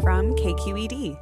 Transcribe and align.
from 0.00 0.34
KQED. 0.34 1.18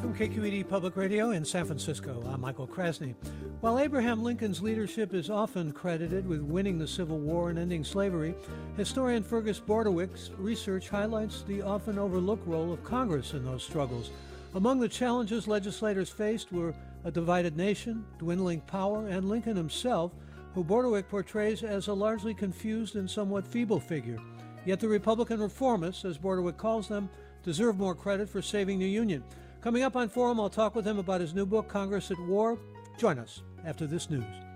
From 0.00 0.14
KQED 0.14 0.68
Public 0.68 0.96
Radio 0.96 1.30
in 1.30 1.44
San 1.44 1.64
Francisco, 1.64 2.24
I'm 2.28 2.40
Michael 2.40 2.66
Krasny. 2.66 3.14
While 3.60 3.78
Abraham 3.78 4.24
Lincoln's 4.24 4.60
leadership 4.60 5.14
is 5.14 5.30
often 5.30 5.70
credited 5.70 6.26
with 6.26 6.40
winning 6.40 6.76
the 6.76 6.88
Civil 6.88 7.18
War 7.20 7.50
and 7.50 7.58
ending 7.58 7.84
slavery, 7.84 8.34
historian 8.76 9.22
Fergus 9.22 9.60
Bordewich's 9.60 10.32
research 10.38 10.88
highlights 10.88 11.42
the 11.42 11.62
often 11.62 12.00
overlooked 12.00 12.46
role 12.48 12.72
of 12.72 12.82
Congress 12.82 13.32
in 13.32 13.44
those 13.44 13.62
struggles. 13.62 14.10
Among 14.54 14.80
the 14.80 14.88
challenges 14.88 15.46
legislators 15.46 16.10
faced 16.10 16.52
were 16.52 16.74
a 17.04 17.10
divided 17.10 17.56
nation, 17.56 18.04
dwindling 18.18 18.60
power, 18.62 19.06
and 19.06 19.28
Lincoln 19.28 19.56
himself, 19.56 20.12
who 20.54 20.64
Bordewich 20.64 21.08
portrays 21.08 21.62
as 21.62 21.88
a 21.88 21.94
largely 21.94 22.34
confused 22.34 22.96
and 22.96 23.10
somewhat 23.10 23.46
feeble 23.46 23.80
figure. 23.80 24.18
Yet 24.64 24.80
the 24.80 24.88
Republican 24.88 25.38
reformists, 25.38 26.04
as 26.04 26.18
Bordewich 26.18 26.56
calls 26.56 26.88
them, 26.88 27.08
deserve 27.42 27.78
more 27.78 27.94
credit 27.94 28.28
for 28.28 28.42
saving 28.42 28.78
the 28.78 28.88
Union. 28.88 29.24
Coming 29.60 29.82
up 29.82 29.96
on 29.96 30.08
Forum, 30.08 30.40
I'll 30.40 30.50
talk 30.50 30.74
with 30.74 30.86
him 30.86 30.98
about 30.98 31.20
his 31.20 31.34
new 31.34 31.46
book, 31.46 31.68
Congress 31.68 32.10
at 32.10 32.18
War. 32.20 32.58
Join 32.98 33.18
us 33.18 33.42
after 33.64 33.86
this 33.86 34.10
news. 34.10 34.51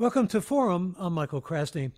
Welcome 0.00 0.28
to 0.28 0.40
Forum. 0.40 0.96
I'm 0.98 1.12
Michael 1.12 1.42
Krasny. 1.42 1.92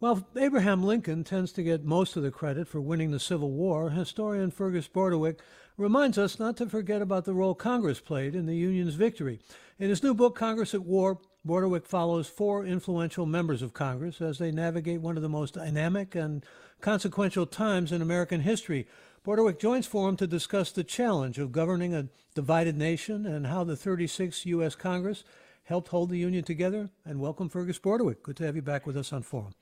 While 0.00 0.26
Abraham 0.36 0.82
Lincoln 0.82 1.22
tends 1.22 1.52
to 1.52 1.62
get 1.62 1.84
most 1.84 2.16
of 2.16 2.24
the 2.24 2.32
credit 2.32 2.66
for 2.66 2.80
winning 2.80 3.12
the 3.12 3.20
Civil 3.20 3.52
War, 3.52 3.90
historian 3.90 4.50
Fergus 4.50 4.88
Bordewich 4.88 5.38
reminds 5.76 6.18
us 6.18 6.40
not 6.40 6.56
to 6.56 6.68
forget 6.68 7.00
about 7.00 7.26
the 7.26 7.32
role 7.32 7.54
Congress 7.54 8.00
played 8.00 8.34
in 8.34 8.46
the 8.46 8.56
Union's 8.56 8.96
victory. 8.96 9.38
In 9.78 9.88
his 9.88 10.02
new 10.02 10.14
book, 10.14 10.34
Congress 10.34 10.74
at 10.74 10.82
War, 10.82 11.20
Bordewich 11.46 11.86
follows 11.86 12.26
four 12.26 12.66
influential 12.66 13.24
members 13.24 13.62
of 13.62 13.72
Congress 13.72 14.20
as 14.20 14.38
they 14.38 14.50
navigate 14.50 15.00
one 15.00 15.16
of 15.16 15.22
the 15.22 15.28
most 15.28 15.54
dynamic 15.54 16.16
and 16.16 16.44
consequential 16.80 17.46
times 17.46 17.92
in 17.92 18.02
American 18.02 18.40
history. 18.40 18.88
Bordewich 19.24 19.60
joins 19.60 19.86
Forum 19.86 20.16
to 20.16 20.26
discuss 20.26 20.72
the 20.72 20.82
challenge 20.82 21.38
of 21.38 21.52
governing 21.52 21.94
a 21.94 22.08
divided 22.34 22.76
nation 22.76 23.24
and 23.24 23.46
how 23.46 23.62
the 23.62 23.74
36th 23.74 24.44
U.S. 24.46 24.74
Congress 24.74 25.22
helped 25.64 25.88
hold 25.88 26.10
the 26.10 26.18
Union 26.18 26.44
together. 26.44 26.90
And 27.04 27.20
welcome, 27.20 27.48
Fergus 27.48 27.78
Bordewich. 27.78 28.22
Good 28.22 28.36
to 28.36 28.44
have 28.44 28.56
you 28.56 28.62
back 28.62 28.86
with 28.86 28.96
us 28.96 29.12
on 29.12 29.22
Forum. 29.22 29.52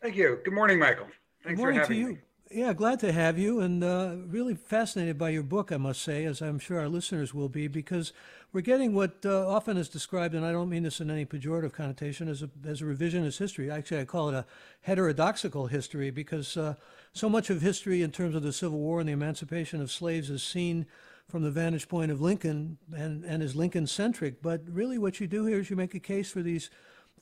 Thank 0.00 0.16
you. 0.16 0.40
Good 0.44 0.54
morning, 0.54 0.78
Michael. 0.78 1.06
Thanks 1.44 1.56
Good 1.56 1.58
morning 1.58 1.80
for 1.80 1.86
having 1.86 1.96
to 1.96 2.10
you. 2.10 2.14
me. 2.14 2.20
Yeah, 2.54 2.74
glad 2.74 3.00
to 3.00 3.12
have 3.12 3.38
you, 3.38 3.60
and 3.60 3.82
uh, 3.82 4.16
really 4.26 4.54
fascinated 4.54 5.16
by 5.16 5.30
your 5.30 5.42
book, 5.42 5.72
I 5.72 5.78
must 5.78 6.02
say, 6.02 6.26
as 6.26 6.42
I'm 6.42 6.58
sure 6.58 6.78
our 6.78 6.88
listeners 6.88 7.32
will 7.32 7.48
be, 7.48 7.66
because 7.66 8.12
we're 8.52 8.60
getting 8.60 8.94
what 8.94 9.24
uh, 9.24 9.48
often 9.48 9.78
is 9.78 9.88
described, 9.88 10.34
and 10.34 10.44
I 10.44 10.52
don't 10.52 10.68
mean 10.68 10.82
this 10.82 11.00
in 11.00 11.10
any 11.10 11.24
pejorative 11.24 11.72
connotation, 11.72 12.28
as 12.28 12.42
a, 12.42 12.50
as 12.66 12.82
a 12.82 12.84
revisionist 12.84 13.38
history. 13.38 13.70
Actually, 13.70 14.02
I 14.02 14.04
call 14.04 14.28
it 14.28 14.34
a 14.34 14.44
heterodoxical 14.82 15.68
history, 15.68 16.10
because 16.10 16.58
uh, 16.58 16.74
so 17.14 17.30
much 17.30 17.48
of 17.48 17.62
history 17.62 18.02
in 18.02 18.10
terms 18.10 18.34
of 18.34 18.42
the 18.42 18.52
Civil 18.52 18.80
War 18.80 19.00
and 19.00 19.08
the 19.08 19.14
emancipation 19.14 19.80
of 19.80 19.90
slaves 19.90 20.28
is 20.28 20.42
seen 20.42 20.84
from 21.32 21.42
the 21.42 21.50
vantage 21.50 21.88
point 21.88 22.12
of 22.12 22.20
Lincoln 22.20 22.76
and, 22.94 23.24
and 23.24 23.42
is 23.42 23.56
Lincoln 23.56 23.86
centric. 23.86 24.42
But 24.42 24.60
really, 24.68 24.98
what 24.98 25.18
you 25.18 25.26
do 25.26 25.46
here 25.46 25.60
is 25.60 25.70
you 25.70 25.76
make 25.76 25.94
a 25.94 25.98
case 25.98 26.30
for 26.30 26.42
these 26.42 26.68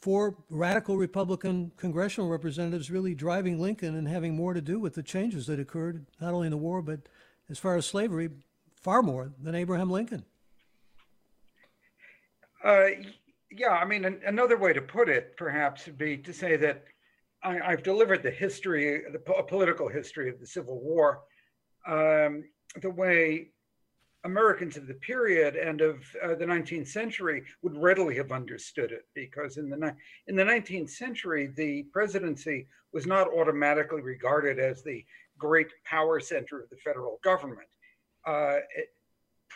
four 0.00 0.34
radical 0.50 0.96
Republican 0.96 1.70
congressional 1.76 2.28
representatives 2.28 2.90
really 2.90 3.14
driving 3.14 3.60
Lincoln 3.60 3.94
and 3.94 4.08
having 4.08 4.34
more 4.34 4.52
to 4.52 4.60
do 4.60 4.80
with 4.80 4.94
the 4.94 5.02
changes 5.04 5.46
that 5.46 5.60
occurred, 5.60 6.06
not 6.20 6.34
only 6.34 6.48
in 6.48 6.50
the 6.50 6.56
war, 6.56 6.82
but 6.82 6.98
as 7.48 7.60
far 7.60 7.76
as 7.76 7.86
slavery, 7.86 8.30
far 8.82 9.00
more 9.00 9.30
than 9.40 9.54
Abraham 9.54 9.90
Lincoln. 9.90 10.24
Uh, 12.64 12.86
yeah, 13.52 13.70
I 13.70 13.84
mean, 13.84 14.04
an, 14.04 14.20
another 14.26 14.58
way 14.58 14.72
to 14.72 14.82
put 14.82 15.08
it, 15.08 15.36
perhaps, 15.36 15.86
would 15.86 15.96
be 15.96 16.16
to 16.16 16.32
say 16.32 16.56
that 16.56 16.82
I, 17.44 17.70
have 17.70 17.84
delivered 17.84 18.24
the 18.24 18.30
history, 18.32 19.04
the 19.12 19.20
po- 19.20 19.44
political 19.44 19.88
history 19.88 20.28
of 20.28 20.40
the 20.40 20.46
Civil 20.46 20.80
War, 20.80 21.20
um, 21.86 22.42
the 22.82 22.90
way 22.90 23.50
Americans 24.24 24.76
of 24.76 24.86
the 24.86 24.94
period 24.94 25.56
and 25.56 25.80
of 25.80 26.04
uh, 26.22 26.34
the 26.34 26.44
19th 26.44 26.88
century 26.88 27.42
would 27.62 27.76
readily 27.76 28.16
have 28.16 28.32
understood 28.32 28.92
it, 28.92 29.06
because 29.14 29.56
in 29.56 29.70
the 29.70 29.94
in 30.26 30.36
the 30.36 30.44
19th 30.44 30.90
century, 30.90 31.50
the 31.56 31.84
presidency 31.92 32.66
was 32.92 33.06
not 33.06 33.32
automatically 33.32 34.02
regarded 34.02 34.58
as 34.58 34.82
the 34.82 35.04
great 35.38 35.68
power 35.84 36.20
center 36.20 36.60
of 36.60 36.68
the 36.70 36.76
federal 36.76 37.18
government. 37.24 37.68
Uh, 38.26 38.58
it, 38.76 38.88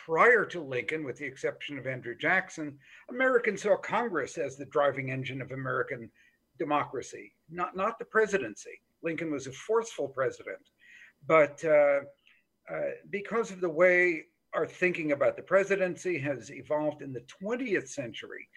prior 0.05 0.45
to 0.45 0.61
Lincoln, 0.61 1.03
with 1.03 1.17
the 1.17 1.25
exception 1.25 1.77
of 1.77 1.87
Andrew 1.87 2.15
Jackson, 2.15 2.77
Americans 3.09 3.61
saw 3.61 3.77
Congress 3.77 4.37
as 4.37 4.57
the 4.57 4.65
driving 4.65 5.11
engine 5.11 5.41
of 5.41 5.51
American 5.51 6.09
democracy, 6.59 7.33
not, 7.49 7.75
not 7.75 7.97
the 7.99 8.05
presidency. 8.05 8.81
Lincoln 9.03 9.31
was 9.31 9.47
a 9.47 9.51
forceful 9.51 10.07
president. 10.07 10.59
But 11.27 11.63
uh, 11.63 12.01
uh, 12.69 12.91
because 13.09 13.51
of 13.51 13.61
the 13.61 13.69
way 13.69 14.23
our 14.55 14.65
thinking 14.65 15.11
about 15.11 15.35
the 15.35 15.43
presidency 15.43 16.17
has 16.17 16.49
evolved 16.51 17.01
in 17.01 17.13
the 17.13 17.25
20th 17.43 17.89
century, 17.89 18.47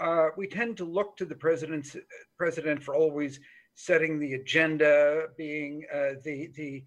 uh, 0.00 0.28
we 0.36 0.46
tend 0.46 0.76
to 0.76 0.84
look 0.84 1.16
to 1.16 1.24
the 1.24 1.34
president 1.34 2.82
for 2.82 2.94
always 2.94 3.38
setting 3.74 4.18
the 4.18 4.34
agenda, 4.34 5.26
being 5.36 5.84
uh, 5.94 6.14
the, 6.24 6.50
the 6.54 6.84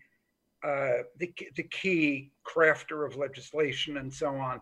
uh, 0.63 1.03
the, 1.17 1.33
the 1.57 1.63
key 1.63 2.31
crafter 2.47 3.05
of 3.05 3.17
legislation 3.17 3.97
and 3.97 4.13
so 4.13 4.29
on, 4.29 4.61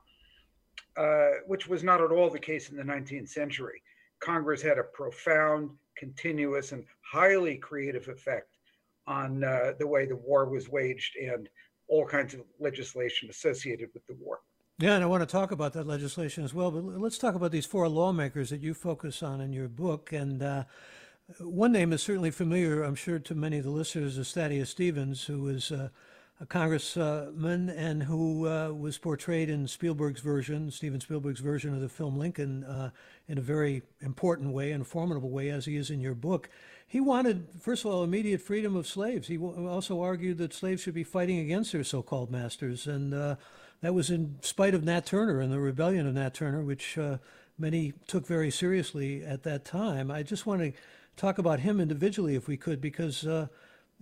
uh, 0.98 1.38
which 1.46 1.68
was 1.68 1.84
not 1.84 2.02
at 2.02 2.12
all 2.12 2.28
the 2.28 2.40
case 2.40 2.70
in 2.72 2.76
the 2.76 2.84
19th 2.84 3.30
century. 3.30 3.80
Congress 4.20 4.64
had 4.64 4.80
a 4.80 4.84
profound, 4.84 5.70
continuous, 5.96 6.72
and 6.72 6.84
highly 7.02 7.56
creative 7.56 8.08
effect 8.08 8.58
on 9.06 9.44
uh, 9.44 9.74
the 9.78 9.86
way 9.86 10.08
the 10.08 10.16
war 10.16 10.50
was 10.50 10.70
waged 10.70 11.16
and 11.18 11.48
all 11.92 12.06
kinds 12.06 12.34
of 12.34 12.40
legislation 12.60 13.30
associated 13.30 13.90
with 13.94 14.08
the 14.08 14.16
war. 14.16 14.40
Yeah, 14.80 14.96
and 14.96 15.04
I 15.04 15.08
want 15.08 15.22
to 15.22 15.28
talk 15.28 15.52
about 15.52 15.74
that 15.74 15.86
legislation 15.86 16.44
as 16.44 16.54
well. 16.54 16.72
But 16.72 16.84
let's 17.00 17.20
talk 17.20 17.36
about 17.36 17.52
these 17.52 17.68
four 17.68 17.88
lawmakers 17.88 18.50
that 18.50 18.62
you 18.62 18.74
focus 18.74 19.22
on 19.22 19.42
in 19.42 19.54
your 19.54 19.68
book. 19.68 20.12
And 20.12 20.42
uh, 20.42 20.64
one 21.40 21.74
name 21.74 21.94
is 21.94 22.02
certainly 22.02 22.32
familiar, 22.32 22.82
I'm 22.82 22.96
sure, 22.96 23.20
to 23.20 23.36
many 23.36 23.58
of 23.58 23.66
the 23.66 23.70
listeners, 23.70 24.18
is 24.18 24.32
Thaddeus 24.32 24.72
Stevens, 24.72 25.26
who 25.26 25.42
was 25.42 25.72
uh, 25.72 25.90
a 26.42 26.46
congressman 26.48 27.70
and 27.70 28.02
who 28.02 28.48
uh, 28.48 28.70
was 28.72 28.98
portrayed 28.98 29.48
in 29.48 29.68
Spielberg's 29.68 30.22
version, 30.22 30.72
Steven 30.72 31.00
Spielberg's 31.00 31.40
version 31.40 31.76
of 31.76 31.82
the 31.82 31.88
film 31.88 32.18
Lincoln, 32.18 32.64
uh, 32.64 32.90
in 33.28 33.38
a 33.38 33.42
very 33.42 33.84
important 34.02 34.52
way 34.52 34.72
and 34.72 34.86
formidable 34.86 35.30
way, 35.30 35.50
as 35.50 35.66
he 35.66 35.76
is 35.76 35.92
in 35.92 36.02
your 36.02 36.16
book. 36.16 36.50
He 36.88 37.00
wanted, 37.00 37.48
first 37.62 37.86
of 37.86 37.92
all, 37.92 38.04
immediate 38.04 38.42
freedom 38.42 38.76
of 38.76 38.88
slaves. 38.88 39.28
He 39.28 39.38
also 39.38 40.02
argued 40.02 40.40
that 40.40 40.52
slaves 40.52 40.82
should 40.82 40.96
be 40.96 41.04
fighting 41.04 41.38
against 41.38 41.74
their 41.74 41.84
so 41.84 42.02
called 42.02 42.32
masters. 42.32 42.88
And 42.88 43.14
uh, 43.14 43.36
that 43.82 43.94
was 43.94 44.10
in 44.10 44.38
spite 44.42 44.74
of 44.74 44.84
Nat 44.84 45.06
Turner 45.06 45.42
and 45.42 45.54
the 45.54 45.60
rebellion 45.60 46.08
of 46.08 46.16
Nat 46.16 46.34
Turner, 46.34 46.64
which 46.64 46.98
uh, 46.98 47.18
many 47.60 47.94
took 48.08 48.26
very 48.26 48.50
seriously 48.50 49.24
at 49.24 49.44
that 49.44 49.64
time. 49.64 50.10
I 50.10 50.24
just 50.24 50.48
want 50.48 50.62
to 50.62 50.74
talk 51.16 51.38
about 51.38 51.60
him 51.60 51.80
individually 51.80 52.36
if 52.36 52.48
we 52.48 52.58
could, 52.58 52.82
because 52.82 53.28
uh, 53.28 53.48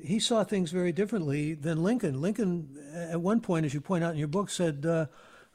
he 0.01 0.19
saw 0.19 0.43
things 0.43 0.71
very 0.71 0.91
differently 0.91 1.53
than 1.53 1.83
Lincoln. 1.83 2.21
Lincoln, 2.21 2.77
at 2.93 3.21
one 3.21 3.41
point, 3.41 3.65
as 3.65 3.73
you 3.73 3.81
point 3.81 4.03
out 4.03 4.13
in 4.13 4.17
your 4.17 4.27
book, 4.27 4.49
said, 4.49 4.85
uh, 4.85 5.05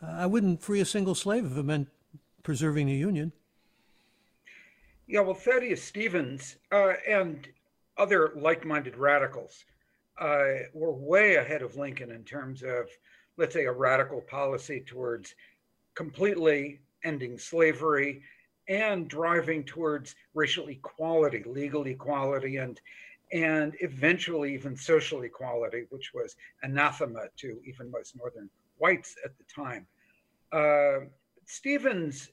I 0.03 0.27
wouldn't 0.27 0.63
free 0.63 0.81
a 0.81 0.85
single 0.85 1.15
slave 1.15 1.45
if 1.45 1.57
it 1.57 1.63
meant 1.63 1.89
preserving 2.43 2.87
the 2.87 2.95
Union. 2.95 3.33
Yeah, 5.07 5.21
well, 5.21 5.35
Thaddeus 5.35 5.83
Stevens 5.83 6.57
uh, 6.73 6.95
and 7.09 7.47
other 7.99 8.33
like 8.37 8.65
minded 8.65 8.97
radicals 8.97 9.65
uh, 10.19 10.45
were 10.73 10.93
way 10.93 11.37
ahead 11.37 11.63
of 11.63 11.77
Lincoln 11.77 12.11
in 12.11 12.25
terms 12.25 12.63
of, 12.63 12.89
let's 13.37 13.55
say, 13.55 13.65
a 13.65 13.73
radical 13.73 14.21
policy 14.23 14.83
towards 14.87 15.35
completely 15.95 16.81
ending 17.05 17.39
slavery 17.39 18.23
and 18.69 19.09
driving 19.09 19.63
towards 19.63 20.15
racial 20.33 20.69
equality, 20.69 21.43
legal 21.47 21.87
equality, 21.87 22.57
and 22.57 22.81
and 23.33 23.75
eventually 23.81 24.55
even 24.55 24.77
social 24.77 25.23
equality, 25.23 25.87
which 25.91 26.13
was 26.15 26.37
anathema 26.63 27.27
to 27.37 27.61
even 27.65 27.91
most 27.91 28.17
northern 28.17 28.49
whites 28.79 29.17
at 29.25 29.33
the 29.39 29.45
time. 29.45 29.87
Uh, 30.53 31.07
Stevens, 31.47 32.31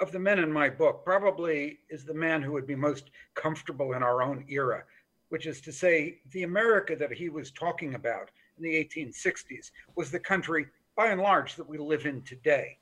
of 0.00 0.12
the 0.12 0.18
men 0.18 0.38
in 0.38 0.52
my 0.52 0.68
book, 0.68 1.04
probably 1.04 1.80
is 1.90 2.04
the 2.04 2.14
man 2.14 2.40
who 2.40 2.52
would 2.52 2.66
be 2.66 2.76
most 2.76 3.10
comfortable 3.34 3.94
in 3.94 4.02
our 4.02 4.22
own 4.22 4.44
era, 4.48 4.84
which 5.30 5.46
is 5.46 5.60
to 5.62 5.72
say, 5.72 6.20
the 6.32 6.44
America 6.44 6.94
that 6.94 7.12
he 7.12 7.28
was 7.28 7.50
talking 7.50 7.94
about 7.94 8.30
in 8.56 8.62
the 8.62 8.74
1860s 8.74 9.70
was 9.96 10.10
the 10.10 10.20
country, 10.20 10.66
by 10.96 11.08
and 11.08 11.20
large, 11.20 11.56
that 11.56 11.68
we 11.68 11.78
live 11.78 12.06
in 12.06 12.22
today. 12.22 12.78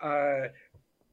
Uh, 0.00 0.48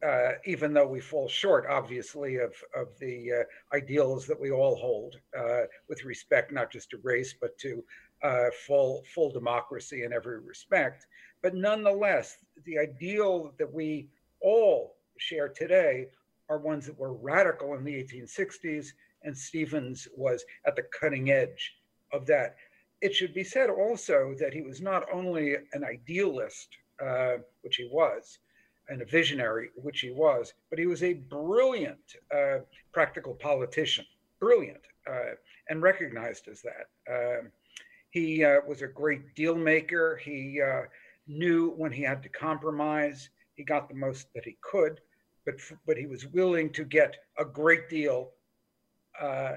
uh, 0.05 0.33
even 0.45 0.73
though 0.73 0.87
we 0.87 0.99
fall 0.99 1.27
short, 1.29 1.65
obviously, 1.69 2.37
of, 2.37 2.53
of 2.75 2.87
the 2.99 3.31
uh, 3.31 3.75
ideals 3.75 4.27
that 4.27 4.39
we 4.39 4.51
all 4.51 4.75
hold 4.75 5.15
uh, 5.37 5.61
with 5.87 6.03
respect 6.03 6.51
not 6.51 6.71
just 6.71 6.89
to 6.89 6.97
race, 7.03 7.33
but 7.39 7.57
to 7.59 7.83
uh, 8.21 8.45
full, 8.65 9.03
full 9.13 9.31
democracy 9.31 10.03
in 10.03 10.11
every 10.11 10.39
respect. 10.39 11.07
But 11.41 11.55
nonetheless, 11.55 12.37
the 12.65 12.77
ideal 12.79 13.53
that 13.57 13.71
we 13.71 14.09
all 14.41 14.95
share 15.17 15.49
today 15.49 16.07
are 16.49 16.57
ones 16.57 16.85
that 16.85 16.97
were 16.97 17.13
radical 17.13 17.75
in 17.75 17.83
the 17.83 17.93
1860s, 17.93 18.87
and 19.23 19.37
Stevens 19.37 20.07
was 20.15 20.43
at 20.65 20.75
the 20.75 20.83
cutting 20.99 21.31
edge 21.31 21.75
of 22.11 22.25
that. 22.27 22.55
It 23.01 23.13
should 23.13 23.33
be 23.33 23.43
said 23.43 23.69
also 23.69 24.35
that 24.39 24.53
he 24.53 24.61
was 24.61 24.81
not 24.81 25.05
only 25.11 25.55
an 25.73 25.83
idealist, 25.83 26.69
uh, 27.01 27.35
which 27.61 27.77
he 27.77 27.89
was, 27.91 28.39
and 28.89 29.01
a 29.01 29.05
visionary, 29.05 29.69
which 29.75 30.01
he 30.01 30.11
was, 30.11 30.53
but 30.69 30.79
he 30.79 30.85
was 30.85 31.03
a 31.03 31.13
brilliant 31.13 32.15
uh, 32.35 32.59
practical 32.91 33.33
politician, 33.33 34.05
brilliant, 34.39 34.81
uh, 35.09 35.35
and 35.69 35.81
recognized 35.81 36.47
as 36.47 36.61
that. 36.61 36.87
Um, 37.09 37.51
he 38.11 38.43
uh, 38.43 38.59
was 38.67 38.81
a 38.81 38.87
great 38.87 39.33
deal 39.35 39.55
maker. 39.55 40.19
He 40.23 40.61
uh, 40.61 40.83
knew 41.27 41.71
when 41.71 41.91
he 41.91 42.03
had 42.03 42.21
to 42.23 42.29
compromise. 42.29 43.29
He 43.55 43.63
got 43.63 43.89
the 43.89 43.95
most 43.95 44.27
that 44.35 44.45
he 44.45 44.57
could, 44.61 44.99
but 45.45 45.55
but 45.87 45.97
he 45.97 46.05
was 46.05 46.27
willing 46.27 46.71
to 46.73 46.83
get 46.83 47.15
a 47.39 47.45
great 47.45 47.89
deal 47.89 48.31
uh, 49.19 49.53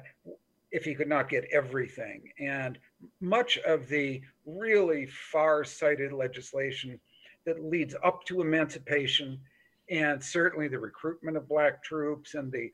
if 0.70 0.84
he 0.84 0.94
could 0.94 1.08
not 1.08 1.28
get 1.28 1.44
everything. 1.52 2.22
And 2.38 2.78
much 3.20 3.58
of 3.58 3.88
the 3.88 4.20
really 4.44 5.06
far-sighted 5.06 6.12
legislation 6.12 6.98
that 7.46 7.64
leads 7.64 7.94
up 8.04 8.24
to 8.24 8.42
emancipation 8.42 9.40
and 9.88 10.22
certainly 10.22 10.68
the 10.68 10.78
recruitment 10.78 11.36
of 11.36 11.48
black 11.48 11.82
troops 11.82 12.34
and 12.34 12.52
the 12.52 12.70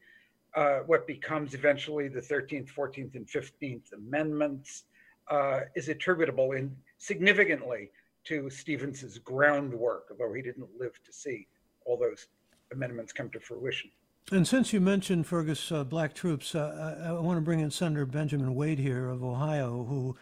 uh, 0.54 0.80
what 0.86 1.06
becomes 1.06 1.54
eventually 1.54 2.08
the 2.08 2.20
13th, 2.20 2.70
14th, 2.74 3.14
and 3.14 3.26
15th 3.26 3.92
Amendments 3.94 4.84
uh, 5.30 5.60
is 5.74 5.88
attributable 5.88 6.52
in 6.52 6.74
significantly 6.98 7.90
to 8.24 8.50
Stevens's 8.50 9.18
groundwork, 9.18 10.08
although 10.10 10.34
he 10.34 10.42
didn't 10.42 10.68
live 10.78 11.02
to 11.04 11.12
see 11.12 11.46
all 11.86 11.96
those 11.96 12.26
amendments 12.70 13.14
come 13.14 13.30
to 13.30 13.40
fruition. 13.40 13.90
And 14.30 14.46
since 14.46 14.72
you 14.72 14.80
mentioned 14.80 15.26
Fergus 15.26 15.72
uh, 15.72 15.84
black 15.84 16.14
troops, 16.14 16.54
uh, 16.54 16.96
I, 17.02 17.08
I, 17.08 17.12
want 17.12 17.38
to 17.38 17.40
bring 17.42 17.60
in 17.60 17.70
Senator 17.70 18.06
Benjamin 18.06 18.54
Wade 18.54 18.78
here 18.78 19.08
of 19.08 19.24
Ohio, 19.24 19.84
who 19.84 20.16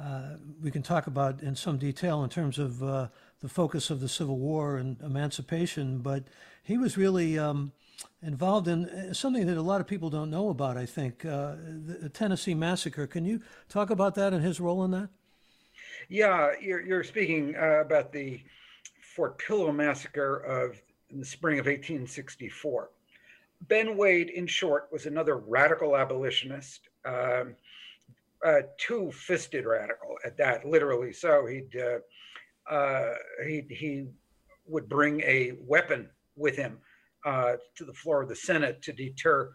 uh, 0.00 0.36
we 0.62 0.70
can 0.70 0.82
talk 0.82 1.06
about 1.06 1.42
in 1.42 1.54
some 1.54 1.78
detail 1.78 2.24
in 2.24 2.30
terms 2.30 2.58
of 2.58 2.82
uh, 2.82 3.08
the 3.40 3.48
focus 3.48 3.90
of 3.90 4.00
the 4.00 4.08
Civil 4.08 4.38
War 4.38 4.76
and 4.76 5.00
emancipation. 5.02 5.98
But 5.98 6.24
he 6.62 6.78
was 6.78 6.96
really 6.96 7.38
um, 7.38 7.72
involved 8.22 8.68
in 8.68 8.86
uh, 8.86 9.12
something 9.12 9.46
that 9.46 9.56
a 9.56 9.62
lot 9.62 9.80
of 9.80 9.86
people 9.86 10.10
don't 10.10 10.30
know 10.30 10.48
about. 10.48 10.76
I 10.76 10.86
think 10.86 11.24
uh, 11.24 11.54
the 11.86 12.08
Tennessee 12.08 12.54
massacre. 12.54 13.06
Can 13.06 13.24
you 13.24 13.42
talk 13.68 13.90
about 13.90 14.14
that 14.14 14.32
and 14.32 14.42
his 14.42 14.60
role 14.60 14.84
in 14.84 14.90
that? 14.92 15.08
Yeah, 16.08 16.52
you're, 16.60 16.80
you're 16.80 17.04
speaking 17.04 17.54
about 17.56 18.12
the 18.12 18.40
Fort 19.14 19.38
Pillow 19.38 19.70
massacre 19.70 20.36
of 20.38 20.80
in 21.10 21.18
the 21.18 21.26
spring 21.26 21.58
of 21.58 21.66
1864. 21.66 22.90
Ben 23.68 23.96
Wade, 23.96 24.30
in 24.30 24.46
short, 24.46 24.88
was 24.90 25.06
another 25.06 25.36
radical 25.36 25.96
abolitionist, 25.96 26.88
um, 27.04 27.54
uh, 28.44 28.62
two-fisted 28.78 29.64
radical 29.66 30.16
at 30.24 30.36
that, 30.38 30.64
literally. 30.64 31.12
So 31.12 31.46
he'd 31.46 31.76
uh, 31.76 32.72
uh, 32.72 33.14
he 33.46 33.64
he 33.70 34.06
would 34.66 34.88
bring 34.88 35.20
a 35.22 35.52
weapon 35.60 36.08
with 36.36 36.56
him 36.56 36.78
uh, 37.24 37.54
to 37.76 37.84
the 37.84 37.92
floor 37.92 38.22
of 38.22 38.28
the 38.28 38.36
Senate 38.36 38.80
to 38.82 38.92
deter 38.92 39.52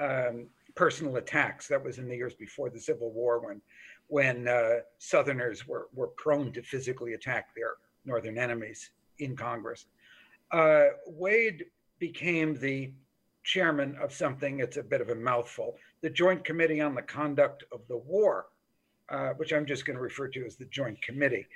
um, 0.00 0.48
personal 0.74 1.16
attacks. 1.16 1.68
That 1.68 1.84
was 1.84 1.98
in 1.98 2.08
the 2.08 2.16
years 2.16 2.34
before 2.34 2.70
the 2.70 2.80
Civil 2.80 3.12
War, 3.12 3.40
when 3.44 3.60
when 4.08 4.48
uh, 4.48 4.80
Southerners 4.98 5.66
were 5.66 5.88
were 5.94 6.08
prone 6.08 6.52
to 6.52 6.62
physically 6.62 7.14
attack 7.14 7.54
their 7.54 7.74
Northern 8.04 8.38
enemies 8.38 8.90
in 9.18 9.36
Congress. 9.36 9.86
Uh, 10.50 10.86
Wade 11.06 11.66
became 11.98 12.54
the 12.54 12.92
chairman 13.44 13.96
of 14.00 14.12
something, 14.12 14.60
it's 14.60 14.76
a 14.76 14.82
bit 14.82 15.00
of 15.00 15.08
a 15.08 15.14
mouthful, 15.14 15.76
the 16.00 16.10
Joint 16.10 16.44
Committee 16.44 16.80
on 16.80 16.94
the 16.94 17.02
Conduct 17.02 17.64
of 17.72 17.80
the 17.88 17.96
War, 17.96 18.46
uh, 19.08 19.30
which 19.30 19.52
I'm 19.52 19.66
just 19.66 19.84
going 19.84 19.96
to 19.96 20.02
refer 20.02 20.28
to 20.28 20.44
as 20.44 20.56
the 20.56 20.66
Joint 20.66 21.00
Committee, 21.02 21.46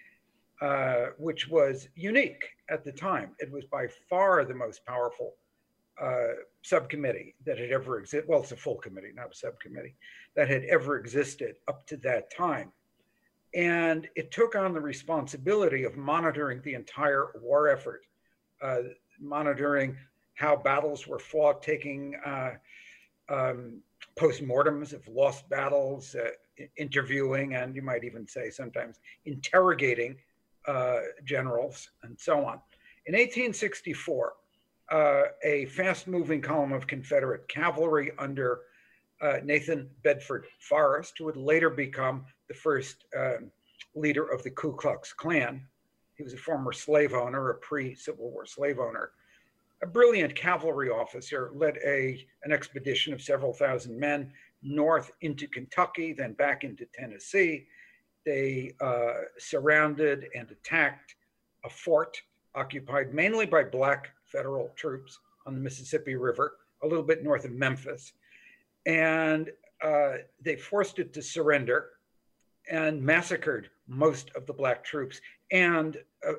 uh, 0.60 1.06
which 1.18 1.48
was 1.48 1.88
unique 1.94 2.44
at 2.70 2.84
the 2.84 2.92
time. 2.92 3.30
It 3.38 3.50
was 3.50 3.64
by 3.64 3.86
far 4.08 4.44
the 4.44 4.54
most 4.54 4.84
powerful 4.86 5.34
uh, 6.00 6.28
subcommittee 6.62 7.34
that 7.44 7.58
had 7.58 7.70
ever 7.70 7.98
existed. 7.98 8.28
Well, 8.28 8.40
it's 8.40 8.52
a 8.52 8.56
full 8.56 8.76
committee, 8.76 9.12
not 9.14 9.32
a 9.32 9.34
subcommittee, 9.34 9.94
that 10.34 10.48
had 10.48 10.64
ever 10.64 10.96
existed 10.96 11.56
up 11.68 11.86
to 11.88 11.96
that 11.98 12.34
time. 12.34 12.72
And 13.54 14.08
it 14.16 14.30
took 14.30 14.56
on 14.56 14.72
the 14.72 14.80
responsibility 14.80 15.84
of 15.84 15.96
monitoring 15.96 16.62
the 16.62 16.74
entire 16.74 17.32
war 17.42 17.68
effort, 17.68 18.02
uh, 18.62 18.78
monitoring 19.20 19.96
how 20.34 20.56
battles 20.56 21.06
were 21.06 21.18
fought, 21.18 21.62
taking 21.62 22.14
uh, 22.24 22.52
um, 23.28 23.82
postmortems 24.16 24.92
of 24.92 25.06
lost 25.08 25.48
battles, 25.48 26.14
uh, 26.14 26.30
interviewing, 26.76 27.54
and 27.54 27.74
you 27.74 27.82
might 27.82 28.04
even 28.04 28.26
say 28.26 28.50
sometimes 28.50 29.00
interrogating 29.24 30.16
uh, 30.66 31.00
generals 31.24 31.88
and 32.02 32.18
so 32.18 32.38
on. 32.38 32.60
In 33.06 33.14
1864, 33.14 34.32
uh, 34.90 35.22
a 35.44 35.66
fast 35.66 36.06
moving 36.06 36.40
column 36.40 36.72
of 36.72 36.86
Confederate 36.86 37.48
cavalry 37.48 38.12
under 38.18 38.60
uh, 39.20 39.38
Nathan 39.42 39.88
Bedford 40.02 40.46
Forrest, 40.58 41.14
who 41.18 41.24
would 41.24 41.36
later 41.36 41.70
become 41.70 42.24
the 42.48 42.54
first 42.54 43.04
um, 43.18 43.50
leader 43.94 44.24
of 44.24 44.42
the 44.42 44.50
Ku 44.50 44.74
Klux 44.74 45.12
Klan. 45.12 45.66
He 46.16 46.22
was 46.22 46.34
a 46.34 46.38
former 46.38 46.72
slave 46.72 47.14
owner, 47.14 47.50
a 47.50 47.54
pre 47.54 47.94
Civil 47.94 48.30
War 48.30 48.44
slave 48.44 48.78
owner 48.78 49.12
a 49.82 49.86
brilliant 49.86 50.34
cavalry 50.34 50.90
officer 50.90 51.50
led 51.54 51.78
a, 51.84 52.24
an 52.44 52.52
expedition 52.52 53.12
of 53.12 53.20
several 53.20 53.52
thousand 53.52 53.98
men 53.98 54.32
north 54.62 55.10
into 55.22 55.48
Kentucky, 55.48 56.12
then 56.12 56.34
back 56.34 56.62
into 56.62 56.86
Tennessee. 56.94 57.66
They 58.24 58.74
uh, 58.80 59.14
surrounded 59.38 60.26
and 60.36 60.48
attacked 60.50 61.16
a 61.64 61.68
fort 61.68 62.16
occupied 62.54 63.12
mainly 63.12 63.46
by 63.46 63.64
black 63.64 64.10
federal 64.26 64.70
troops 64.76 65.18
on 65.46 65.54
the 65.54 65.60
Mississippi 65.60 66.14
River, 66.14 66.52
a 66.84 66.86
little 66.86 67.02
bit 67.02 67.24
north 67.24 67.44
of 67.44 67.52
Memphis. 67.52 68.12
And 68.86 69.50
uh, 69.82 70.12
they 70.40 70.54
forced 70.54 71.00
it 71.00 71.12
to 71.14 71.22
surrender 71.22 71.88
and 72.70 73.02
massacred 73.02 73.68
most 73.88 74.30
of 74.36 74.46
the 74.46 74.52
black 74.52 74.84
troops 74.84 75.20
and 75.50 75.96
a, 76.24 76.34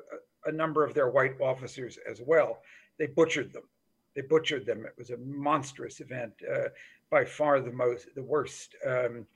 a 0.46 0.52
number 0.52 0.82
of 0.82 0.94
their 0.94 1.10
white 1.10 1.38
officers 1.42 1.98
as 2.10 2.22
well 2.24 2.60
they 2.98 3.06
butchered 3.06 3.52
them. 3.52 3.64
They 4.14 4.22
butchered 4.22 4.66
them. 4.66 4.84
It 4.86 4.94
was 4.96 5.10
a 5.10 5.16
monstrous 5.18 6.00
event, 6.00 6.32
uh, 6.50 6.68
by 7.10 7.24
far 7.24 7.60
the 7.60 7.72
most, 7.72 8.08
the 8.14 8.22
worst 8.22 8.74
um, 8.86 9.26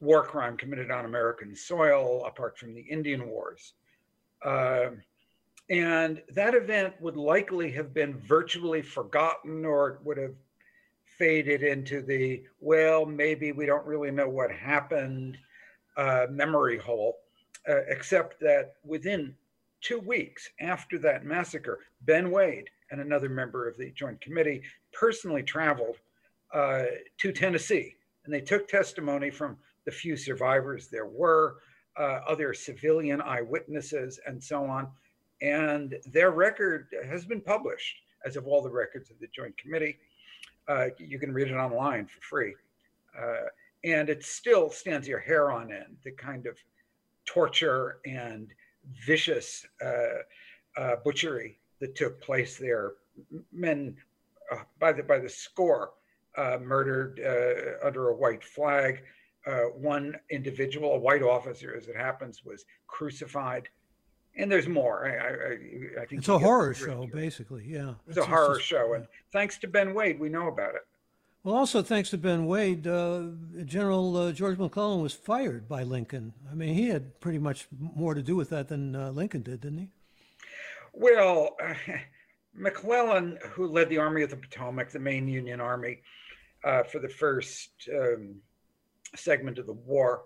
war 0.00 0.22
crime 0.24 0.56
committed 0.56 0.90
on 0.90 1.04
American 1.04 1.54
soil, 1.54 2.24
apart 2.26 2.58
from 2.58 2.74
the 2.74 2.82
Indian 2.82 3.28
Wars. 3.28 3.74
Uh, 4.44 4.90
and 5.68 6.22
that 6.34 6.54
event 6.54 6.94
would 7.00 7.16
likely 7.16 7.70
have 7.70 7.94
been 7.94 8.18
virtually 8.18 8.82
forgotten 8.82 9.64
or 9.64 9.90
it 9.90 9.98
would 10.02 10.16
have 10.18 10.34
faded 11.04 11.62
into 11.62 12.02
the, 12.02 12.42
well, 12.60 13.06
maybe 13.06 13.52
we 13.52 13.66
don't 13.66 13.86
really 13.86 14.10
know 14.10 14.28
what 14.28 14.50
happened 14.50 15.36
uh, 15.96 16.26
memory 16.30 16.78
hole, 16.78 17.18
uh, 17.68 17.82
except 17.88 18.40
that 18.40 18.74
within 18.84 19.34
two 19.80 20.00
weeks 20.00 20.48
after 20.60 20.98
that 20.98 21.24
massacre, 21.24 21.80
Ben 22.02 22.30
Wade 22.30 22.68
and 22.90 23.00
another 23.00 23.28
member 23.28 23.68
of 23.68 23.76
the 23.76 23.90
Joint 23.92 24.20
Committee 24.20 24.62
personally 24.92 25.42
traveled 25.42 25.96
uh, 26.52 26.84
to 27.18 27.32
Tennessee, 27.32 27.96
and 28.24 28.34
they 28.34 28.40
took 28.40 28.68
testimony 28.68 29.30
from 29.30 29.56
the 29.84 29.90
few 29.90 30.16
survivors 30.16 30.88
there 30.88 31.06
were, 31.06 31.56
uh, 31.98 32.20
other 32.26 32.52
civilian 32.54 33.20
eyewitnesses, 33.22 34.20
and 34.26 34.42
so 34.42 34.64
on. 34.64 34.88
And 35.42 35.96
their 36.12 36.30
record 36.30 36.88
has 37.08 37.24
been 37.24 37.40
published, 37.40 37.96
as 38.24 38.36
of 38.36 38.46
all 38.46 38.62
the 38.62 38.70
records 38.70 39.10
of 39.10 39.18
the 39.20 39.28
Joint 39.28 39.56
Committee. 39.56 39.98
Uh, 40.68 40.88
you 40.98 41.18
can 41.18 41.32
read 41.32 41.48
it 41.48 41.54
online 41.54 42.06
for 42.06 42.20
free. 42.20 42.54
Uh, 43.18 43.48
and 43.82 44.08
it 44.08 44.22
still 44.24 44.70
stands 44.70 45.08
your 45.08 45.18
hair 45.18 45.50
on 45.50 45.72
end, 45.72 45.96
the 46.04 46.12
kind 46.12 46.46
of 46.46 46.56
torture 47.24 48.00
and 48.04 48.48
vicious 49.06 49.66
uh, 49.84 50.80
uh, 50.80 50.96
butchery 51.04 51.59
that 51.80 51.96
took 51.96 52.20
place 52.20 52.56
there. 52.56 52.92
Men 53.52 53.96
uh, 54.52 54.62
by 54.78 54.92
the 54.92 55.02
by 55.02 55.18
the 55.18 55.28
score 55.28 55.92
uh, 56.36 56.58
murdered 56.60 57.20
uh, 57.20 57.86
under 57.86 58.08
a 58.08 58.14
white 58.14 58.44
flag. 58.44 59.02
Uh, 59.46 59.62
one 59.74 60.14
individual, 60.30 60.94
a 60.94 60.98
white 60.98 61.22
officer, 61.22 61.74
as 61.74 61.88
it 61.88 61.96
happens, 61.96 62.44
was 62.44 62.66
crucified, 62.86 63.70
and 64.36 64.52
there's 64.52 64.68
more. 64.68 65.06
I, 65.06 65.12
I, 65.16 66.02
I 66.02 66.06
think 66.06 66.20
it's 66.20 66.28
a 66.28 66.38
horror 66.38 66.74
show, 66.74 67.02
here. 67.02 67.14
basically. 67.14 67.64
Yeah, 67.66 67.94
it's, 68.06 68.18
it's 68.18 68.26
a 68.26 68.28
horror 68.28 68.56
just, 68.56 68.68
show, 68.68 68.92
and 68.92 69.06
thanks 69.32 69.56
to 69.58 69.66
Ben 69.66 69.94
Wade, 69.94 70.20
we 70.20 70.28
know 70.28 70.48
about 70.48 70.74
it. 70.74 70.82
Well, 71.42 71.54
also 71.54 71.82
thanks 71.82 72.10
to 72.10 72.18
Ben 72.18 72.44
Wade, 72.44 72.86
uh, 72.86 73.22
General 73.64 74.14
uh, 74.14 74.32
George 74.32 74.58
McClellan 74.58 75.00
was 75.00 75.14
fired 75.14 75.66
by 75.66 75.84
Lincoln. 75.84 76.34
I 76.50 76.54
mean, 76.54 76.74
he 76.74 76.88
had 76.88 77.18
pretty 77.20 77.38
much 77.38 77.66
more 77.78 78.12
to 78.12 78.22
do 78.22 78.36
with 78.36 78.50
that 78.50 78.68
than 78.68 78.94
uh, 78.94 79.10
Lincoln 79.10 79.40
did, 79.40 79.62
didn't 79.62 79.78
he? 79.78 79.88
Well, 80.92 81.56
McClellan, 82.54 83.38
who 83.52 83.66
led 83.66 83.88
the 83.88 83.98
Army 83.98 84.22
of 84.22 84.30
the 84.30 84.36
Potomac, 84.36 84.90
the 84.90 84.98
main 84.98 85.28
Union 85.28 85.60
Army, 85.60 86.02
uh, 86.64 86.82
for 86.82 86.98
the 86.98 87.08
first 87.08 87.70
um, 87.94 88.36
segment 89.14 89.58
of 89.58 89.66
the 89.66 89.72
war, 89.72 90.24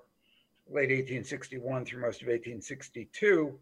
late 0.67 0.91
1861 0.91 1.85
through 1.85 2.01
most 2.01 2.23
of 2.23 2.29
1862, 2.29 3.59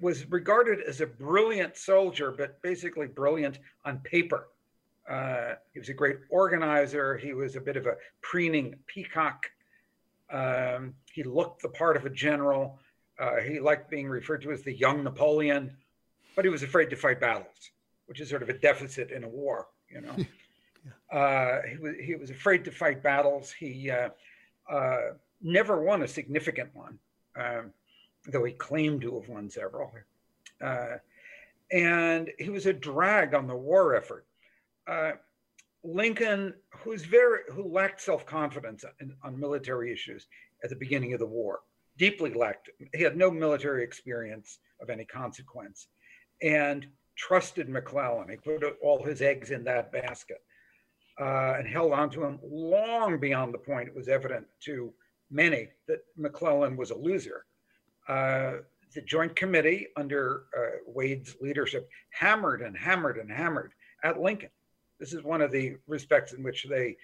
was 0.00 0.28
regarded 0.30 0.80
as 0.80 1.00
a 1.00 1.06
brilliant 1.06 1.76
soldier, 1.76 2.32
but 2.36 2.60
basically 2.62 3.06
brilliant 3.06 3.58
on 3.84 3.98
paper. 3.98 4.48
Uh, 5.08 5.54
he 5.72 5.78
was 5.78 5.88
a 5.88 5.94
great 5.94 6.18
organizer. 6.30 7.16
He 7.16 7.32
was 7.32 7.56
a 7.56 7.60
bit 7.60 7.76
of 7.76 7.86
a 7.86 7.96
preening 8.20 8.76
peacock. 8.86 9.46
Um, 10.30 10.94
he 11.12 11.22
looked 11.22 11.62
the 11.62 11.68
part 11.68 11.96
of 11.96 12.06
a 12.06 12.10
general. 12.10 12.78
Uh, 13.22 13.40
he 13.40 13.60
liked 13.60 13.88
being 13.88 14.08
referred 14.08 14.42
to 14.42 14.50
as 14.50 14.62
the 14.62 14.72
young 14.72 15.04
Napoleon, 15.04 15.76
but 16.34 16.44
he 16.44 16.50
was 16.50 16.62
afraid 16.62 16.90
to 16.90 16.96
fight 16.96 17.20
battles, 17.20 17.70
which 18.06 18.20
is 18.20 18.28
sort 18.28 18.42
of 18.42 18.48
a 18.48 18.54
deficit 18.54 19.12
in 19.12 19.22
a 19.22 19.28
war. 19.28 19.68
You 19.88 20.00
know, 20.00 20.16
yeah. 21.12 21.18
uh, 21.18 21.62
he 21.68 21.76
was 21.76 21.94
he 22.02 22.14
was 22.16 22.30
afraid 22.30 22.64
to 22.64 22.72
fight 22.72 23.02
battles. 23.02 23.52
He 23.52 23.90
uh, 23.90 24.08
uh, 24.68 25.00
never 25.40 25.80
won 25.82 26.02
a 26.02 26.08
significant 26.08 26.74
one, 26.74 26.98
um, 27.36 27.72
though 28.26 28.44
he 28.44 28.52
claimed 28.52 29.02
to 29.02 29.20
have 29.20 29.28
won 29.28 29.48
several. 29.48 29.92
Uh, 30.60 30.96
and 31.70 32.30
he 32.38 32.50
was 32.50 32.66
a 32.66 32.72
drag 32.72 33.34
on 33.34 33.46
the 33.46 33.56
war 33.56 33.94
effort 33.94 34.26
uh, 34.86 35.12
Lincoln, 35.84 36.54
who's 36.70 37.04
very 37.04 37.40
who 37.52 37.64
lacked 37.64 38.00
self 38.00 38.24
confidence 38.24 38.84
on 39.22 39.38
military 39.38 39.92
issues 39.92 40.26
at 40.62 40.70
the 40.70 40.76
beginning 40.76 41.12
of 41.12 41.18
the 41.18 41.26
war, 41.26 41.60
deeply 41.98 42.32
lacked. 42.32 42.70
He 42.94 43.02
had 43.02 43.16
no 43.16 43.30
military 43.30 43.84
experience 43.84 44.58
of 44.80 44.90
any 44.90 45.04
consequence, 45.04 45.88
and 46.42 46.86
trusted 47.16 47.68
McClellan. 47.68 48.28
He 48.28 48.36
put 48.36 48.64
all 48.82 49.04
his 49.04 49.22
eggs 49.22 49.50
in 49.50 49.64
that 49.64 49.92
basket 49.92 50.42
uh, 51.20 51.54
and 51.58 51.68
held 51.68 51.92
on 51.92 52.10
to 52.10 52.24
him 52.24 52.38
long 52.42 53.20
beyond 53.20 53.54
the 53.54 53.58
point 53.58 53.88
it 53.88 53.94
was 53.94 54.08
evident 54.08 54.46
to 54.64 54.92
many 55.30 55.68
that 55.86 56.00
McClellan 56.16 56.76
was 56.76 56.90
a 56.90 56.96
loser. 56.96 57.44
Uh, 58.08 58.54
the 58.94 59.02
Joint 59.02 59.36
Committee, 59.36 59.86
under 59.96 60.44
uh, 60.56 60.78
Wade's 60.86 61.36
leadership, 61.40 61.88
hammered 62.10 62.62
and 62.62 62.76
hammered 62.76 63.18
and 63.18 63.30
hammered 63.30 63.72
at 64.04 64.20
Lincoln 64.20 64.50
this 65.02 65.12
is 65.12 65.24
one 65.24 65.42
of 65.42 65.50
the 65.50 65.74
respects 65.88 66.32
in 66.32 66.44
which 66.44 66.64
they 66.70 66.96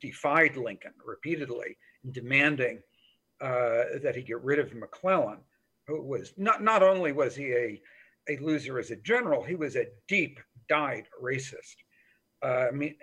defied 0.00 0.56
Lincoln 0.56 0.90
repeatedly 1.06 1.76
in 2.02 2.10
demanding 2.10 2.80
that 3.40 4.12
he 4.14 4.22
get 4.22 4.42
rid 4.42 4.58
of 4.58 4.74
McClellan, 4.74 5.38
who 5.86 6.02
was 6.02 6.32
not, 6.36 6.62
not 6.62 6.82
only 6.82 7.12
was 7.12 7.34
he 7.34 7.52
a, 7.52 7.80
a 8.28 8.36
loser 8.38 8.78
as 8.78 8.90
a 8.90 8.96
general, 8.96 9.42
he 9.42 9.54
was 9.54 9.76
a 9.76 9.86
deep 10.08 10.38
dyed 10.68 11.06
racist. 11.22 11.76
Uh, 12.42 12.66
I 12.68 12.70
mean, 12.70 12.94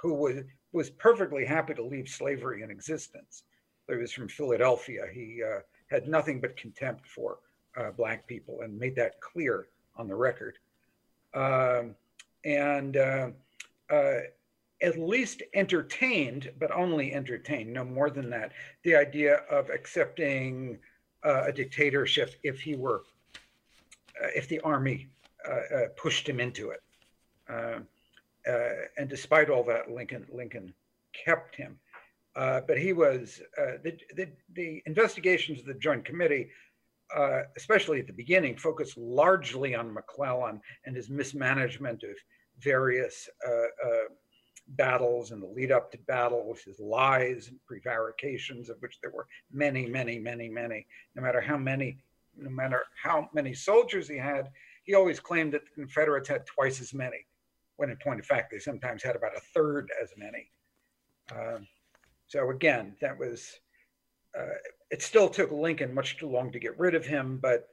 who 0.00 0.14
was, 0.14 0.36
was 0.72 0.90
perfectly 0.90 1.44
happy 1.44 1.74
to 1.74 1.82
leave 1.82 2.08
slavery 2.08 2.62
in 2.62 2.70
existence. 2.70 3.44
He 3.88 3.96
was 3.96 4.12
from 4.12 4.28
Philadelphia. 4.28 5.02
He 5.12 5.42
uh, 5.42 5.60
had 5.88 6.08
nothing 6.08 6.40
but 6.40 6.56
contempt 6.56 7.06
for 7.06 7.38
uh, 7.76 7.90
Black 7.90 8.26
people 8.26 8.62
and 8.62 8.78
made 8.78 8.96
that 8.96 9.20
clear 9.20 9.68
on 9.96 10.08
the 10.08 10.14
record. 10.14 10.58
Um, 11.34 11.94
and 12.44 12.96
uh, 12.96 13.28
uh, 13.90 14.18
at 14.82 14.98
least 14.98 15.42
entertained, 15.54 16.50
but 16.58 16.70
only 16.72 17.12
entertained, 17.12 17.72
no 17.72 17.84
more 17.84 18.10
than 18.10 18.28
that, 18.30 18.52
the 18.82 18.94
idea 18.94 19.36
of 19.50 19.70
accepting 19.70 20.78
uh, 21.24 21.44
a 21.46 21.52
dictatorship 21.52 22.34
if 22.42 22.60
he 22.60 22.74
were, 22.74 23.02
uh, 24.22 24.28
if 24.34 24.48
the 24.48 24.60
army 24.60 25.08
uh, 25.48 25.76
uh, 25.76 25.88
pushed 25.96 26.28
him 26.28 26.40
into 26.40 26.70
it. 26.70 26.80
Uh, 27.48 27.80
and 28.98 29.08
despite 29.08 29.48
all 29.48 29.62
that, 29.62 29.90
Lincoln 29.90 30.26
Lincoln 30.32 30.74
kept 31.12 31.54
him. 31.54 31.78
but 32.34 32.76
he 32.76 32.92
was 32.92 33.40
the, 33.56 33.96
the, 34.16 34.28
the 34.54 34.82
investigations 34.86 35.60
of 35.60 35.66
the 35.66 35.74
Joint 35.74 36.04
Committee 36.04 36.48
uh, 37.14 37.42
especially 37.56 38.00
at 38.00 38.06
the 38.06 38.12
beginning, 38.12 38.56
focused 38.56 38.96
largely 38.96 39.74
on 39.74 39.92
McClellan 39.92 40.60
and 40.86 40.96
his 40.96 41.10
mismanagement 41.10 42.02
of 42.02 42.16
various 42.58 43.28
uh, 43.46 43.50
uh, 43.50 44.08
battles 44.68 45.30
and 45.30 45.42
the 45.42 45.46
lead 45.46 45.72
up 45.72 45.90
to 45.92 45.98
battles, 46.06 46.60
his 46.62 46.78
lies 46.80 47.48
and 47.48 47.58
prevarications, 47.66 48.70
of 48.70 48.76
which 48.80 48.98
there 49.00 49.10
were 49.10 49.26
many, 49.52 49.86
many, 49.86 50.18
many, 50.18 50.48
many. 50.48 50.86
No 51.14 51.22
matter 51.22 51.40
how 51.40 51.56
many, 51.56 51.98
no 52.36 52.50
matter 52.50 52.84
how 53.02 53.28
many 53.34 53.54
soldiers 53.54 54.08
he 54.08 54.16
had, 54.16 54.50
he 54.84 54.94
always 54.94 55.20
claimed 55.20 55.52
that 55.52 55.64
the 55.64 55.82
Confederates 55.82 56.28
had 56.28 56.46
twice 56.46 56.80
as 56.80 56.94
many. 56.94 57.26
When 57.76 57.90
in 57.90 57.96
point 57.96 58.20
of 58.20 58.26
fact, 58.26 58.50
they 58.50 58.58
sometimes 58.58 59.02
had 59.02 59.16
about 59.16 59.36
a 59.36 59.40
third 59.54 59.90
as 60.02 60.10
many. 60.16 60.50
Um, 61.30 61.66
so 62.26 62.50
again, 62.50 62.96
that 63.00 63.18
was. 63.18 63.60
Uh, 64.38 64.54
it 64.90 65.02
still 65.02 65.28
took 65.28 65.50
Lincoln 65.50 65.92
much 65.92 66.16
too 66.16 66.28
long 66.28 66.50
to 66.52 66.58
get 66.58 66.78
rid 66.78 66.94
of 66.94 67.04
him, 67.04 67.38
but 67.42 67.68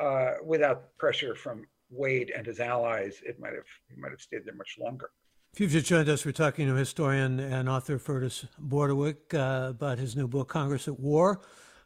uh, 0.00 0.34
without 0.44 0.96
pressure 0.98 1.36
from 1.36 1.64
Wade 1.90 2.32
and 2.34 2.44
his 2.44 2.58
allies, 2.58 3.20
it 3.24 3.38
might 3.38 3.52
have 3.52 3.66
he 3.88 4.00
might 4.00 4.10
have 4.10 4.20
stayed 4.20 4.44
there 4.44 4.54
much 4.54 4.78
longer. 4.80 5.10
If 5.54 5.60
you've 5.60 5.70
just 5.70 5.84
joined 5.84 6.08
us, 6.08 6.24
we're 6.24 6.32
talking 6.32 6.66
to 6.66 6.74
historian 6.74 7.38
and 7.38 7.68
author 7.68 7.98
Fergus 7.98 8.46
Bordewich 8.58 9.34
uh, 9.34 9.68
about 9.68 9.98
his 9.98 10.16
new 10.16 10.26
book, 10.26 10.48
Congress 10.48 10.88
at 10.88 10.98
War 10.98 11.42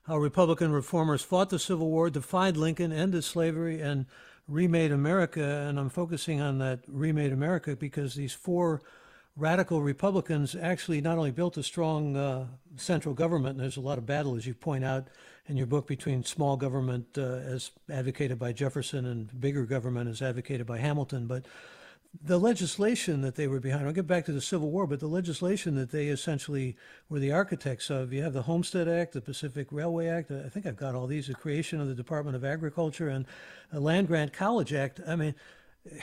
How 0.06 0.18
Republican 0.18 0.70
Reformers 0.70 1.23
Fought 1.23 1.50
the 1.50 1.58
Civil 1.58 1.90
War, 1.90 2.08
Defied 2.08 2.56
Lincoln, 2.56 2.92
Ended 2.92 3.25
Slavery, 3.25 3.80
and 3.80 4.06
Remade 4.46 4.92
America. 4.92 5.42
And 5.42 5.80
I'm 5.80 5.88
focusing 5.88 6.40
on 6.40 6.58
that 6.58 6.78
Remade 6.87 7.32
America 7.32 7.75
because 7.75 8.14
these 8.14 8.32
four 8.32 8.82
radical 9.35 9.82
Republicans 9.82 10.54
actually 10.54 11.00
not 11.00 11.18
only 11.18 11.32
built 11.32 11.56
a 11.56 11.62
strong 11.64 12.16
uh, 12.16 12.46
central 12.76 13.16
government, 13.16 13.56
and 13.56 13.61
there's 13.64 13.76
a 13.76 13.80
lot 13.80 13.99
of 13.99 14.06
battle, 14.06 14.37
as 14.37 14.46
you 14.46 14.54
point 14.54 14.85
out 14.85 15.08
in 15.49 15.56
your 15.56 15.66
book, 15.66 15.88
between 15.88 16.23
small 16.23 16.56
government 16.56 17.18
uh, 17.18 17.23
as 17.23 17.73
advocated 17.90 18.38
by 18.38 18.52
Jefferson 18.52 19.06
and 19.06 19.40
bigger 19.40 19.66
government 19.66 20.08
as 20.08 20.23
advocated 20.23 20.68
by 20.68 20.78
Hamilton, 20.78 21.26
but 21.26 21.46
the 22.23 22.38
legislation 22.38 23.20
that 23.23 23.35
they 23.35 23.49
were 23.49 23.61
behind, 23.61 23.87
I'll 23.87 23.92
get 23.92 24.06
back 24.06 24.25
to 24.26 24.32
the 24.32 24.40
Civil 24.40 24.70
War, 24.70 24.87
but 24.87 25.00
the 25.00 25.06
legislation 25.06 25.75
that 25.76 25.90
they 25.90 26.06
essentially 26.06 26.76
were 27.08 27.18
the 27.18 27.32
architects 27.32 27.90
of, 27.90 28.12
you 28.12 28.23
have 28.23 28.32
the 28.32 28.42
Homestead 28.42 28.88
Act, 28.88 29.12
the 29.12 29.20
Pacific 29.20 29.68
Railway 29.70 30.06
Act, 30.06 30.30
I 30.30 30.49
think 30.49 30.66
I've 30.66 30.76
got 30.76 30.94
all 30.94 31.06
these, 31.06 31.26
the 31.26 31.35
creation 31.35 31.80
of 31.80 31.88
the 31.88 31.94
Department 31.94 32.37
of 32.37 32.44
Agriculture, 32.44 33.08
and 33.08 33.26
a 33.73 33.80
Land 33.80 34.06
Grant 34.06 34.32
College 34.32 34.73
Act. 34.73 35.00
I 35.06 35.16
mean, 35.16 35.35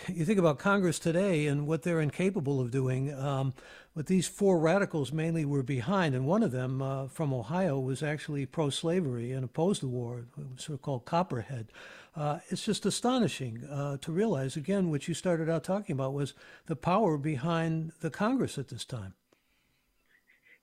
you 0.07 0.25
think 0.25 0.39
about 0.39 0.59
Congress 0.59 0.99
today 0.99 1.47
and 1.47 1.67
what 1.67 1.83
they're 1.83 2.01
incapable 2.01 2.61
of 2.61 2.71
doing. 2.71 3.13
Um, 3.13 3.53
but 3.95 4.07
these 4.07 4.27
four 4.27 4.57
radicals 4.57 5.11
mainly 5.11 5.45
were 5.45 5.63
behind, 5.63 6.15
and 6.15 6.25
one 6.25 6.41
of 6.41 6.51
them 6.51 6.81
uh, 6.81 7.07
from 7.07 7.33
Ohio 7.33 7.79
was 7.79 8.01
actually 8.01 8.45
pro-slavery 8.45 9.31
and 9.31 9.43
opposed 9.43 9.81
the 9.81 9.87
war, 9.87 10.25
sort 10.55 10.75
of 10.75 10.81
called 10.81 11.05
Copperhead. 11.05 11.67
Uh, 12.15 12.39
it's 12.49 12.63
just 12.63 12.85
astonishing 12.85 13.63
uh, 13.65 13.97
to 13.97 14.11
realize, 14.11 14.55
again, 14.55 14.91
what 14.91 15.07
you 15.07 15.13
started 15.13 15.49
out 15.49 15.63
talking 15.63 15.93
about 15.93 16.13
was 16.13 16.33
the 16.67 16.75
power 16.75 17.17
behind 17.17 17.91
the 18.01 18.09
Congress 18.09 18.57
at 18.57 18.67
this 18.67 18.85
time. 18.85 19.15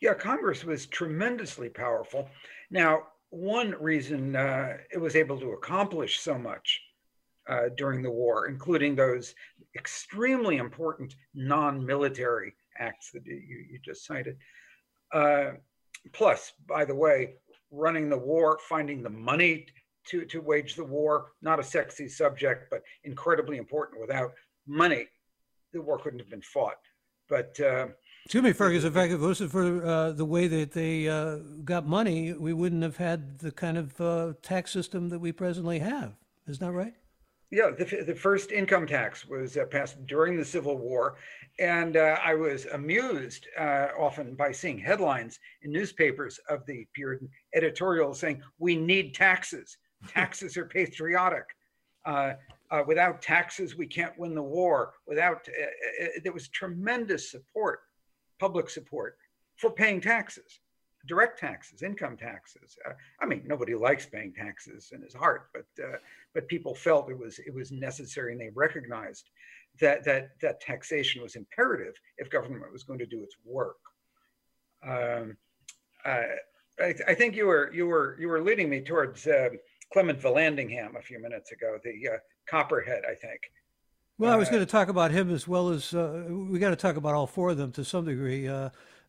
Yeah, 0.00 0.14
Congress 0.14 0.64
was 0.64 0.86
tremendously 0.86 1.68
powerful. 1.68 2.28
Now, 2.70 3.08
one 3.30 3.74
reason 3.80 4.36
uh, 4.36 4.78
it 4.92 4.98
was 4.98 5.16
able 5.16 5.38
to 5.40 5.52
accomplish 5.52 6.20
so 6.20 6.38
much 6.38 6.80
uh, 7.48 7.68
during 7.76 8.02
the 8.02 8.10
war, 8.10 8.46
including 8.46 8.94
those 8.94 9.34
extremely 9.76 10.58
important 10.58 11.14
non 11.34 11.84
military 11.84 12.54
acts 12.78 13.10
that 13.12 13.26
you, 13.26 13.34
you 13.36 13.78
just 13.84 14.06
cited. 14.06 14.36
Uh, 15.12 15.52
plus, 16.12 16.52
by 16.66 16.84
the 16.84 16.94
way, 16.94 17.34
running 17.70 18.08
the 18.08 18.18
war, 18.18 18.58
finding 18.68 19.02
the 19.02 19.10
money 19.10 19.66
to, 20.08 20.24
to 20.26 20.40
wage 20.40 20.74
the 20.74 20.84
war, 20.84 21.32
not 21.42 21.60
a 21.60 21.62
sexy 21.62 22.08
subject, 22.08 22.68
but 22.70 22.82
incredibly 23.04 23.56
important. 23.56 24.00
Without 24.00 24.32
money, 24.66 25.06
the 25.72 25.80
war 25.80 25.98
couldn't 25.98 26.18
have 26.18 26.30
been 26.30 26.42
fought. 26.42 26.78
But 27.28 27.58
uh, 27.60 27.88
Excuse 28.24 28.44
me, 28.44 28.52
Fergus. 28.52 28.84
In 28.84 28.92
fact, 28.92 29.12
if 29.12 29.20
it 29.20 29.24
wasn't 29.24 29.50
for 29.50 29.84
uh, 29.84 30.12
the 30.12 30.24
way 30.24 30.46
that 30.46 30.72
they 30.72 31.08
uh, 31.08 31.36
got 31.64 31.86
money, 31.86 32.32
we 32.32 32.52
wouldn't 32.52 32.82
have 32.82 32.96
had 32.96 33.38
the 33.38 33.50
kind 33.50 33.78
of 33.78 34.00
uh, 34.00 34.32
tax 34.42 34.72
system 34.72 35.08
that 35.08 35.18
we 35.18 35.32
presently 35.32 35.78
have. 35.78 36.12
Isn't 36.46 36.66
that 36.66 36.72
right? 36.72 36.94
Yeah, 37.50 37.70
the, 37.76 38.04
the 38.06 38.14
first 38.14 38.52
income 38.52 38.86
tax 38.86 39.26
was 39.26 39.56
uh, 39.56 39.64
passed 39.64 40.06
during 40.06 40.36
the 40.36 40.44
Civil 40.44 40.78
War. 40.78 41.16
And 41.58 41.96
uh, 41.96 42.16
I 42.22 42.34
was 42.34 42.66
amused 42.66 43.48
uh, 43.58 43.88
often 43.98 44.34
by 44.34 44.52
seeing 44.52 44.78
headlines 44.78 45.40
in 45.62 45.72
newspapers 45.72 46.38
of 46.48 46.64
the 46.66 46.86
period 46.94 47.28
editorials 47.54 48.20
saying, 48.20 48.42
we 48.58 48.76
need 48.76 49.14
taxes. 49.14 49.76
Taxes 50.08 50.56
are 50.56 50.66
patriotic. 50.66 51.44
Uh, 52.04 52.34
uh, 52.70 52.82
without 52.86 53.20
taxes, 53.20 53.76
we 53.76 53.86
can't 53.86 54.16
win 54.18 54.34
the 54.34 54.42
war. 54.42 54.94
Without 55.06 55.48
uh, 55.48 56.04
uh, 56.04 56.08
there 56.22 56.32
was 56.32 56.48
tremendous 56.48 57.30
support, 57.30 57.80
public 58.38 58.70
support 58.70 59.16
for 59.56 59.70
paying 59.70 60.00
taxes, 60.00 60.60
direct 61.06 61.38
taxes, 61.38 61.82
income 61.82 62.16
taxes. 62.16 62.78
Uh, 62.88 62.92
I 63.20 63.26
mean, 63.26 63.42
nobody 63.44 63.74
likes 63.74 64.06
paying 64.06 64.32
taxes 64.32 64.92
in 64.92 65.02
his 65.02 65.14
heart, 65.14 65.48
but 65.52 65.84
uh, 65.84 65.96
but 66.32 66.48
people 66.48 66.74
felt 66.74 67.10
it 67.10 67.18
was 67.18 67.38
it 67.40 67.52
was 67.52 67.72
necessary, 67.72 68.32
and 68.32 68.40
they 68.40 68.50
recognized 68.54 69.30
that 69.80 70.04
that 70.04 70.30
that 70.40 70.60
taxation 70.60 71.22
was 71.22 71.34
imperative 71.34 71.94
if 72.18 72.30
government 72.30 72.72
was 72.72 72.84
going 72.84 73.00
to 73.00 73.06
do 73.06 73.22
its 73.22 73.36
work. 73.44 73.78
Um, 74.86 75.36
uh, 76.04 76.22
I, 76.80 76.94
I, 77.08 77.14
think 77.14 77.36
you 77.36 77.46
were 77.46 77.70
you 77.74 77.86
were 77.86 78.16
you 78.18 78.28
were 78.28 78.40
leading 78.40 78.70
me 78.70 78.80
towards 78.80 79.26
Clement 79.92 80.20
Vallandigham 80.20 80.96
a 80.96 81.02
few 81.02 81.20
minutes 81.20 81.52
ago, 81.52 81.78
the 81.82 82.20
Copperhead, 82.46 83.02
I 83.08 83.14
think. 83.14 83.40
Well, 84.18 84.32
I 84.32 84.36
was 84.36 84.48
uh, 84.48 84.52
going 84.52 84.66
to 84.66 84.70
talk 84.70 84.88
about 84.88 85.10
him 85.10 85.32
as 85.34 85.48
well 85.48 85.70
as 85.70 85.94
uh, 85.94 86.26
we 86.28 86.58
got 86.58 86.70
to 86.70 86.76
talk 86.76 86.96
about 86.96 87.14
all 87.14 87.26
four 87.26 87.50
of 87.50 87.56
them 87.56 87.72
to 87.72 87.84
some 87.84 88.04
degree. 88.04 88.46
Uh, 88.46 88.68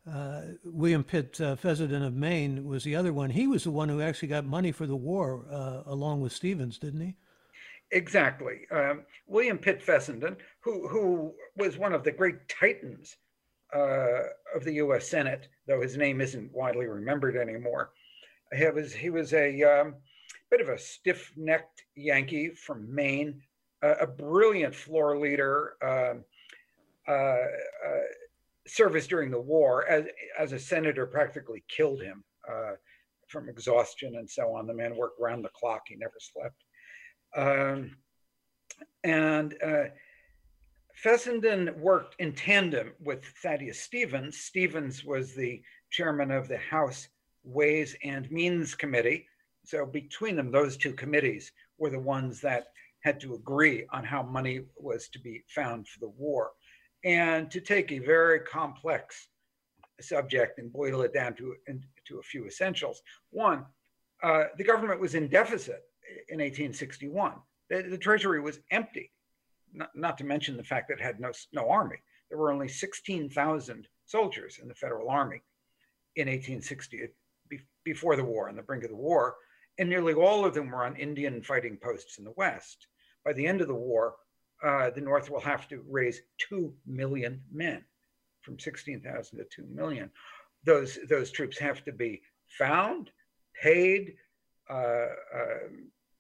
uh, 0.10 0.42
William 0.64 1.04
Pitt 1.04 1.40
uh, 1.42 1.56
Fessenden 1.58 2.02
of 2.02 2.16
Maine 2.16 2.66
was 2.66 2.84
the 2.84 2.96
other 2.96 3.12
one. 3.12 3.30
He 3.30 3.46
was 3.46 3.66
the 3.66 3.72
one 3.72 3.90
who 3.90 4.02
actually 4.02 4.30
got 4.30 4.46
money 4.46 4.72
for 4.72 4.88
the 4.88 4.96
war 4.96 5.46
uh, 5.52 5.84
along 5.86 6.22
with 6.22 6.32
Stevens, 6.32 6.78
didn't 6.78 7.02
he? 7.02 7.16
Exactly. 7.92 8.62
Um, 8.72 9.04
William 9.28 9.58
Pitt 9.58 9.84
Fessenden, 9.84 10.38
who, 10.62 10.88
who 10.88 11.34
was 11.58 11.78
one 11.78 11.94
of 11.94 12.04
the 12.04 12.12
great 12.12 12.48
titans 12.48 13.18
of 13.74 14.64
the 14.64 14.74
U.S. 14.76 15.08
Senate, 15.08 15.50
though 15.68 15.82
his 15.82 15.98
name 15.98 16.22
isn't 16.22 16.54
widely 16.54 16.86
remembered 16.86 17.36
anymore. 17.36 17.92
He 18.54 18.66
was, 18.70 18.94
he 18.94 19.10
was 19.10 19.34
a 19.34 19.62
um, 19.64 19.96
bit 20.52 20.62
of 20.62 20.70
a 20.70 20.78
stiff 20.78 21.32
necked 21.38 21.86
Yankee 21.96 22.50
from 22.50 22.94
Maine, 22.94 23.42
uh, 23.82 23.96
a 24.02 24.06
brilliant 24.06 24.76
floor 24.76 25.18
leader, 25.18 25.74
um, 25.82 26.24
uh, 27.08 27.12
uh, 27.12 28.04
service 28.68 29.08
during 29.08 29.32
the 29.32 29.40
war 29.40 29.88
as, 29.88 30.06
as 30.38 30.52
a 30.52 30.60
senator 30.60 31.06
practically 31.08 31.64
killed 31.68 32.02
him 32.02 32.24
uh, 32.50 32.74
from 33.28 33.50
exhaustion 33.50 34.16
and 34.18 34.30
so 34.30 34.54
on. 34.54 34.68
The 34.68 34.74
man 34.74 34.96
worked 34.96 35.20
round 35.20 35.44
the 35.44 35.50
clock, 35.50 35.84
he 35.88 35.96
never 35.96 36.14
slept. 36.20 36.64
Um, 37.36 37.96
and 39.04 39.56
uh, 39.66 39.86
Fessenden 40.96 41.74
worked 41.80 42.16
in 42.20 42.34
tandem 42.34 42.92
with 43.00 43.26
Thaddeus 43.42 43.82
Stevens. 43.82 44.38
Stevens 44.38 45.04
was 45.04 45.34
the 45.34 45.62
chairman 45.90 46.30
of 46.30 46.48
the 46.48 46.58
House 46.58 47.08
Ways 47.44 47.96
and 48.04 48.30
Means 48.30 48.76
Committee, 48.76 49.28
so 49.66 49.86
between 49.86 50.36
them, 50.36 50.52
those 50.52 50.78
two 50.78 50.94
committees 50.94 51.52
were 51.78 51.90
the 51.90 52.00
ones 52.00 52.42
that 52.42 52.68
had 53.02 53.20
to 53.22 53.36
agree 53.36 53.86
on 53.92 54.04
how 54.04 54.24
money 54.24 54.62
was 54.76 55.10
to 55.10 55.20
be 55.20 55.44
found 55.48 55.88
for 55.88 56.00
the 56.00 56.10
war. 56.10 56.52
And 57.04 57.50
to 57.52 57.60
take 57.60 57.92
a 57.92 58.00
very 58.00 58.42
complex 58.42 59.28
subject 60.00 60.60
and 60.60 60.72
boil 60.72 61.02
it 61.02 61.14
down 61.14 61.34
to, 61.36 61.56
to 62.08 62.20
a 62.20 62.24
few 62.24 62.46
essentials. 62.46 63.02
One, 63.32 63.66
uh, 64.24 64.46
the 64.58 64.64
government 64.64 65.00
was 65.00 65.16
in 65.16 65.28
deficit 65.28 65.82
in 66.30 66.40
1861. 66.40 67.34
The, 67.70 67.84
the 67.84 67.98
Treasury 67.98 68.40
was 68.40 68.60
empty, 68.70 69.12
not, 69.74 69.90
not, 69.96 70.18
to 70.20 70.24
mention 70.24 70.58
the 70.58 70.64
fact 70.64 70.90
that 70.90 71.00
it 71.00 71.04
had 71.04 71.20
no, 71.20 71.32
no 71.54 71.70
army. 71.70 71.98
There 72.30 72.38
were 72.38 72.52
only 72.52 72.68
16,000 72.68 73.88
soldiers 74.06 74.60
in 74.62 74.68
the 74.68 74.76
Federal 74.76 75.10
Army 75.10 75.42
in 76.16 76.28
1860, 76.28 77.08
before 77.84 78.16
the 78.16 78.24
war, 78.24 78.50
on 78.50 78.56
the 78.56 78.62
brink 78.62 78.84
of 78.84 78.90
the 78.90 78.96
war 78.96 79.36
and 79.78 79.90
nearly 79.90 80.14
all 80.14 80.46
of 80.46 80.54
them 80.54 80.70
were 80.70 80.86
on 80.86 80.96
Indian 80.96 81.42
fighting 81.42 81.78
posts 81.82 82.18
in 82.18 82.24
the 82.24 82.34
West. 82.38 82.88
By 83.26 83.34
the 83.34 83.46
end 83.46 83.62
of 83.62 83.68
the 83.68 83.76
war, 83.76 84.16
uh, 84.64 84.92
the 84.92 85.02
North 85.02 85.30
will 85.30 85.40
have 85.40 85.68
to 85.70 85.84
raise 85.90 86.22
2 86.50 86.74
million 86.86 87.42
men 87.52 87.84
from 88.42 88.60
16,000 88.60 89.38
to 89.38 89.46
2 89.46 89.66
million. 89.74 90.10
Those, 90.66 91.00
those 91.10 91.32
troops 91.32 91.58
have 91.60 91.84
to 91.86 91.92
be 91.92 92.22
found, 92.48 93.10
paid, 93.60 94.16
uh, 94.70 95.08
uh, 95.36 95.68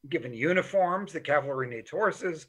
given 0.09 0.33
uniforms. 0.33 1.13
The 1.13 1.19
cavalry 1.19 1.67
needs 1.67 1.91
horses. 1.91 2.47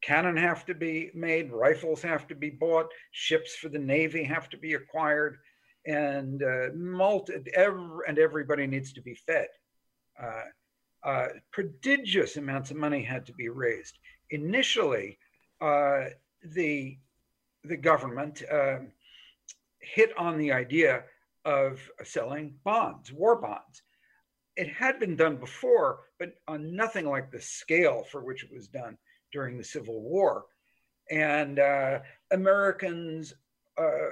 Cannon 0.00 0.36
have 0.36 0.64
to 0.66 0.74
be 0.74 1.10
made, 1.14 1.52
rifles 1.52 2.02
have 2.02 2.28
to 2.28 2.34
be 2.34 2.50
bought, 2.50 2.86
ships 3.10 3.56
for 3.56 3.68
the 3.68 3.78
Navy 3.78 4.22
have 4.22 4.48
to 4.50 4.56
be 4.56 4.74
acquired, 4.74 5.38
and 5.86 6.42
uh, 6.42 6.68
multi- 6.74 7.34
every, 7.54 7.98
and 8.06 8.18
everybody 8.18 8.66
needs 8.66 8.92
to 8.92 9.02
be 9.02 9.14
fed. 9.14 9.48
Uh, 10.22 11.08
uh, 11.08 11.28
prodigious 11.52 12.36
amounts 12.36 12.70
of 12.70 12.76
money 12.76 13.02
had 13.02 13.24
to 13.26 13.32
be 13.32 13.48
raised. 13.48 13.98
Initially, 14.30 15.18
uh, 15.60 16.06
the 16.42 16.98
the 17.64 17.76
government 17.76 18.42
um, 18.50 18.88
hit 19.80 20.16
on 20.16 20.38
the 20.38 20.52
idea 20.52 21.04
of 21.44 21.80
selling 22.04 22.54
bonds, 22.64 23.12
war 23.12 23.36
bonds. 23.36 23.82
It 24.56 24.68
had 24.68 24.98
been 24.98 25.16
done 25.16 25.36
before, 25.36 26.00
but 26.18 26.34
on 26.46 26.74
nothing 26.74 27.06
like 27.06 27.30
the 27.30 27.40
scale 27.40 28.04
for 28.04 28.24
which 28.24 28.44
it 28.44 28.52
was 28.52 28.68
done 28.68 28.96
during 29.32 29.56
the 29.56 29.64
Civil 29.64 30.00
War. 30.02 30.46
And 31.10 31.58
uh, 31.58 32.00
Americans, 32.32 33.34
uh, 33.78 34.10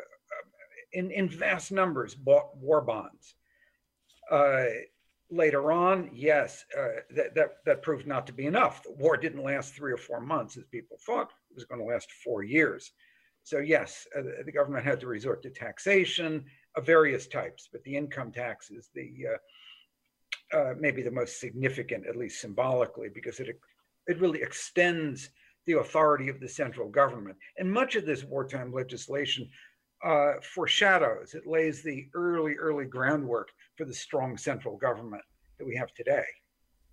in, 0.93 1.11
in 1.11 1.29
vast 1.29 1.73
numbers, 1.73 2.15
bought 2.15 2.57
war 2.57 2.81
bonds. 2.81 3.35
Uh, 4.31 4.67
later 5.31 5.73
on, 5.73 6.11
yes, 6.13 6.65
uh, 6.79 7.01
that, 7.11 7.35
that, 7.35 7.57
that 7.65 7.83
proved 7.83 8.07
not 8.07 8.27
to 8.27 8.33
be 8.33 8.47
enough. 8.47 8.83
The 8.83 8.93
war 8.93 9.17
didn't 9.17 9.43
last 9.43 9.75
three 9.75 9.93
or 9.93 9.97
four 9.99 10.21
months 10.21 10.57
as 10.57 10.65
people 10.65 10.99
thought. 11.05 11.33
It 11.51 11.55
was 11.55 11.65
going 11.65 11.81
to 11.81 11.87
last 11.87 12.11
four 12.25 12.43
years. 12.43 12.93
So 13.43 13.59
yes, 13.59 14.07
uh, 14.17 14.23
the 14.45 14.53
government 14.53 14.85
had 14.85 15.01
to 15.01 15.07
resort 15.07 15.43
to 15.43 15.51
taxation 15.51 16.45
of 16.77 16.87
various 16.87 17.27
types, 17.27 17.69
but 17.71 17.83
the 17.85 17.97
income 17.97 18.33
tax 18.33 18.71
is 18.71 18.91
the 18.95 19.27
uh, 19.33 20.57
uh 20.57 20.75
maybe 20.79 21.03
the 21.03 21.11
most 21.11 21.41
significant, 21.41 22.07
at 22.07 22.17
least 22.17 22.41
symbolically, 22.41 23.09
because 23.09 23.41
it 23.41 23.49
it 24.07 24.21
really 24.21 24.43
extends 24.43 25.31
the 25.67 25.79
authority 25.79 26.29
of 26.29 26.41
the 26.41 26.49
central 26.49 26.89
government. 26.89 27.37
And 27.59 27.71
much 27.71 27.97
of 27.97 28.07
this 28.07 28.25
wartime 28.25 28.73
legislation 28.73 29.49
uh, 30.05 30.35
foreshadows, 30.43 31.35
it 31.35 31.47
lays 31.47 31.83
the 31.83 32.09
early, 32.15 32.55
early 32.55 32.85
groundwork 32.85 33.51
for 33.77 33.85
the 33.85 33.95
strong 33.95 34.37
central 34.37 34.77
government 34.77 35.23
that 35.59 35.67
we 35.67 35.77
have 35.77 35.93
today. 35.95 36.25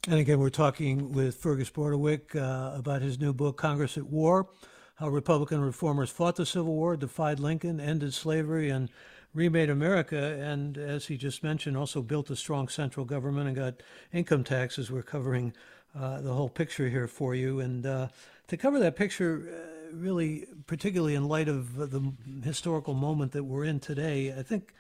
And 0.08 0.20
again, 0.20 0.40
we're 0.40 0.50
talking 0.50 1.14
with 1.14 1.36
Fergus 1.36 1.70
Bordewich 1.70 2.36
uh, 2.36 2.78
about 2.78 3.02
his 3.02 3.20
new 3.20 3.34
book, 3.34 3.58
Congress 3.58 3.98
at 3.98 4.06
War 4.06 4.50
How 4.96 5.08
Republican 5.08 5.62
Reformers 5.62 6.10
Fought 6.10 6.36
the 6.36 6.46
Civil 6.46 6.76
War, 6.76 6.98
Defied 6.98 7.40
Lincoln, 7.40 7.80
Ended 7.80 8.14
Slavery, 8.14 8.70
and 8.70 8.90
Remade 9.34 9.70
America. 9.70 10.18
And 10.18 10.78
as 10.78 11.06
he 11.06 11.18
just 11.18 11.42
mentioned, 11.42 11.78
also 11.78 12.02
built 12.02 12.30
a 12.30 12.36
strong 12.36 12.68
central 12.68 13.06
government 13.06 13.48
and 13.48 13.56
got 13.56 13.82
income 14.12 14.44
taxes. 14.44 14.92
We're 14.92 15.04
covering 15.04 15.54
uh, 15.98 16.22
the 16.22 16.34
whole 16.34 16.50
picture 16.50 16.90
here 16.90 17.08
for 17.08 17.34
you. 17.34 17.60
And 17.60 17.86
uh, 17.86 18.08
to 18.48 18.58
cover 18.58 18.80
that 18.80 18.96
picture, 18.96 19.48
uh, 19.48 19.96
really, 19.96 20.48
particularly 20.68 21.16
in 21.16 21.28
light 21.28 21.48
of 21.48 21.76
the 21.76 22.14
historical 22.44 22.94
moment 22.94 23.32
that 23.32 23.46
we're 23.46 23.64
in 23.64 23.80
today, 23.80 24.34
I 24.38 24.44
think 24.44 24.74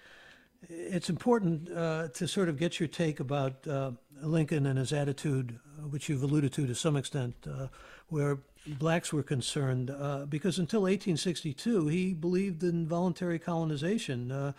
it's 0.70 1.10
important 1.10 1.72
uh, 1.72 2.08
to 2.10 2.28
sort 2.28 2.50
of 2.50 2.58
get 2.58 2.80
your 2.80 2.88
take 2.88 3.20
about 3.20 3.68
uh, 3.68 3.92
Lincoln 4.22 4.66
and 4.66 4.80
his 4.80 4.94
attitude, 4.94 5.60
uh, 5.78 5.88
which 5.88 6.10
you've 6.10 6.24
alluded 6.24 6.54
to 6.54 6.68
to 6.68 6.76
some 6.76 6.96
extent, 6.96 7.36
uh, 7.50 7.68
where 8.10 8.40
blacks 8.66 9.12
were 9.12 9.24
concerned, 9.24 9.90
uh, 9.90 10.26
because 10.28 10.60
until 10.60 10.82
1862 10.82 11.88
he 11.88 12.14
believed 12.14 12.64
in 12.64 12.88
voluntary 12.88 13.40
colonization. 13.40 14.32
Uh, 14.32 14.54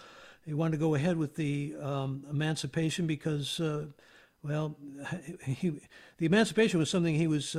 he 0.45 0.53
wanted 0.53 0.73
to 0.73 0.77
go 0.77 0.95
ahead 0.95 1.17
with 1.17 1.37
the 1.37 1.75
um, 1.81 2.23
emancipation 2.31 3.07
because, 3.07 3.59
well, 4.43 4.77
he, 5.47 5.81
the 6.19 6.27
emancipation 6.27 6.79
was 6.79 6.91
something 6.91 7.15
he 7.15 7.27
was 7.27 7.57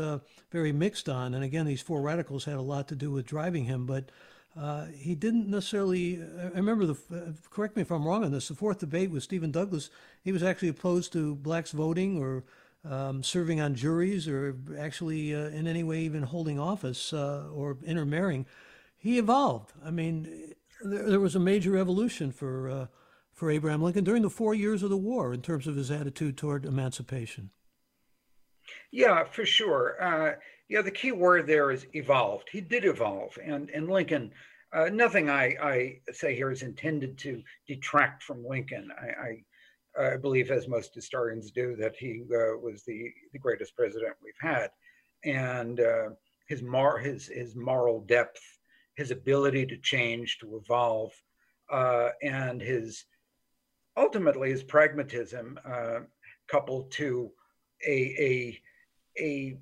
very 0.51 0.71
mixed 0.71 1.10
on, 1.10 1.34
and 1.34 1.43
again, 1.43 1.65
these 1.65 1.81
four 1.81 2.01
radicals 2.01 2.45
had 2.45 2.58
a 2.58 2.62
lot 2.62 2.88
to 2.89 2.95
do 2.95 3.10
with 3.10 3.25
driving 3.25 3.65
him, 3.65 3.86
but. 3.88 4.12
Uh, 4.57 4.85
he 4.95 5.15
didn't 5.15 5.49
necessarily. 5.49 6.21
I 6.21 6.57
remember 6.57 6.85
the. 6.85 6.97
Uh, 7.13 7.31
correct 7.49 7.75
me 7.75 7.81
if 7.81 7.91
I'm 7.91 8.05
wrong 8.05 8.23
on 8.23 8.31
this. 8.31 8.47
The 8.47 8.55
fourth 8.55 8.79
debate 8.79 9.11
with 9.11 9.23
Stephen 9.23 9.51
Douglas, 9.51 9.89
he 10.23 10.31
was 10.31 10.43
actually 10.43 10.69
opposed 10.69 11.11
to 11.13 11.35
blacks 11.35 11.71
voting 11.71 12.21
or 12.21 12.45
um, 12.89 13.21
serving 13.21 13.59
on 13.59 13.75
juries 13.75 14.27
or 14.27 14.55
actually 14.77 15.35
uh, 15.35 15.49
in 15.49 15.67
any 15.67 15.83
way 15.83 16.01
even 16.01 16.23
holding 16.23 16.57
office 16.57 17.11
uh, 17.11 17.47
or 17.53 17.77
intermarrying. 17.85 18.45
He 18.95 19.17
evolved. 19.17 19.73
I 19.83 19.91
mean, 19.91 20.53
there, 20.81 21.09
there 21.09 21.19
was 21.19 21.35
a 21.35 21.39
major 21.39 21.77
evolution 21.77 22.31
for 22.31 22.69
uh, 22.69 22.87
for 23.33 23.51
Abraham 23.51 23.81
Lincoln 23.81 24.05
during 24.05 24.21
the 24.21 24.29
four 24.29 24.55
years 24.55 24.83
of 24.83 24.89
the 24.89 24.97
war 24.97 25.33
in 25.33 25.41
terms 25.41 25.67
of 25.67 25.75
his 25.75 25.91
attitude 25.91 26.37
toward 26.37 26.63
emancipation. 26.63 27.49
Yeah, 28.89 29.25
for 29.25 29.45
sure. 29.45 30.37
Yeah, 30.67 30.82
the 30.82 30.91
key 30.91 31.12
word 31.12 31.45
there 31.45 31.71
is 31.71 31.86
evolved. 31.93 32.49
He 32.51 32.62
did 32.62 32.86
evolve, 32.86 33.38
and 33.43 33.69
and 33.69 33.89
Lincoln. 33.89 34.32
Uh, 34.73 34.89
nothing 34.91 35.30
I, 35.30 35.56
I 35.62 35.99
say 36.12 36.36
here 36.36 36.51
is 36.51 36.62
intended 36.62 37.17
to 37.19 37.41
detract 37.65 38.23
from 38.23 38.45
Lincoln. 38.45 38.91
I, 38.99 39.43
I 39.97 40.17
believe, 40.17 40.51
as 40.51 40.67
most 40.67 40.93
historians 40.93 41.51
do, 41.51 41.75
that 41.78 41.95
he 41.95 42.23
uh, 42.23 42.58
was 42.58 42.84
the, 42.84 43.10
the 43.32 43.39
greatest 43.39 43.75
president 43.78 44.15
we've 44.21 44.34
had. 44.41 44.71
And 45.23 45.80
uh, 45.80 46.10
his, 46.47 46.62
mar- 46.62 46.97
his, 46.97 47.28
his 47.28 47.56
moral 47.56 48.01
depth, 48.01 48.41
his 48.95 49.12
ability 49.12 49.65
to 49.67 49.78
change, 49.78 50.39
to 50.39 50.58
evolve, 50.58 51.13
uh, 51.71 52.10
and 52.21 52.62
his 52.62 53.06
ultimately 53.97 54.51
his 54.51 54.63
pragmatism 54.63 55.58
uh, 55.65 55.99
coupled 56.47 56.91
to 56.91 57.32
a, 57.88 57.97
a, 58.19 58.62
a 59.19 59.58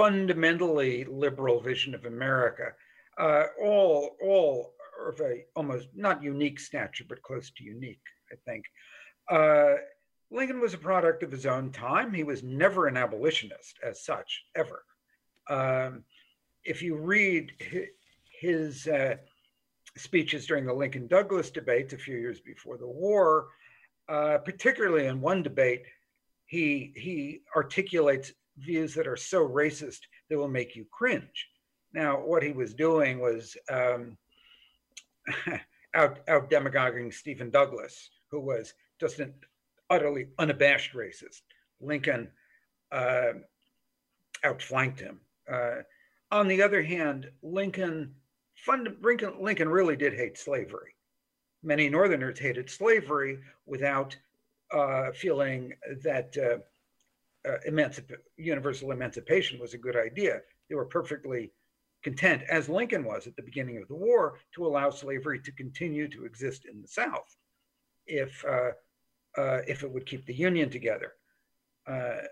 fundamentally 0.00 1.04
liberal 1.04 1.60
vision 1.60 1.94
of 1.94 2.06
America, 2.06 2.72
uh, 3.18 3.44
all, 3.60 4.16
all 4.22 4.72
of 5.06 5.20
a 5.20 5.44
almost 5.54 5.88
not 5.94 6.22
unique 6.22 6.58
stature, 6.58 7.04
but 7.06 7.20
close 7.20 7.50
to 7.50 7.64
unique, 7.64 8.00
I 8.32 8.36
think. 8.46 8.64
Uh, 9.30 9.74
Lincoln 10.30 10.58
was 10.58 10.72
a 10.72 10.78
product 10.78 11.22
of 11.22 11.30
his 11.30 11.44
own 11.44 11.70
time. 11.70 12.14
He 12.14 12.24
was 12.24 12.42
never 12.42 12.86
an 12.86 12.96
abolitionist 12.96 13.78
as 13.84 14.02
such, 14.02 14.42
ever. 14.56 14.84
Um, 15.50 16.04
if 16.64 16.80
you 16.80 16.96
read 16.96 17.52
his 18.40 18.86
uh, 18.86 19.16
speeches 19.98 20.46
during 20.46 20.64
the 20.64 20.72
Lincoln 20.72 21.08
Douglas 21.08 21.50
debates 21.50 21.92
a 21.92 21.98
few 21.98 22.16
years 22.16 22.40
before 22.40 22.78
the 22.78 22.86
war, 22.86 23.48
uh, 24.08 24.38
particularly 24.38 25.08
in 25.08 25.20
one 25.20 25.42
debate, 25.42 25.82
he, 26.46 26.94
he 26.96 27.42
articulates 27.54 28.32
views 28.58 28.94
that 28.94 29.06
are 29.06 29.16
so 29.16 29.46
racist 29.48 30.00
that 30.28 30.38
will 30.38 30.48
make 30.48 30.76
you 30.76 30.86
cringe. 30.90 31.48
Now, 31.92 32.18
what 32.18 32.42
he 32.42 32.52
was 32.52 32.74
doing 32.74 33.20
was 33.20 33.56
um, 33.70 34.16
out, 35.94 36.20
out 36.28 36.50
demagoguing 36.50 37.10
Stephen 37.10 37.50
Douglas, 37.50 38.10
who 38.30 38.40
was 38.40 38.74
just 39.00 39.18
an 39.18 39.34
utterly 39.88 40.28
unabashed 40.38 40.94
racist. 40.94 41.42
Lincoln 41.80 42.28
uh, 42.92 43.32
outflanked 44.44 45.00
him. 45.00 45.20
Uh, 45.50 45.82
on 46.30 46.46
the 46.46 46.62
other 46.62 46.82
hand, 46.82 47.28
Lincoln, 47.42 48.14
fund, 48.54 48.88
Lincoln, 49.02 49.68
really 49.68 49.96
did 49.96 50.14
hate 50.14 50.38
slavery. 50.38 50.94
Many 51.62 51.88
Northerners 51.88 52.38
hated 52.38 52.70
slavery 52.70 53.40
without 53.66 54.16
uh, 54.72 55.10
feeling 55.12 55.72
that 56.02 56.36
uh, 57.48 57.56
emancip- 57.68 58.16
universal 58.36 58.92
emancipation 58.92 59.58
was 59.58 59.74
a 59.74 59.78
good 59.78 59.96
idea. 59.96 60.40
They 60.68 60.74
were 60.74 60.84
perfectly 60.84 61.52
content, 62.02 62.42
as 62.48 62.68
Lincoln 62.68 63.04
was 63.04 63.26
at 63.26 63.36
the 63.36 63.42
beginning 63.42 63.78
of 63.78 63.88
the 63.88 63.94
war, 63.94 64.38
to 64.54 64.66
allow 64.66 64.90
slavery 64.90 65.40
to 65.40 65.52
continue 65.52 66.08
to 66.08 66.24
exist 66.24 66.64
in 66.70 66.80
the 66.80 66.88
South 66.88 67.36
if, 68.06 68.44
uh, 68.44 68.70
uh, 69.36 69.60
if 69.66 69.82
it 69.82 69.90
would 69.90 70.06
keep 70.06 70.26
the 70.26 70.34
Union 70.34 70.70
together. 70.70 71.12
Uh, 71.86 72.22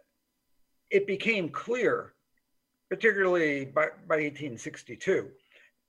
it 0.90 1.06
became 1.06 1.48
clear, 1.48 2.14
particularly 2.88 3.66
by, 3.66 3.88
by 4.08 4.16
1862, 4.16 5.28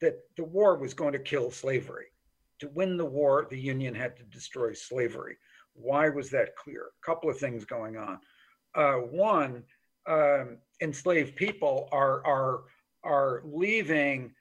that 0.01 0.19
the 0.37 0.43
war 0.43 0.77
was 0.77 0.93
going 0.93 1.13
to 1.13 1.19
kill 1.19 1.51
slavery. 1.51 2.07
To 2.59 2.69
win 2.69 2.97
the 2.97 3.05
war, 3.05 3.47
the 3.49 3.59
Union 3.59 3.95
had 3.95 4.17
to 4.17 4.23
destroy 4.23 4.73
slavery. 4.73 5.37
Why 5.73 6.09
was 6.09 6.29
that 6.31 6.55
clear? 6.57 6.87
A 7.01 7.05
couple 7.05 7.29
of 7.29 7.37
things 7.37 7.63
going 7.63 7.95
on. 7.95 8.19
Uh, 8.79 8.93
one, 8.93 9.61
um, 10.07 10.57
enslaved 10.81 11.35
people 11.35 11.89
are, 11.91 12.25
are 12.25 12.61
are 13.03 13.41
leaving 13.43 14.33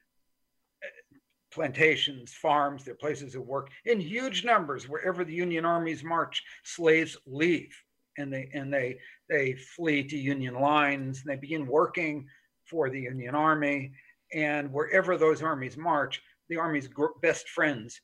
plantations, 1.52 2.32
farms, 2.32 2.84
their 2.84 2.94
places 2.94 3.34
of 3.34 3.42
work 3.42 3.70
in 3.84 4.00
huge 4.00 4.44
numbers. 4.44 4.88
Wherever 4.88 5.24
the 5.24 5.34
Union 5.34 5.64
armies 5.64 6.04
march, 6.04 6.44
slaves 6.62 7.16
leave 7.26 7.74
and 8.16 8.32
they 8.32 8.48
and 8.54 8.72
they 8.72 8.98
they 9.28 9.54
flee 9.54 10.04
to 10.04 10.16
Union 10.16 10.54
lines 10.54 11.20
and 11.20 11.30
they 11.30 11.40
begin 11.40 11.66
working 11.66 12.26
for 12.64 12.90
the 12.90 13.00
Union 13.00 13.34
Army. 13.34 13.90
And 14.32 14.72
wherever 14.72 15.16
those 15.16 15.42
armies 15.42 15.76
march, 15.76 16.22
the 16.48 16.58
army's 16.58 16.88
best 17.22 17.48
friends 17.48 18.00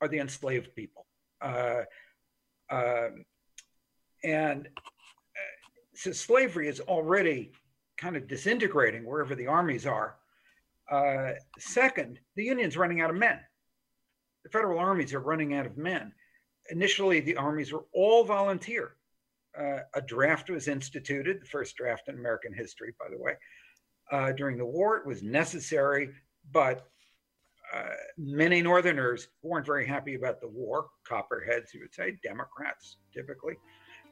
are 0.00 0.08
the 0.08 0.18
enslaved 0.18 0.74
people. 0.74 1.06
Uh, 1.40 1.82
uh, 2.68 3.10
and 4.24 4.68
so 5.98 6.12
slavery 6.12 6.68
is 6.68 6.78
already 6.78 7.50
kind 7.96 8.16
of 8.16 8.28
disintegrating 8.28 9.04
wherever 9.04 9.34
the 9.34 9.48
armies 9.48 9.84
are. 9.84 10.14
Uh, 10.88 11.32
second, 11.58 12.20
the 12.36 12.44
Union's 12.44 12.76
running 12.76 13.00
out 13.00 13.10
of 13.10 13.16
men. 13.16 13.40
The 14.44 14.50
federal 14.50 14.78
armies 14.78 15.12
are 15.12 15.20
running 15.20 15.54
out 15.54 15.66
of 15.66 15.76
men. 15.76 16.12
Initially, 16.70 17.18
the 17.18 17.36
armies 17.36 17.72
were 17.72 17.86
all 17.92 18.22
volunteer. 18.22 18.94
Uh, 19.58 19.80
a 19.94 20.00
draft 20.00 20.48
was 20.50 20.68
instituted, 20.68 21.40
the 21.40 21.46
first 21.46 21.74
draft 21.74 22.08
in 22.08 22.14
American 22.14 22.54
history, 22.54 22.94
by 23.00 23.06
the 23.10 23.20
way. 23.20 23.32
Uh, 24.12 24.30
during 24.30 24.56
the 24.56 24.64
war, 24.64 24.98
it 24.98 25.06
was 25.06 25.24
necessary, 25.24 26.10
but 26.52 26.86
uh, 27.74 27.88
many 28.16 28.62
Northerners 28.62 29.28
weren't 29.42 29.66
very 29.66 29.84
happy 29.84 30.14
about 30.14 30.40
the 30.40 30.48
war, 30.48 30.86
copperheads, 31.04 31.74
you 31.74 31.80
would 31.80 31.92
say, 31.92 32.16
Democrats 32.22 32.98
typically, 33.12 33.56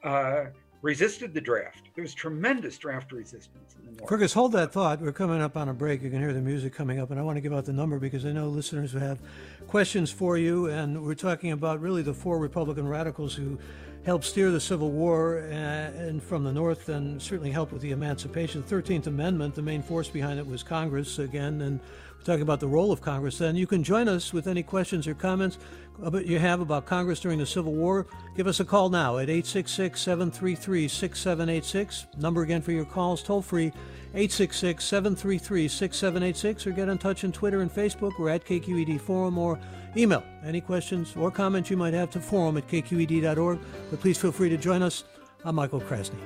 uh, 0.03 0.47
resisted 0.81 1.33
the 1.33 1.41
draft. 1.41 1.89
There 1.95 2.03
was 2.03 2.13
tremendous 2.13 2.77
draft 2.77 3.11
resistance 3.11 3.75
in 3.79 3.85
the 3.85 3.97
North. 3.97 4.09
Fergus, 4.09 4.33
hold 4.33 4.51
that 4.53 4.71
thought. 4.71 5.01
We're 5.01 5.11
coming 5.11 5.41
up 5.41 5.57
on 5.57 5.69
a 5.69 5.73
break. 5.73 6.01
You 6.01 6.09
can 6.09 6.19
hear 6.19 6.33
the 6.33 6.41
music 6.41 6.73
coming 6.73 6.99
up, 6.99 7.11
and 7.11 7.19
I 7.19 7.23
want 7.23 7.37
to 7.37 7.41
give 7.41 7.53
out 7.53 7.65
the 7.65 7.73
number 7.73 7.99
because 7.99 8.25
I 8.25 8.31
know 8.31 8.47
listeners 8.47 8.91
who 8.91 8.99
have 8.99 9.19
questions 9.67 10.11
for 10.11 10.37
you. 10.37 10.67
And 10.67 11.03
we're 11.03 11.15
talking 11.15 11.51
about 11.51 11.81
really 11.81 12.03
the 12.03 12.13
four 12.13 12.37
Republican 12.37 12.87
radicals 12.87 13.33
who 13.33 13.57
helped 14.05 14.23
steer 14.23 14.51
the 14.51 14.61
Civil 14.61 14.91
War 14.91 15.39
uh, 15.39 15.51
and 15.51 16.23
from 16.23 16.43
the 16.43 16.51
North 16.51 16.87
and 16.87 17.21
certainly 17.21 17.51
helped 17.51 17.73
with 17.73 17.81
the 17.81 17.91
emancipation. 17.91 18.63
The 18.65 18.75
13th 18.75 19.07
Amendment, 19.07 19.55
the 19.55 19.61
main 19.61 19.83
force 19.83 20.07
behind 20.07 20.39
it 20.39 20.47
was 20.47 20.63
Congress 20.63 21.19
again, 21.19 21.61
and 21.61 21.79
talking 22.27 22.41
about 22.41 22.59
the 22.59 22.67
role 22.67 22.91
of 22.91 23.01
Congress 23.01 23.37
then. 23.37 23.55
You 23.55 23.65
can 23.65 23.83
join 23.83 24.09
us 24.09 24.33
with 24.33 24.47
any 24.47 24.61
questions 24.61 25.07
or 25.07 25.13
comments 25.13 25.57
uh, 26.03 26.15
you 26.19 26.37
have 26.37 26.59
about 26.59 26.85
Congress 26.85 27.21
during 27.21 27.39
the 27.39 27.45
Civil 27.45 27.73
War. 27.73 28.05
Give 28.35 28.47
us 28.47 28.59
a 28.59 28.65
call 28.65 28.89
now 28.89 29.17
at 29.17 29.29
866 29.29 29.99
733 29.99 30.87
6786. 30.89 32.07
Number 32.17 32.43
again 32.43 32.61
for 32.61 32.73
your 32.73 32.85
calls, 32.85 33.23
toll 33.23 33.41
free 33.41 33.67
866 34.13 34.83
733 34.83 35.67
6786, 35.69 36.67
or 36.67 36.71
get 36.71 36.89
in 36.89 36.97
touch 36.97 37.23
on 37.23 37.31
Twitter 37.31 37.61
and 37.61 37.73
Facebook. 37.73 38.11
We're 38.19 38.29
at 38.29 38.45
KQED 38.45 38.99
Forum 38.99 39.37
or 39.37 39.57
email 39.95 40.23
any 40.43 40.59
questions 40.59 41.15
or 41.15 41.31
comments 41.31 41.69
you 41.69 41.77
might 41.77 41.93
have 41.93 42.11
to 42.11 42.19
forum 42.19 42.57
at 42.57 42.67
kqed.org. 42.67 43.59
But 43.89 44.01
please 44.01 44.17
feel 44.17 44.33
free 44.33 44.49
to 44.49 44.57
join 44.57 44.83
us. 44.83 45.05
I'm 45.45 45.55
Michael 45.55 45.79
Krasny. 45.79 46.19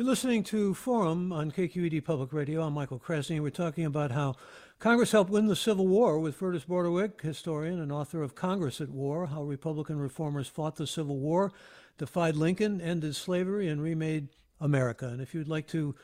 You're 0.00 0.08
listening 0.08 0.44
to 0.44 0.72
Forum 0.72 1.30
on 1.30 1.50
KQED 1.50 2.02
Public 2.06 2.32
Radio. 2.32 2.62
I'm 2.62 2.72
Michael 2.72 2.98
Krasny. 2.98 3.38
We're 3.38 3.50
talking 3.50 3.84
about 3.84 4.12
how 4.12 4.34
Congress 4.78 5.12
helped 5.12 5.30
win 5.30 5.46
the 5.46 5.54
Civil 5.54 5.86
War 5.86 6.18
with 6.18 6.36
Fergus 6.36 6.64
Bordewich, 6.64 7.20
historian 7.20 7.78
and 7.78 7.92
author 7.92 8.22
of 8.22 8.34
Congress 8.34 8.80
at 8.80 8.88
War, 8.88 9.26
how 9.26 9.42
Republican 9.42 9.98
reformers 9.98 10.48
fought 10.48 10.76
the 10.76 10.86
Civil 10.86 11.18
War, 11.18 11.52
defied 11.98 12.34
Lincoln, 12.34 12.80
ended 12.80 13.14
slavery, 13.14 13.68
and 13.68 13.82
remade 13.82 14.28
America. 14.58 15.06
And 15.06 15.20
if 15.20 15.34
you'd 15.34 15.48
like 15.48 15.66
to 15.66 15.94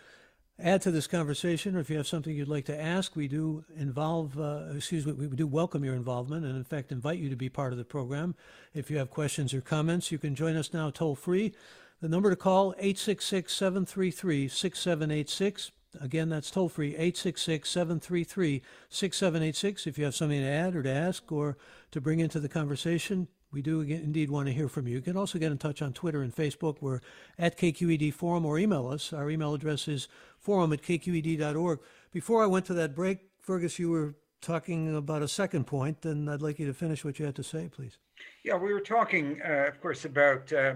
add 0.59 0.82
to 0.82 0.90
this 0.90 1.06
conversation, 1.06 1.74
or 1.74 1.80
if 1.80 1.88
you 1.88 1.96
have 1.96 2.06
something 2.06 2.37
you'd 2.37 2.48
like 2.48 2.66
to 2.66 2.78
ask, 2.78 3.16
we 3.16 3.28
do 3.28 3.64
involve, 3.78 4.38
uh, 4.38 4.74
excuse 4.74 5.06
me, 5.06 5.14
we 5.14 5.26
do 5.28 5.46
welcome 5.46 5.82
your 5.82 5.94
involvement 5.94 6.44
and 6.44 6.54
in 6.54 6.64
fact 6.64 6.92
invite 6.92 7.18
you 7.18 7.30
to 7.30 7.37
be 7.37 7.48
part 7.48 7.72
of 7.72 7.78
the 7.78 7.85
program. 7.85 8.35
If 8.74 8.90
you 8.90 8.98
have 8.98 9.09
questions 9.09 9.54
or 9.54 9.62
comments, 9.62 10.12
you 10.12 10.18
can 10.18 10.35
join 10.35 10.54
us 10.54 10.74
now 10.74 10.90
toll 10.90 11.14
free 11.14 11.54
the 12.00 12.09
number 12.09 12.30
to 12.30 12.37
call, 12.37 12.72
866-733-6786. 12.74 15.70
Again, 16.00 16.28
that's 16.28 16.50
toll 16.50 16.68
free, 16.68 16.94
866-733-6786. 16.94 19.87
If 19.87 19.96
you 19.96 20.04
have 20.04 20.14
something 20.14 20.40
to 20.40 20.46
add 20.46 20.76
or 20.76 20.82
to 20.82 20.92
ask 20.92 21.32
or 21.32 21.56
to 21.92 22.00
bring 22.00 22.20
into 22.20 22.38
the 22.38 22.50
conversation, 22.50 23.28
we 23.50 23.62
do 23.62 23.80
indeed 23.80 24.30
want 24.30 24.46
to 24.48 24.52
hear 24.52 24.68
from 24.68 24.87
you. 24.87 24.96
You 24.96 25.00
can 25.00 25.16
also 25.16 25.38
get 25.38 25.52
in 25.52 25.59
touch 25.59 25.80
on 25.80 25.94
Twitter 25.94 26.20
and 26.20 26.35
Facebook. 26.35 26.82
We're 26.82 27.00
at 27.38 27.56
KQED 27.56 28.12
Forum 28.12 28.44
or 28.44 28.59
email 28.59 28.88
us. 28.88 29.14
Our 29.14 29.30
email 29.30 29.54
address 29.54 29.88
is 29.88 30.06
forum 30.38 30.74
at 30.74 30.82
kqed.org. 30.82 31.78
Before 32.12 32.42
I 32.42 32.46
went 32.46 32.66
to 32.66 32.74
that 32.74 32.94
break, 32.94 33.20
Fergus, 33.40 33.78
you 33.78 33.88
were 33.90 34.16
talking 34.42 34.94
about 34.94 35.22
a 35.22 35.28
second 35.28 35.66
point, 35.66 36.04
and 36.04 36.28
I'd 36.28 36.42
like 36.42 36.59
you 36.59 36.66
to 36.66 36.74
finish 36.74 37.02
what 37.04 37.18
you 37.18 37.24
had 37.24 37.37
to 37.37 37.42
say, 37.42 37.68
please. 37.68 37.96
Yeah, 38.44 38.56
we 38.56 38.72
were 38.72 38.80
talking, 38.80 39.40
uh, 39.42 39.66
of 39.68 39.80
course, 39.80 40.04
about 40.04 40.52
uh, 40.52 40.74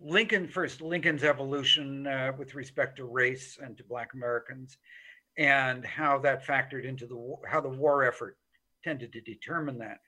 Lincoln 0.00 0.48
first, 0.48 0.80
Lincoln's 0.80 1.24
evolution 1.24 2.06
uh, 2.06 2.32
with 2.38 2.54
respect 2.54 2.96
to 2.96 3.04
race 3.04 3.58
and 3.60 3.76
to 3.76 3.84
Black 3.84 4.14
Americans, 4.14 4.78
and 5.36 5.84
how 5.84 6.18
that 6.20 6.46
factored 6.46 6.84
into 6.84 7.06
the 7.06 7.36
how 7.48 7.60
the 7.60 7.68
war 7.68 8.04
effort 8.04 8.36
tended 8.84 9.12
to 9.12 9.20
determine 9.20 9.78
that. 9.78 9.98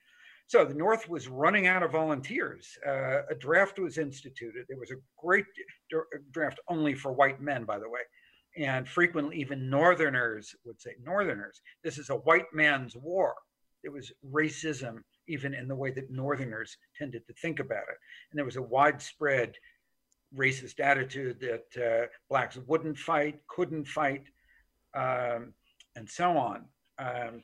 So 0.47 0.65
the 0.65 0.73
North 0.73 1.07
was 1.07 1.27
running 1.27 1.67
out 1.67 1.83
of 1.83 1.91
volunteers. 1.91 2.77
Uh, 2.85 3.21
a 3.29 3.35
draft 3.39 3.79
was 3.79 3.97
instituted. 3.97 4.65
There 4.67 4.77
was 4.79 4.91
a 4.91 5.01
great 5.17 5.45
draft 6.31 6.59
only 6.67 6.93
for 6.93 7.13
white 7.13 7.41
men, 7.41 7.63
by 7.63 7.79
the 7.79 7.89
way. 7.89 8.01
and 8.57 8.87
frequently 8.87 9.37
even 9.37 9.69
Northerners 9.69 10.55
would 10.65 10.81
say, 10.81 10.91
Northerners, 11.03 11.61
this 11.83 11.97
is 11.97 12.09
a 12.09 12.15
white 12.15 12.47
man's 12.53 12.95
war. 12.95 13.35
It 13.83 13.89
was 13.89 14.11
racism, 14.29 15.03
even 15.27 15.53
in 15.53 15.67
the 15.67 15.75
way 15.75 15.91
that 15.91 16.11
Northerners 16.11 16.77
tended 16.97 17.25
to 17.27 17.33
think 17.41 17.59
about 17.59 17.83
it. 17.89 17.97
And 18.31 18.37
there 18.37 18.45
was 18.45 18.57
a 18.57 18.61
widespread 18.61 19.55
racist 20.35 20.79
attitude 20.79 21.39
that 21.39 21.83
uh, 21.83 22.07
blacks 22.29 22.57
wouldn't 22.67 22.97
fight, 22.97 23.41
couldn't 23.47 23.87
fight, 23.87 24.23
um, 24.93 25.53
and 25.95 26.09
so 26.09 26.37
on. 26.37 26.65
Um, 26.97 27.43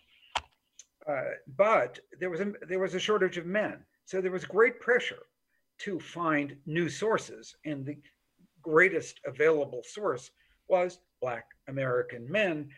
uh, 1.07 1.21
but 1.55 1.99
there 2.19 2.29
was 2.29 2.41
a 2.41 2.51
there 2.67 2.79
was 2.79 2.93
a 2.93 2.99
shortage 2.99 3.37
of 3.37 3.45
men, 3.45 3.85
so 4.05 4.21
there 4.21 4.31
was 4.31 4.45
great 4.45 4.79
pressure 4.79 5.23
to 5.79 5.99
find 5.99 6.55
new 6.65 6.89
sources, 6.89 7.55
and 7.65 7.85
the 7.85 7.97
greatest 8.61 9.19
available 9.25 9.81
source 9.85 10.31
was 10.67 10.99
Black 11.21 11.45
American 11.67 12.29
men, 12.29 12.69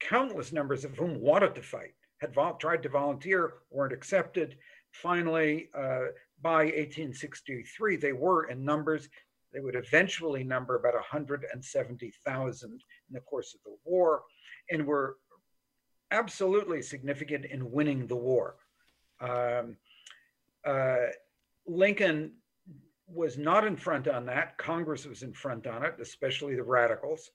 countless 0.00 0.52
numbers 0.52 0.84
of 0.84 0.96
whom 0.96 1.20
wanted 1.20 1.54
to 1.54 1.62
fight, 1.62 1.94
had 2.18 2.34
vol- 2.34 2.56
tried 2.56 2.82
to 2.82 2.88
volunteer, 2.88 3.54
weren't 3.70 3.92
accepted. 3.92 4.56
Finally, 4.92 5.68
uh, 5.74 6.06
by 6.42 6.64
1863, 6.64 7.96
they 7.96 8.12
were 8.12 8.44
in 8.44 8.64
numbers. 8.64 9.08
They 9.52 9.60
would 9.60 9.76
eventually 9.76 10.44
number 10.44 10.76
about 10.76 10.94
170,000 10.94 12.70
in 12.70 12.80
the 13.10 13.20
course 13.20 13.54
of 13.54 13.60
the 13.64 13.76
war 13.84 14.22
and 14.70 14.86
were 14.86 15.16
absolutely 16.10 16.82
significant 16.82 17.46
in 17.46 17.70
winning 17.70 18.06
the 18.06 18.16
war. 18.16 18.56
Um, 19.20 19.76
uh, 20.64 21.06
Lincoln 21.66 22.32
was 23.08 23.38
not 23.38 23.66
in 23.66 23.76
front 23.76 24.08
on 24.08 24.26
that. 24.26 24.58
Congress 24.58 25.06
was 25.06 25.22
in 25.22 25.32
front 25.32 25.66
on 25.66 25.84
it, 25.84 25.94
especially 26.00 26.54
the 26.54 26.62
radicals. 26.62 27.30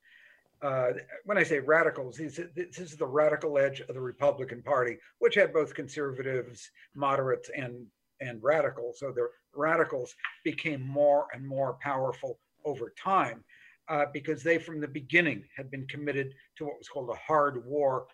Uh, 0.62 0.92
when 1.26 1.38
I 1.38 1.44
say 1.44 1.60
radicals, 1.60 2.18
this 2.18 2.38
is 2.78 2.96
the 2.96 3.08
radical 3.08 3.58
edge 3.58 3.80
of 3.80 3.96
the 3.96 4.02
Republican 4.02 4.62
Party, 4.62 4.98
which 5.20 5.34
had 5.36 5.54
both 5.54 5.74
conservatives, 5.74 6.70
moderates, 6.94 7.50
and 7.56 7.88
and 8.22 8.42
radicals. 8.42 9.00
So 9.00 9.12
the 9.12 9.28
radicals 9.54 10.16
became 10.44 10.82
more 10.82 11.28
and 11.34 11.46
more 11.46 11.78
powerful 11.82 12.40
over 12.64 12.94
time 13.02 13.44
uh, 13.90 14.06
because 14.14 14.44
they, 14.44 14.58
from 14.58 14.80
the 14.80 14.88
beginning, 14.88 15.44
had 15.56 15.70
been 15.70 15.86
committed 15.88 16.34
to 16.58 16.66
what 16.66 16.78
was 16.78 16.88
called 16.88 17.10
a 17.10 17.16
hard 17.16 17.66
war. 17.66 18.08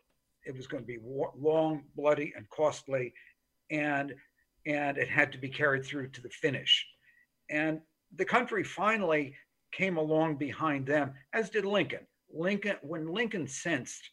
It 0.45 0.55
was 0.55 0.65
going 0.65 0.83
to 0.83 0.87
be 0.87 0.97
war, 0.97 1.31
long, 1.37 1.83
bloody, 1.95 2.33
and 2.35 2.49
costly, 2.49 3.13
and 3.69 4.15
and 4.65 4.97
it 4.97 5.07
had 5.07 5.31
to 5.31 5.37
be 5.37 5.47
carried 5.49 5.85
through 5.85 6.09
to 6.09 6.21
the 6.21 6.29
finish. 6.29 6.85
And 7.49 7.79
the 8.15 8.25
country 8.25 8.63
finally 8.63 9.35
came 9.71 9.97
along 9.97 10.35
behind 10.37 10.85
them, 10.85 11.13
as 11.33 11.49
did 11.49 11.65
Lincoln. 11.65 12.05
Lincoln, 12.33 12.75
when 12.81 13.07
Lincoln 13.07 13.47
sensed 13.47 14.09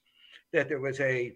that 0.53 0.69
there 0.69 0.81
was 0.81 1.01
a 1.01 1.33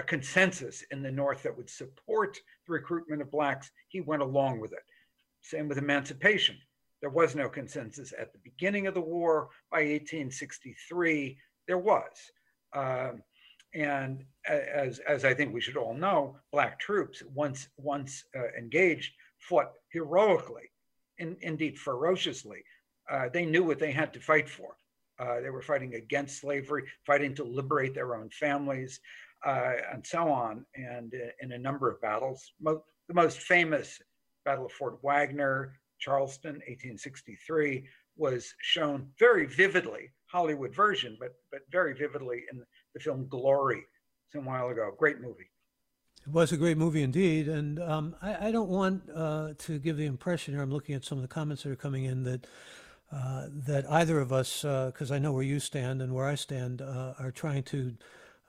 a 0.00 0.02
consensus 0.02 0.82
in 0.90 1.02
the 1.02 1.10
North 1.10 1.42
that 1.42 1.56
would 1.56 1.68
support 1.68 2.38
the 2.66 2.72
recruitment 2.72 3.20
of 3.20 3.30
blacks, 3.30 3.70
he 3.88 4.00
went 4.00 4.22
along 4.22 4.58
with 4.58 4.72
it. 4.72 4.82
Same 5.42 5.68
with 5.68 5.76
emancipation. 5.76 6.56
There 7.02 7.10
was 7.10 7.34
no 7.34 7.50
consensus 7.50 8.14
at 8.18 8.32
the 8.32 8.38
beginning 8.42 8.86
of 8.86 8.94
the 8.94 9.00
war. 9.00 9.50
By 9.70 9.80
1863, 9.80 11.36
there 11.66 11.78
was. 11.78 12.12
Um, 12.72 13.22
and 13.74 14.24
as, 14.48 15.00
as 15.00 15.24
I 15.24 15.34
think 15.34 15.52
we 15.52 15.60
should 15.60 15.76
all 15.76 15.94
know, 15.94 16.36
black 16.50 16.80
troops, 16.80 17.22
once, 17.34 17.68
once 17.76 18.24
uh, 18.34 18.48
engaged, 18.58 19.12
fought 19.38 19.72
heroically, 19.92 20.70
in, 21.18 21.36
indeed 21.42 21.78
ferociously. 21.78 22.64
Uh, 23.10 23.28
they 23.30 23.44
knew 23.44 23.64
what 23.64 23.78
they 23.78 23.92
had 23.92 24.14
to 24.14 24.20
fight 24.20 24.48
for. 24.48 24.76
Uh, 25.18 25.40
they 25.40 25.50
were 25.50 25.62
fighting 25.62 25.94
against 25.94 26.40
slavery, 26.40 26.84
fighting 27.04 27.34
to 27.34 27.44
liberate 27.44 27.94
their 27.94 28.14
own 28.14 28.30
families, 28.30 29.00
uh, 29.46 29.72
and 29.92 30.06
so 30.06 30.30
on, 30.30 30.64
and 30.74 31.14
uh, 31.14 31.30
in 31.40 31.52
a 31.52 31.58
number 31.58 31.90
of 31.90 32.00
battles. 32.00 32.52
Mo- 32.60 32.84
the 33.08 33.14
most 33.14 33.40
famous 33.40 34.00
Battle 34.44 34.66
of 34.66 34.72
Fort 34.72 34.98
Wagner, 35.02 35.74
Charleston, 35.98 36.54
1863, 36.54 37.86
was 38.16 38.54
shown 38.60 39.08
very 39.18 39.46
vividly, 39.46 40.10
Hollywood 40.26 40.74
version, 40.74 41.16
but 41.18 41.34
but 41.50 41.60
very 41.70 41.94
vividly 41.94 42.44
in 42.52 42.62
the 42.94 43.00
film 43.00 43.26
Glory 43.28 43.84
some 44.32 44.44
while 44.44 44.68
ago. 44.68 44.92
Great 44.98 45.20
movie. 45.20 45.50
It 46.26 46.32
was 46.32 46.52
a 46.52 46.56
great 46.56 46.76
movie 46.76 47.02
indeed, 47.02 47.48
and 47.48 47.80
um, 47.80 48.14
I, 48.20 48.48
I, 48.48 48.50
don't 48.52 48.68
want 48.68 49.04
uh, 49.14 49.54
to 49.56 49.78
give 49.78 49.96
the 49.96 50.04
impression 50.04 50.52
here. 50.52 50.62
I'm 50.62 50.70
looking 50.70 50.94
at 50.94 51.02
some 51.02 51.16
of 51.16 51.22
the 51.22 51.28
comments 51.28 51.62
that 51.62 51.72
are 51.72 51.76
coming 51.76 52.04
in 52.04 52.24
that 52.24 52.46
uh, 53.10 53.46
that 53.50 53.90
either 53.90 54.20
of 54.20 54.32
us, 54.32 54.62
because 54.62 55.10
uh, 55.10 55.14
I 55.14 55.18
know 55.18 55.32
where 55.32 55.42
you 55.42 55.58
stand 55.58 56.00
and 56.02 56.14
where 56.14 56.26
I 56.26 56.34
stand, 56.34 56.80
uh, 56.82 57.14
are 57.18 57.32
trying 57.32 57.64
to 57.64 57.96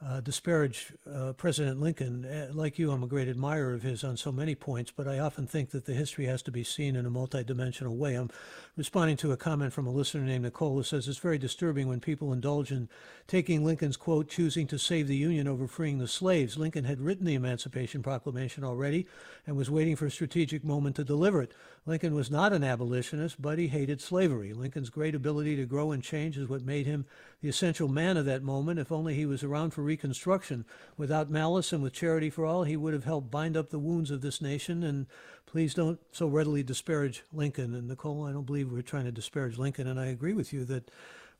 uh, 0.03 0.19
disparage 0.19 0.93
uh, 1.11 1.33
President 1.33 1.79
Lincoln. 1.79 2.25
Uh, 2.25 2.49
like 2.53 2.79
you, 2.79 2.91
I'm 2.91 3.03
a 3.03 3.07
great 3.07 3.27
admirer 3.27 3.73
of 3.73 3.83
his 3.83 4.03
on 4.03 4.17
so 4.17 4.31
many 4.31 4.55
points, 4.55 4.91
but 4.95 5.07
I 5.07 5.19
often 5.19 5.45
think 5.45 5.69
that 5.71 5.85
the 5.85 5.93
history 5.93 6.25
has 6.25 6.41
to 6.43 6.51
be 6.51 6.63
seen 6.63 6.95
in 6.95 7.05
a 7.05 7.11
multidimensional 7.11 7.95
way. 7.95 8.15
I'm 8.15 8.31
responding 8.75 9.17
to 9.17 9.31
a 9.31 9.37
comment 9.37 9.73
from 9.73 9.85
a 9.85 9.91
listener 9.91 10.23
named 10.23 10.43
Nicole 10.43 10.75
who 10.75 10.83
says 10.83 11.07
it's 11.07 11.19
very 11.19 11.37
disturbing 11.37 11.87
when 11.87 11.99
people 11.99 12.33
indulge 12.33 12.71
in 12.71 12.89
taking 13.27 13.63
Lincoln's 13.63 13.97
quote, 13.97 14.27
choosing 14.27 14.65
to 14.67 14.79
save 14.79 15.07
the 15.07 15.15
Union 15.15 15.47
over 15.47 15.67
freeing 15.67 15.99
the 15.99 16.07
slaves. 16.07 16.57
Lincoln 16.57 16.85
had 16.85 16.99
written 16.99 17.25
the 17.25 17.35
Emancipation 17.35 18.01
Proclamation 18.01 18.63
already 18.63 19.05
and 19.45 19.55
was 19.55 19.69
waiting 19.69 19.95
for 19.95 20.07
a 20.07 20.11
strategic 20.11 20.63
moment 20.63 20.95
to 20.95 21.03
deliver 21.03 21.43
it. 21.43 21.53
Lincoln 21.85 22.15
was 22.15 22.31
not 22.31 22.53
an 22.53 22.63
abolitionist, 22.63 23.41
but 23.41 23.59
he 23.59 23.67
hated 23.67 24.01
slavery. 24.01 24.53
Lincoln's 24.53 24.89
great 24.89 25.13
ability 25.13 25.55
to 25.57 25.65
grow 25.65 25.91
and 25.91 26.03
change 26.03 26.37
is 26.37 26.47
what 26.47 26.63
made 26.63 26.87
him 26.87 27.05
the 27.41 27.49
essential 27.49 27.87
man 27.87 28.17
of 28.17 28.25
that 28.25 28.43
moment. 28.43 28.79
If 28.79 28.91
only 28.91 29.15
he 29.15 29.25
was 29.25 29.43
around 29.43 29.71
for 29.71 29.81
Reconstruction. 29.81 30.65
Without 30.95 31.29
malice 31.29 31.73
and 31.73 31.81
with 31.81 31.93
charity 31.93 32.29
for 32.29 32.45
all, 32.45 32.63
he 32.63 32.77
would 32.77 32.93
have 32.93 33.03
helped 33.03 33.31
bind 33.31 33.57
up 33.57 33.69
the 33.69 33.79
wounds 33.79 34.11
of 34.11 34.21
this 34.21 34.41
nation. 34.41 34.83
And 34.83 35.07
please 35.45 35.73
don't 35.73 35.99
so 36.11 36.27
readily 36.27 36.63
disparage 36.63 37.23
Lincoln. 37.33 37.73
And 37.73 37.87
Nicole, 37.87 38.25
I 38.25 38.31
don't 38.31 38.45
believe 38.45 38.71
we're 38.71 38.81
trying 38.81 39.05
to 39.05 39.11
disparage 39.11 39.57
Lincoln. 39.57 39.87
And 39.87 39.99
I 39.99 40.07
agree 40.07 40.33
with 40.33 40.53
you 40.53 40.65
that 40.65 40.91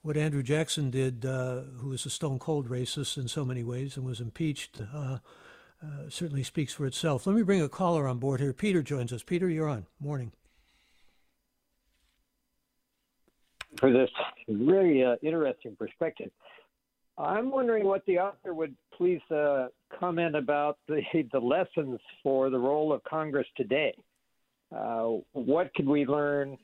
what 0.02 0.18
Andrew 0.18 0.42
Jackson 0.42 0.90
did, 0.90 1.26
uh, 1.26 1.62
who 1.78 1.90
was 1.90 2.06
a 2.06 2.10
stone 2.10 2.40
cold 2.40 2.68
racist 2.68 3.18
in 3.18 3.28
so 3.28 3.46
many 3.46 3.64
ways 3.64 3.96
and 3.96 4.06
was 4.06 4.20
impeached, 4.20 4.82
uh, 4.94 5.20
uh, 5.84 6.10
certainly 6.10 6.44
speaks 6.44 6.74
for 6.74 6.86
itself. 6.86 7.28
Let 7.28 7.36
me 7.36 7.44
bring 7.44 7.62
a 7.62 7.70
caller 7.70 8.08
on 8.08 8.18
board 8.18 8.40
here. 8.40 8.54
Peter 8.54 8.82
joins 8.82 9.14
us. 9.14 9.24
Peter, 9.24 9.50
you're 9.50 9.70
on. 9.70 9.86
Morning. 10.00 10.32
For 13.78 13.92
this 13.92 14.10
very 14.48 15.04
uh, 15.04 15.16
interesting 15.22 15.76
perspective. 15.78 16.32
I'm 17.18 17.52
wondering 17.52 17.86
what 17.86 18.06
the 18.06 18.20
author 18.20 18.54
would 18.54 18.76
please 18.98 19.22
uh, 19.30 19.68
comment 20.00 20.36
about 20.36 20.78
the, 20.88 21.02
the 21.32 21.40
lessons 21.40 22.00
for 22.24 22.50
the 22.50 22.60
role 22.60 22.92
of 22.92 23.04
Congress 23.04 23.48
today. 23.56 23.94
Uh, 24.76 25.18
what 25.34 25.74
could 25.76 25.88
we 25.88 26.06
learn? 26.06 26.58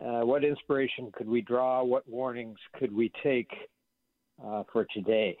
Uh, 0.00 0.20
what 0.20 0.44
inspiration 0.44 1.10
could 1.12 1.28
we 1.28 1.40
draw? 1.40 1.82
What 1.82 2.08
warnings 2.08 2.58
could 2.78 2.94
we 2.94 3.12
take 3.22 3.50
uh, 4.44 4.64
for 4.72 4.86
today? 4.92 5.36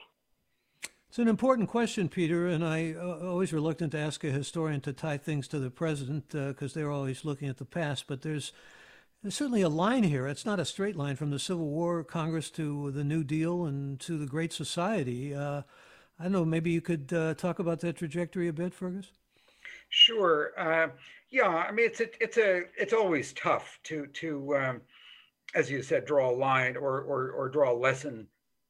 It's 1.08 1.18
an 1.18 1.28
important 1.28 1.68
question, 1.68 2.08
Peter, 2.08 2.46
and 2.46 2.64
I 2.64 2.94
uh, 2.94 3.28
always 3.28 3.52
reluctant 3.52 3.92
to 3.92 3.98
ask 3.98 4.24
a 4.24 4.30
historian 4.30 4.80
to 4.80 4.92
tie 4.92 5.16
things 5.16 5.46
to 5.48 5.58
the 5.58 5.70
present 5.70 6.30
because 6.30 6.76
uh, 6.76 6.80
they're 6.80 6.90
always 6.90 7.24
looking 7.24 7.48
at 7.48 7.58
the 7.58 7.64
past. 7.64 8.06
But 8.06 8.22
there's 8.22 8.52
there's 9.24 9.34
certainly 9.34 9.62
a 9.62 9.70
line 9.70 10.02
here. 10.02 10.28
It's 10.28 10.44
not 10.44 10.60
a 10.60 10.66
straight 10.66 10.96
line 10.96 11.16
from 11.16 11.30
the 11.30 11.38
Civil 11.38 11.70
War, 11.70 12.04
Congress 12.04 12.50
to 12.50 12.90
the 12.90 13.02
New 13.02 13.24
Deal, 13.24 13.64
and 13.64 13.98
to 14.00 14.18
the 14.18 14.26
Great 14.26 14.52
Society. 14.52 15.34
Uh, 15.34 15.62
I 16.20 16.24
don't 16.24 16.32
know. 16.32 16.44
Maybe 16.44 16.70
you 16.70 16.82
could 16.82 17.10
uh, 17.10 17.32
talk 17.32 17.58
about 17.58 17.80
that 17.80 17.96
trajectory 17.96 18.48
a 18.48 18.52
bit, 18.52 18.74
Fergus. 18.74 19.12
Sure. 19.88 20.50
Uh, 20.58 20.88
yeah. 21.30 21.48
I 21.48 21.72
mean, 21.72 21.86
it's 21.86 22.00
a, 22.00 22.22
it's 22.22 22.36
a 22.36 22.64
it's 22.76 22.92
always 22.92 23.32
tough 23.32 23.78
to 23.84 24.06
to 24.08 24.56
um, 24.58 24.82
as 25.54 25.70
you 25.70 25.82
said, 25.82 26.04
draw 26.04 26.30
a 26.30 26.36
line 26.36 26.76
or 26.76 27.00
or, 27.00 27.30
or 27.30 27.48
draw 27.48 27.72
a 27.72 27.78
lesson, 27.78 28.26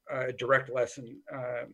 a 0.08 0.32
direct 0.32 0.70
lesson 0.70 1.20
uh, 1.34 1.64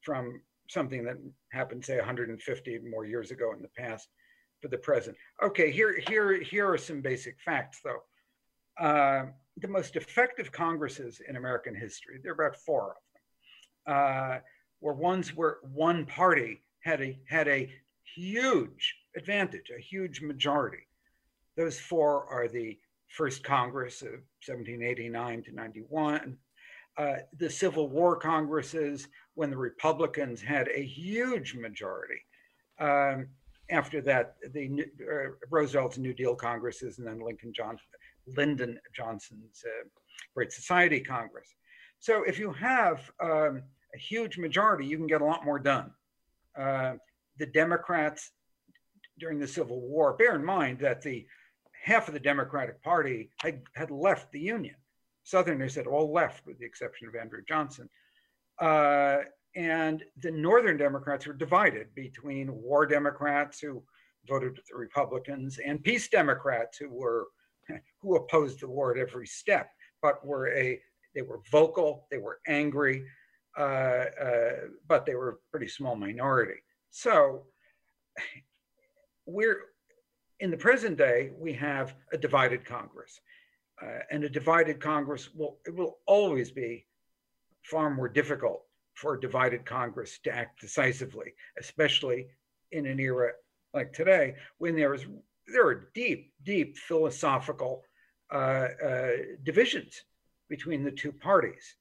from 0.00 0.40
something 0.70 1.04
that 1.04 1.18
happened, 1.52 1.84
say, 1.84 1.98
150 1.98 2.78
more 2.90 3.04
years 3.04 3.32
ago 3.32 3.52
in 3.52 3.60
the 3.60 3.68
past 3.76 4.08
for 4.62 4.68
the 4.68 4.78
present. 4.78 5.14
Okay, 5.42 5.70
here, 5.70 5.98
here, 6.08 6.40
here 6.40 6.70
are 6.70 6.78
some 6.78 7.00
basic 7.00 7.36
facts, 7.44 7.80
though. 7.84 8.00
Uh, 8.80 9.26
the 9.58 9.68
most 9.68 9.96
effective 9.96 10.50
Congresses 10.50 11.20
in 11.28 11.36
American 11.36 11.74
history, 11.74 12.18
there 12.22 12.32
are 12.32 12.46
about 12.46 12.56
four 12.56 12.92
of 12.92 12.96
them, 13.86 13.94
uh, 13.94 14.38
were 14.80 14.94
ones 14.94 15.36
where 15.36 15.58
one 15.74 16.06
party 16.06 16.62
had 16.82 17.02
a 17.02 17.18
had 17.28 17.46
a 17.46 17.70
huge 18.14 18.96
advantage, 19.16 19.70
a 19.76 19.80
huge 19.80 20.22
majority. 20.22 20.86
Those 21.56 21.78
four 21.78 22.24
are 22.26 22.48
the 22.48 22.78
first 23.08 23.44
Congress 23.44 24.00
of 24.00 24.22
1789 24.46 25.42
to 25.42 25.52
91, 25.52 26.38
uh, 26.96 27.16
the 27.36 27.50
Civil 27.50 27.88
War 27.88 28.16
Congresses 28.16 29.08
when 29.34 29.50
the 29.50 29.56
Republicans 29.56 30.40
had 30.40 30.68
a 30.68 30.82
huge 30.82 31.54
majority. 31.54 32.20
Um, 32.78 33.28
after 33.70 34.00
that, 34.02 34.36
the 34.52 34.84
uh, 35.00 35.30
Roosevelt's 35.50 35.98
New 35.98 36.14
Deal 36.14 36.34
Congresses 36.34 36.98
and 36.98 37.06
then 37.06 37.20
Lincoln 37.20 37.52
Johnson, 37.52 37.86
Lyndon 38.26 38.78
Johnson's 38.94 39.64
uh, 39.66 39.88
Great 40.34 40.52
Society 40.52 41.00
Congress. 41.00 41.48
So 41.98 42.22
if 42.24 42.38
you 42.38 42.52
have 42.52 43.10
um, 43.22 43.62
a 43.94 43.98
huge 43.98 44.38
majority, 44.38 44.86
you 44.86 44.96
can 44.96 45.06
get 45.06 45.20
a 45.20 45.24
lot 45.24 45.44
more 45.44 45.58
done. 45.58 45.90
Uh, 46.58 46.94
the 47.38 47.46
Democrats 47.46 48.32
during 49.18 49.38
the 49.38 49.46
Civil 49.46 49.80
War, 49.80 50.14
bear 50.14 50.34
in 50.34 50.44
mind 50.44 50.78
that 50.80 51.02
the 51.02 51.26
half 51.84 52.08
of 52.08 52.14
the 52.14 52.20
Democratic 52.20 52.82
Party 52.82 53.30
had, 53.42 53.62
had 53.74 53.90
left 53.90 54.32
the 54.32 54.40
Union. 54.40 54.74
Southerners 55.24 55.74
had 55.74 55.86
all 55.86 56.12
left, 56.12 56.46
with 56.46 56.58
the 56.58 56.64
exception 56.64 57.08
of 57.08 57.14
Andrew 57.14 57.42
Johnson. 57.46 57.88
Uh, 58.58 59.18
and 59.56 60.04
the 60.22 60.30
Northern 60.30 60.76
Democrats 60.76 61.26
were 61.26 61.32
divided 61.32 61.94
between 61.94 62.52
war 62.52 62.86
Democrats 62.86 63.60
who 63.60 63.82
voted 64.28 64.56
with 64.56 64.66
the 64.66 64.76
Republicans 64.76 65.58
and 65.64 65.82
peace 65.82 66.08
Democrats 66.08 66.78
who 66.78 66.90
were 66.90 67.26
who 68.00 68.16
opposed 68.16 68.60
the 68.60 68.68
war 68.68 68.92
at 68.92 69.00
every 69.00 69.26
step, 69.26 69.70
but 70.02 70.24
were 70.24 70.48
a 70.48 70.80
they 71.14 71.22
were 71.22 71.40
vocal, 71.50 72.06
they 72.10 72.18
were 72.18 72.38
angry, 72.46 73.04
uh, 73.58 73.62
uh, 73.62 74.50
but 74.86 75.04
they 75.04 75.14
were 75.14 75.30
a 75.30 75.36
pretty 75.50 75.66
small 75.66 75.96
minority. 75.96 76.60
So 76.90 77.46
we're 79.26 79.60
in 80.38 80.50
the 80.50 80.56
present 80.56 80.96
day 80.96 81.30
we 81.38 81.52
have 81.54 81.94
a 82.12 82.18
divided 82.18 82.64
Congress, 82.64 83.20
uh, 83.82 84.00
and 84.10 84.24
a 84.24 84.28
divided 84.28 84.80
Congress 84.80 85.30
will 85.34 85.58
it 85.66 85.74
will 85.74 85.98
always 86.06 86.50
be 86.50 86.86
far 87.62 87.90
more 87.90 88.08
difficult 88.08 88.64
for 88.94 89.14
a 89.14 89.20
divided 89.20 89.64
Congress 89.64 90.18
to 90.24 90.34
act 90.34 90.60
decisively, 90.60 91.32
especially 91.58 92.28
in 92.72 92.86
an 92.86 92.98
era 93.00 93.32
like 93.74 93.92
today 93.92 94.34
when 94.58 94.76
there 94.76 94.94
is 94.94 95.06
there 95.52 95.66
are 95.66 95.88
deep, 95.94 96.32
deep 96.44 96.76
philosophical 96.78 97.84
uh, 98.32 98.68
uh, 98.84 99.10
divisions 99.42 100.02
between 100.48 100.84
the 100.84 100.90
two 100.90 101.12
parties. 101.12 101.76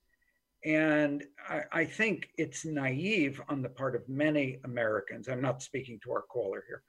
And 0.66 1.24
I, 1.48 1.62
I, 1.72 1.86
think 1.86 2.30
it's 2.38 2.66
naive 2.66 3.40
on 3.48 3.62
the 3.62 3.70
part 3.70 3.96
of 3.96 4.08
many 4.10 4.60
Americans. 4.66 5.30
I'm 5.30 5.42
not 5.42 5.64
speaking 5.64 6.00
to 6.04 6.12
our 6.12 6.24
caller 6.24 6.64
here. 6.68 6.84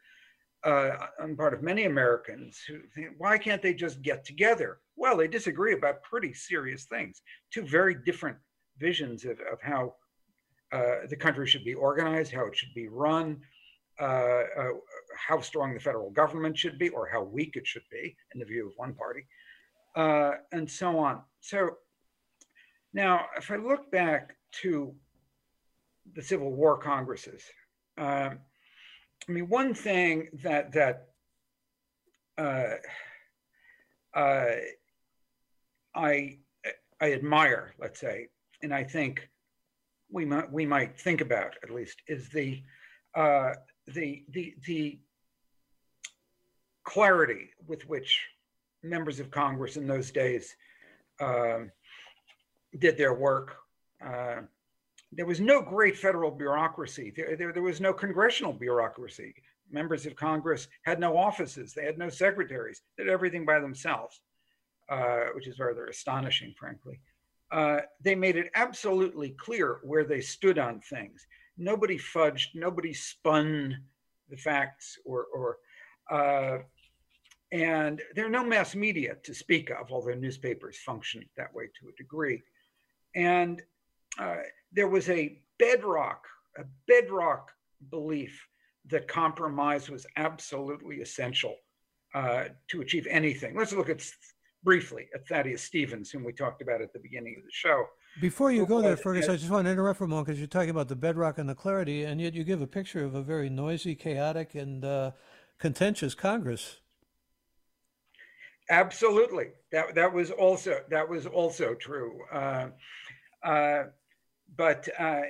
Uh, 0.62 1.06
on 1.22 1.30
the 1.30 1.36
part 1.36 1.54
of 1.54 1.62
many 1.62 1.84
Americans 1.84 2.60
who 2.66 2.80
think, 2.94 3.10
why 3.18 3.38
can't 3.38 3.62
they 3.62 3.72
just 3.72 4.02
get 4.02 4.24
together? 4.24 4.78
Well, 4.96 5.16
they 5.16 5.28
disagree 5.28 5.72
about 5.72 6.02
pretty 6.02 6.34
serious 6.34 6.84
things. 6.84 7.22
Two 7.52 7.62
very 7.62 7.94
different 7.94 8.36
visions 8.78 9.24
of, 9.24 9.38
of 9.52 9.60
how 9.62 9.94
uh, 10.72 11.06
the 11.08 11.16
country 11.16 11.46
should 11.46 11.64
be 11.64 11.74
organized, 11.74 12.32
how 12.32 12.46
it 12.46 12.56
should 12.56 12.74
be 12.74 12.88
run, 12.88 13.40
uh, 14.00 14.44
uh, 14.58 14.70
how 15.16 15.40
strong 15.40 15.74
the 15.74 15.80
federal 15.80 16.10
government 16.10 16.56
should 16.56 16.78
be, 16.78 16.88
or 16.88 17.08
how 17.08 17.22
weak 17.22 17.56
it 17.56 17.66
should 17.66 17.88
be, 17.90 18.16
in 18.34 18.40
the 18.40 18.46
view 18.46 18.66
of 18.66 18.72
one 18.76 18.94
party, 18.94 19.26
uh, 19.96 20.32
and 20.52 20.70
so 20.70 20.98
on. 20.98 21.20
So 21.40 21.76
now, 22.92 23.26
if 23.36 23.50
I 23.50 23.56
look 23.56 23.90
back 23.90 24.36
to 24.62 24.94
the 26.14 26.22
Civil 26.22 26.52
War 26.52 26.78
Congresses, 26.78 27.42
um, 27.98 28.38
I 29.28 29.32
mean, 29.32 29.48
one 29.48 29.74
thing 29.74 30.28
that 30.42 30.72
that 30.72 31.08
uh, 32.38 32.76
uh, 34.18 34.56
I 35.94 36.38
I 37.00 37.12
admire, 37.12 37.74
let's 37.78 38.00
say, 38.00 38.28
and 38.62 38.74
I 38.74 38.84
think 38.84 39.28
we 40.10 40.24
might 40.24 40.50
we 40.50 40.66
might 40.66 40.98
think 40.98 41.20
about 41.20 41.54
at 41.62 41.70
least 41.70 42.02
is 42.08 42.28
the 42.30 42.62
uh, 43.14 43.52
the 43.86 44.24
the 44.30 44.54
the 44.66 44.98
clarity 46.84 47.50
with 47.66 47.88
which 47.88 48.26
members 48.82 49.20
of 49.20 49.30
Congress 49.30 49.76
in 49.76 49.86
those 49.86 50.10
days 50.10 50.56
um, 51.20 51.70
did 52.78 52.96
their 52.96 53.14
work. 53.14 53.56
Uh, 54.04 54.42
there 55.12 55.26
was 55.26 55.40
no 55.40 55.60
great 55.60 55.96
federal 55.96 56.30
bureaucracy. 56.30 57.12
There, 57.14 57.36
there, 57.36 57.52
there, 57.52 57.62
was 57.62 57.80
no 57.80 57.92
congressional 57.92 58.52
bureaucracy. 58.52 59.34
Members 59.70 60.06
of 60.06 60.16
Congress 60.16 60.68
had 60.84 61.00
no 61.00 61.16
offices. 61.16 61.74
They 61.74 61.84
had 61.84 61.98
no 61.98 62.08
secretaries. 62.08 62.82
Did 62.96 63.08
everything 63.08 63.44
by 63.44 63.58
themselves, 63.58 64.20
uh, 64.88 65.26
which 65.34 65.46
is 65.46 65.58
rather 65.58 65.86
astonishing, 65.86 66.54
frankly. 66.58 67.00
Uh, 67.50 67.80
they 68.00 68.14
made 68.14 68.36
it 68.36 68.50
absolutely 68.54 69.30
clear 69.30 69.80
where 69.82 70.04
they 70.04 70.20
stood 70.20 70.58
on 70.58 70.80
things. 70.80 71.26
Nobody 71.60 71.98
fudged, 71.98 72.48
nobody 72.54 72.92
spun 72.92 73.76
the 74.30 74.36
facts, 74.36 74.98
or, 75.04 75.26
or 75.34 75.58
uh, 76.10 76.58
and 77.52 78.00
there 78.14 78.26
are 78.26 78.30
no 78.30 78.44
mass 78.44 78.74
media 78.74 79.16
to 79.24 79.34
speak 79.34 79.70
of, 79.70 79.90
although 79.90 80.14
newspapers 80.14 80.78
function 80.78 81.24
that 81.36 81.52
way 81.52 81.64
to 81.80 81.88
a 81.88 81.92
degree. 81.96 82.42
And 83.14 83.60
uh, 84.18 84.36
there 84.72 84.88
was 84.88 85.08
a 85.10 85.40
bedrock, 85.58 86.24
a 86.56 86.64
bedrock 86.86 87.50
belief 87.90 88.46
that 88.86 89.08
compromise 89.08 89.90
was 89.90 90.06
absolutely 90.16 91.00
essential 91.00 91.56
uh, 92.14 92.44
to 92.68 92.80
achieve 92.80 93.06
anything. 93.10 93.56
Let's 93.56 93.72
look 93.72 93.90
at 93.90 94.02
briefly 94.62 95.08
at 95.14 95.26
Thaddeus 95.26 95.62
Stevens, 95.62 96.10
whom 96.10 96.24
we 96.24 96.32
talked 96.32 96.62
about 96.62 96.80
at 96.80 96.92
the 96.92 96.98
beginning 97.00 97.34
of 97.38 97.44
the 97.44 97.52
show. 97.52 97.84
Before 98.18 98.50
you 98.50 98.66
go 98.66 98.82
there, 98.82 98.96
Fergus, 98.96 99.28
I 99.28 99.36
just 99.36 99.50
want 99.50 99.66
to 99.66 99.70
interrupt 99.70 99.98
for 99.98 100.04
a 100.04 100.08
moment 100.08 100.26
because 100.26 100.40
you're 100.40 100.48
talking 100.48 100.70
about 100.70 100.88
the 100.88 100.96
bedrock 100.96 101.38
and 101.38 101.48
the 101.48 101.54
clarity, 101.54 102.04
and 102.04 102.20
yet 102.20 102.34
you 102.34 102.42
give 102.42 102.60
a 102.60 102.66
picture 102.66 103.04
of 103.04 103.14
a 103.14 103.22
very 103.22 103.48
noisy, 103.48 103.94
chaotic, 103.94 104.54
and 104.54 104.84
uh, 104.84 105.12
contentious 105.58 106.14
Congress. 106.14 106.78
Absolutely, 108.68 109.48
that 109.72 109.94
that 109.94 110.12
was 110.12 110.30
also 110.30 110.80
that 110.90 111.08
was 111.08 111.26
also 111.26 111.74
true. 111.74 112.20
Uh, 112.32 112.68
uh, 113.44 113.84
but 114.56 114.88
uh, 114.98 115.22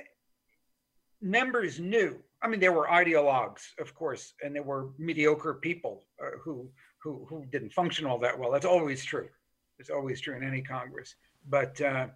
members 1.21 1.79
knew. 1.79 2.17
I 2.41 2.47
mean, 2.47 2.59
there 2.59 2.71
were 2.71 2.87
ideologues, 2.87 3.61
of 3.79 3.93
course, 3.93 4.33
and 4.43 4.55
there 4.55 4.63
were 4.63 4.89
mediocre 4.97 5.53
people 5.53 6.03
uh, 6.21 6.37
who 6.43 6.69
who 7.01 7.25
who 7.29 7.45
didn't 7.51 7.73
function 7.73 8.05
all 8.05 8.17
that 8.19 8.37
well. 8.37 8.51
That's 8.51 8.65
always 8.65 9.03
true. 9.05 9.29
It's 9.79 9.89
always 9.89 10.19
true 10.19 10.35
in 10.35 10.43
any 10.43 10.61
Congress. 10.61 11.15
But 11.49 11.79
uh, 11.81 12.07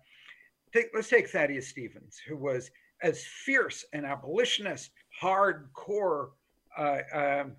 take, 0.75 0.91
let's 0.93 1.09
take 1.09 1.29
Thaddeus 1.29 1.67
Stevens, 1.67 2.19
who 2.27 2.37
was 2.37 2.69
as 3.01 3.23
fierce 3.23 3.85
an 3.93 4.05
abolitionist, 4.05 4.91
hardcore, 5.21 6.29
uh, 6.77 6.99
um, 7.13 7.53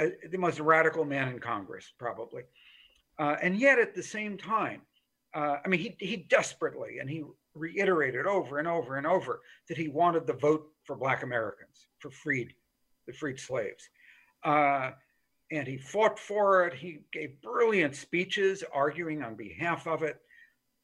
uh, 0.00 0.06
the 0.30 0.38
most 0.38 0.60
radical 0.60 1.04
man 1.04 1.28
in 1.28 1.38
Congress, 1.38 1.92
probably. 1.98 2.42
Uh, 3.18 3.36
and 3.42 3.58
yet, 3.58 3.78
at 3.78 3.94
the 3.94 4.02
same 4.02 4.36
time, 4.36 4.80
uh, 5.34 5.56
I 5.64 5.68
mean, 5.68 5.80
he, 5.80 5.96
he 5.98 6.16
desperately 6.16 6.98
and 7.00 7.08
he 7.08 7.24
reiterated 7.54 8.26
over 8.26 8.58
and 8.58 8.66
over 8.66 8.96
and 8.96 9.06
over 9.06 9.40
that 9.68 9.76
he 9.76 9.88
wanted 9.88 10.26
the 10.26 10.32
vote 10.32 10.68
for 10.84 10.96
Black 10.96 11.22
Americans, 11.22 11.86
for 11.98 12.10
freed, 12.10 12.52
the 13.06 13.12
freed 13.12 13.38
slaves. 13.38 13.88
Uh, 14.42 14.90
and 15.50 15.66
he 15.66 15.76
fought 15.76 16.18
for 16.18 16.66
it. 16.66 16.74
He 16.74 17.00
gave 17.12 17.40
brilliant 17.42 17.94
speeches 17.94 18.64
arguing 18.72 19.22
on 19.22 19.36
behalf 19.36 19.86
of 19.86 20.02
it. 20.02 20.20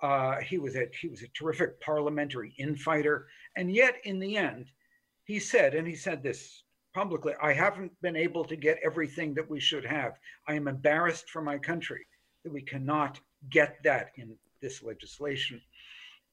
Uh, 0.03 0.41
he 0.41 0.59
was 0.59 0.77
a 0.77 0.87
he 0.99 1.09
was 1.09 1.23
a 1.23 1.29
terrific 1.29 1.81
parliamentary 1.81 2.55
infighter, 2.59 3.29
and 3.57 3.75
yet 3.75 3.97
in 4.05 4.19
the 4.19 4.37
end, 4.37 4.67
he 5.25 5.39
said, 5.39 5.75
and 5.75 5.87
he 5.87 5.95
said 5.95 6.23
this 6.23 6.65
publicly: 6.95 7.35
"I 7.43 7.53
haven't 7.53 7.93
been 8.01 8.17
able 8.17 8.45
to 8.45 8.57
get 8.57 8.79
everything 8.83 9.35
that 9.35 9.49
we 9.49 9.61
should 9.61 9.85
have. 9.85 10.19
I 10.49 10.55
am 10.55 10.69
embarrassed 10.69 11.29
for 11.29 11.43
my 11.43 11.59
country 11.59 12.07
that 12.45 12.53
we 12.53 12.63
cannot 12.63 13.21
get 13.51 13.83
that 13.85 14.13
in 14.17 14.37
this 14.63 14.83
legislation." 14.83 15.61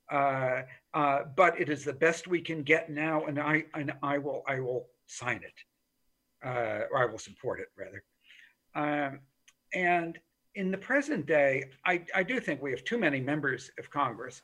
Uh, 0.10 0.62
uh, 0.93 1.23
but 1.36 1.60
it 1.60 1.67
is 1.67 1.84
the 1.84 1.93
best 1.93 2.27
we 2.27 2.41
can 2.41 2.63
get 2.63 2.89
now, 2.89 3.25
and 3.25 3.38
I 3.39 3.65
and 3.73 3.91
I 4.01 4.17
will 4.17 4.43
I 4.47 4.62
will 4.62 4.88
sign 5.08 5.41
it, 5.43 6.47
uh, 6.47 6.86
or 6.89 6.99
I 6.99 7.06
will 7.06 7.19
support 7.19 7.60
it 7.60 7.67
rather. 7.77 8.03
Um, 8.75 9.19
and 9.73 10.17
in 10.58 10.72
the 10.72 10.78
present 10.78 11.28
day, 11.28 11.65
I, 11.86 12.04
I 12.15 12.24
do 12.24 12.39
think 12.39 12.63
we 12.63 12.72
have 12.72 12.84
too 12.84 12.98
many 12.98 13.22
members 13.22 13.70
of 13.78 13.91
Congress, 13.91 14.41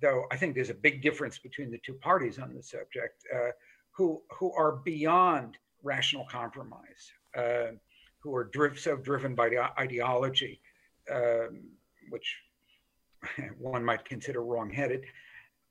though 0.00 0.24
I 0.30 0.36
think 0.36 0.54
there's 0.54 0.68
a 0.68 0.74
big 0.74 1.00
difference 1.00 1.38
between 1.38 1.70
the 1.70 1.78
two 1.78 1.94
parties 1.94 2.38
on 2.38 2.54
the 2.54 2.62
subject, 2.62 3.24
uh, 3.34 3.52
who, 3.90 4.20
who 4.30 4.52
are 4.52 4.72
beyond 4.84 5.56
rational 5.82 6.26
compromise, 6.30 7.10
uh, 7.34 7.72
who 8.18 8.34
are 8.36 8.50
so 8.76 8.96
driven 8.96 9.34
by 9.34 9.48
the 9.48 9.60
ideology, 9.80 10.60
um, 11.10 11.62
which 12.10 12.36
one 13.58 13.82
might 13.82 14.04
consider 14.04 14.44
wrongheaded, 14.44 15.06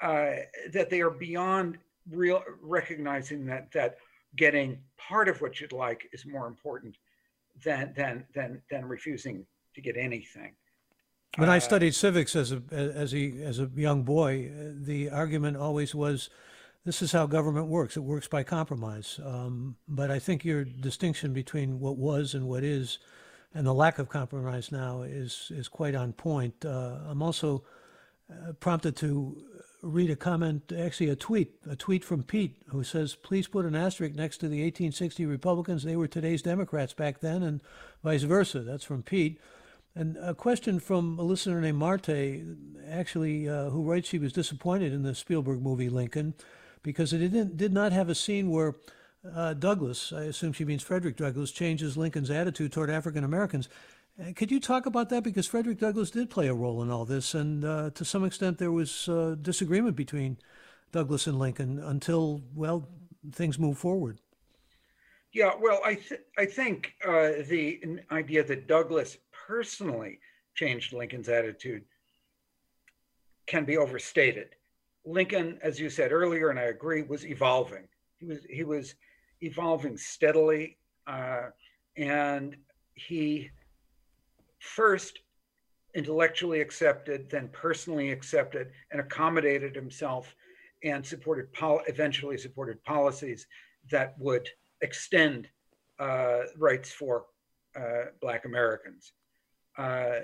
uh, 0.01 0.37
that 0.73 0.89
they 0.89 1.01
are 1.01 1.11
beyond 1.11 1.77
real 2.09 2.41
recognizing 2.61 3.45
that 3.45 3.71
that 3.73 3.97
getting 4.37 4.79
part 4.97 5.27
of 5.27 5.41
what 5.41 5.59
you'd 5.59 5.73
like 5.73 6.07
is 6.13 6.25
more 6.25 6.47
important 6.47 6.95
than 7.63 7.93
than 7.95 8.25
than 8.33 8.61
than 8.69 8.85
refusing 8.85 9.45
to 9.77 9.81
get 9.81 9.95
anything. 9.95 10.53
When 11.37 11.49
uh, 11.49 11.53
I 11.53 11.59
studied 11.59 11.93
civics 11.93 12.35
as 12.35 12.51
a 12.51 12.61
as 12.71 13.13
a 13.13 13.41
as 13.43 13.59
a 13.59 13.69
young 13.75 14.03
boy, 14.03 14.51
the 14.73 15.09
argument 15.11 15.55
always 15.55 15.93
was, 15.93 16.29
"This 16.83 17.01
is 17.01 17.11
how 17.11 17.27
government 17.27 17.67
works. 17.67 17.95
It 17.95 18.01
works 18.01 18.27
by 18.27 18.43
compromise." 18.43 19.19
Um, 19.23 19.77
but 19.87 20.09
I 20.09 20.19
think 20.19 20.43
your 20.43 20.65
distinction 20.65 21.33
between 21.33 21.79
what 21.79 21.95
was 21.95 22.33
and 22.33 22.47
what 22.47 22.63
is, 22.63 22.97
and 23.53 23.67
the 23.67 23.73
lack 23.73 23.99
of 23.99 24.09
compromise 24.09 24.71
now 24.71 25.03
is 25.03 25.51
is 25.53 25.67
quite 25.67 25.93
on 25.93 26.13
point. 26.13 26.65
Uh, 26.65 26.97
I'm 27.07 27.21
also 27.21 27.63
uh, 28.31 28.53
prompted 28.53 28.95
to 28.97 29.37
read 29.83 30.09
a 30.09 30.15
comment, 30.15 30.73
actually 30.75 31.09
a 31.09 31.15
tweet, 31.15 31.53
a 31.69 31.75
tweet 31.75 32.03
from 32.03 32.23
Pete, 32.23 32.63
who 32.69 32.83
says, 32.83 33.13
"Please 33.13 33.47
put 33.47 33.65
an 33.65 33.75
asterisk 33.75 34.15
next 34.15 34.39
to 34.39 34.47
the 34.47 34.63
1860 34.63 35.27
Republicans. 35.27 35.83
They 35.83 35.95
were 35.95 36.07
today's 36.07 36.41
Democrats 36.41 36.93
back 36.93 37.19
then, 37.19 37.43
and 37.43 37.61
vice 38.03 38.23
versa." 38.23 38.61
That's 38.61 38.85
from 38.85 39.03
Pete. 39.03 39.39
And 39.97 40.15
a 40.17 40.35
question 40.35 40.79
from 40.79 41.17
a 41.17 41.23
listener 41.23 41.59
named 41.59 41.79
Marte, 41.79 42.43
actually, 42.87 43.49
uh, 43.49 43.71
who 43.71 43.81
writes 43.81 44.07
she 44.07 44.19
was 44.19 44.31
disappointed 44.31 44.93
in 44.93 45.01
the 45.01 45.15
Spielberg 45.15 45.59
movie 45.59 45.89
Lincoln 45.89 46.35
because 46.83 47.13
it 47.13 47.17
didn't 47.17 47.57
did 47.57 47.73
not 47.73 47.91
have 47.91 48.07
a 48.07 48.13
scene 48.13 48.51
where 48.51 48.75
uh, 49.33 49.55
Douglas, 49.55 50.13
I 50.13 50.25
assume 50.25 50.53
she 50.53 50.65
means 50.65 50.83
Frederick 50.83 51.17
Douglass, 51.17 51.51
changes 51.51 51.97
Lincoln's 51.97 52.29
attitude 52.29 52.71
toward 52.71 52.91
African 52.91 53.23
Americans. 53.23 53.69
Uh, 54.21 54.33
could 54.35 54.51
you 54.51 54.59
talk 54.59 54.85
about 54.85 55.09
that? 55.09 55.23
Because 55.23 55.47
Frederick 55.47 55.79
Douglass 55.79 56.11
did 56.11 56.29
play 56.29 56.47
a 56.47 56.53
role 56.53 56.83
in 56.83 56.91
all 56.91 57.05
this, 57.05 57.33
and 57.33 57.65
uh, 57.65 57.89
to 57.95 58.05
some 58.05 58.23
extent 58.23 58.59
there 58.59 58.71
was 58.71 59.09
uh, 59.09 59.35
disagreement 59.41 59.95
between 59.95 60.37
Douglass 60.91 61.25
and 61.25 61.39
Lincoln 61.39 61.79
until, 61.79 62.43
well, 62.53 62.87
things 63.31 63.57
moved 63.57 63.79
forward. 63.79 64.19
Yeah, 65.33 65.51
well, 65.59 65.81
I 65.83 65.95
th- 65.95 66.21
I 66.37 66.45
think 66.45 66.93
uh, 67.05 67.43
the 67.47 67.81
idea 68.11 68.43
that 68.43 68.67
Douglass 68.67 69.17
personally 69.47 70.19
changed 70.55 70.93
Lincoln's 70.93 71.29
attitude 71.29 71.83
can 73.47 73.63
be 73.63 73.77
overstated. 73.77 74.49
Lincoln, 75.05 75.57
as 75.61 75.79
you 75.79 75.89
said 75.89 76.11
earlier, 76.11 76.49
and 76.49 76.59
I 76.59 76.63
agree, 76.63 77.03
was 77.03 77.25
evolving. 77.25 77.87
He 78.19 78.25
was 78.25 78.39
he 78.49 78.63
was 78.63 78.95
evolving 79.41 79.95
steadily, 79.97 80.77
uh, 81.05 81.49
and 81.95 82.57
he 82.95 83.49
first 84.59 85.19
intellectually 85.95 86.59
accepted, 86.59 87.29
then 87.29 87.47
personally 87.53 88.11
accepted, 88.11 88.71
and 88.91 88.99
accommodated 88.99 89.73
himself, 89.75 90.35
and 90.83 91.05
supported 91.05 91.53
pol- 91.53 91.81
eventually 91.87 92.37
supported 92.37 92.83
policies 92.83 93.47
that 93.89 94.13
would 94.19 94.49
extend 94.81 95.47
uh, 95.99 96.41
rights 96.57 96.91
for 96.91 97.25
uh, 97.79 98.05
Black 98.19 98.43
Americans. 98.45 99.13
Uh, 99.77 100.19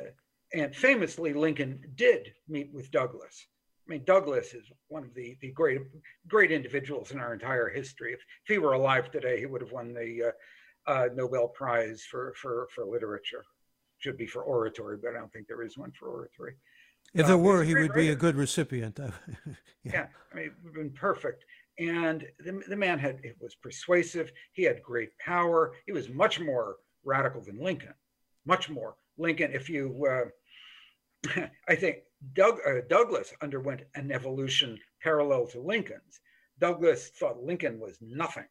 and 0.54 0.76
famously, 0.76 1.34
Lincoln 1.34 1.80
did 1.95 2.34
meet 2.47 2.72
with 2.74 2.91
Douglass. 2.91 3.47
I 3.88 3.91
mean, 3.91 4.04
Douglass 4.06 4.54
is 4.54 4.72
one 4.88 5.04
of 5.04 5.14
the, 5.14 5.38
the 5.41 5.51
great 5.51 5.82
great 6.28 6.51
individuals 6.51 7.12
in 7.12 7.20
our 7.20 7.34
entire 7.34 7.70
history. 7.70 8.14
If, 8.14 8.20
if 8.20 8.54
he 8.54 8.58
were 8.58 8.74
alive 8.74 9.12
today, 9.12 9.39
he 9.39 9.45
would 9.45 9.62
have 9.62 9.72
won 9.72 9.93
the 9.93 10.32
uh, 10.88 10.91
uh, 10.91 11.10
Nobel 11.14 11.47
Prize 11.47 12.04
for, 12.10 12.34
for, 12.36 12.68
for 12.74 12.86
literature. 12.86 13.43
Should 13.97 14.18
be 14.18 14.28
for 14.28 14.43
oratory, 14.43 14.97
but 15.01 15.12
I 15.12 15.20
don't 15.20 15.32
think 15.32 15.47
there 15.47 15.64
is 15.64 15.78
one 15.78 15.91
for 15.91 16.10
oratory. 16.10 16.56
If 17.14 17.28
there 17.28 17.36
uh, 17.36 17.39
were, 17.39 17.64
he 17.64 17.74
would 17.74 17.89
writer. 17.89 18.01
be 18.01 18.10
a 18.10 18.16
good 18.16 18.36
recipient. 18.36 18.99
yeah. 18.99 19.54
yeah. 19.84 20.08
I 20.32 20.36
mean, 20.36 20.45
it 20.45 20.54
would 20.64 20.76
have 20.76 20.84
been 20.84 20.91
perfect. 20.91 21.45
And 21.80 22.26
the, 22.39 22.62
the 22.68 22.76
man 22.76 22.99
had 22.99 23.20
it 23.24 23.38
was 23.39 23.56
persuasive. 23.56 24.32
He 24.54 24.64
had 24.64 24.82
great 24.82 25.18
power. 25.20 25.74
He 25.86 25.91
was 25.91 26.10
much 26.10 26.39
more 26.39 26.78
radical 27.04 27.41
than 27.41 27.60
Lincoln, 27.60 27.93
much 28.45 28.70
more. 28.70 28.95
Lincoln, 29.18 29.51
if 29.53 29.70
you, 29.70 30.32
uh, 31.36 31.47
I 31.68 31.76
think 31.76 31.97
Doug, 32.34 32.59
uh, 32.68 32.82
Douglass 32.89 33.34
underwent 33.41 33.82
an 33.95 34.11
evolution 34.11 34.78
parallel 35.01 35.47
to 35.47 35.61
Lincoln's. 35.61 36.20
Douglass 36.59 37.09
thought 37.09 37.43
Lincoln 37.43 37.80
was 37.80 37.97
nothing. 38.01 38.47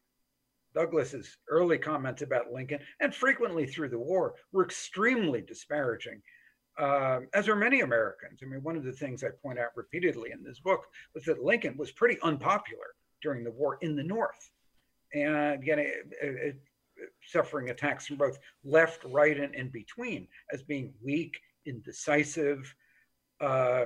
Douglass's 0.73 1.37
early 1.49 1.77
comments 1.77 2.21
about 2.21 2.51
Lincoln, 2.51 2.79
and 2.99 3.13
frequently 3.13 3.65
through 3.65 3.89
the 3.89 3.99
war, 3.99 4.35
were 4.51 4.65
extremely 4.65 5.41
disparaging, 5.41 6.21
um, 6.79 7.27
as 7.33 7.47
are 7.47 7.55
many 7.55 7.81
Americans. 7.81 8.39
I 8.41 8.45
mean, 8.47 8.63
one 8.63 8.75
of 8.75 8.83
the 8.83 8.91
things 8.91 9.23
I 9.23 9.29
point 9.41 9.59
out 9.59 9.69
repeatedly 9.75 10.31
in 10.31 10.43
this 10.43 10.59
book 10.59 10.85
was 11.13 11.23
that 11.25 11.43
Lincoln 11.43 11.77
was 11.77 11.91
pretty 11.91 12.19
unpopular 12.21 12.95
during 13.21 13.43
the 13.43 13.51
war 13.51 13.77
in 13.81 13.95
the 13.95 14.03
North, 14.03 14.49
and 15.13 15.61
again, 15.61 15.79
it, 15.79 16.07
it, 16.21 16.59
suffering 17.25 17.69
attacks 17.69 18.07
from 18.07 18.17
both 18.17 18.37
left, 18.63 19.03
right, 19.05 19.39
and 19.39 19.53
in 19.55 19.69
between 19.69 20.27
as 20.51 20.61
being 20.63 20.93
weak, 21.03 21.39
indecisive. 21.65 22.73
Uh, 23.41 23.85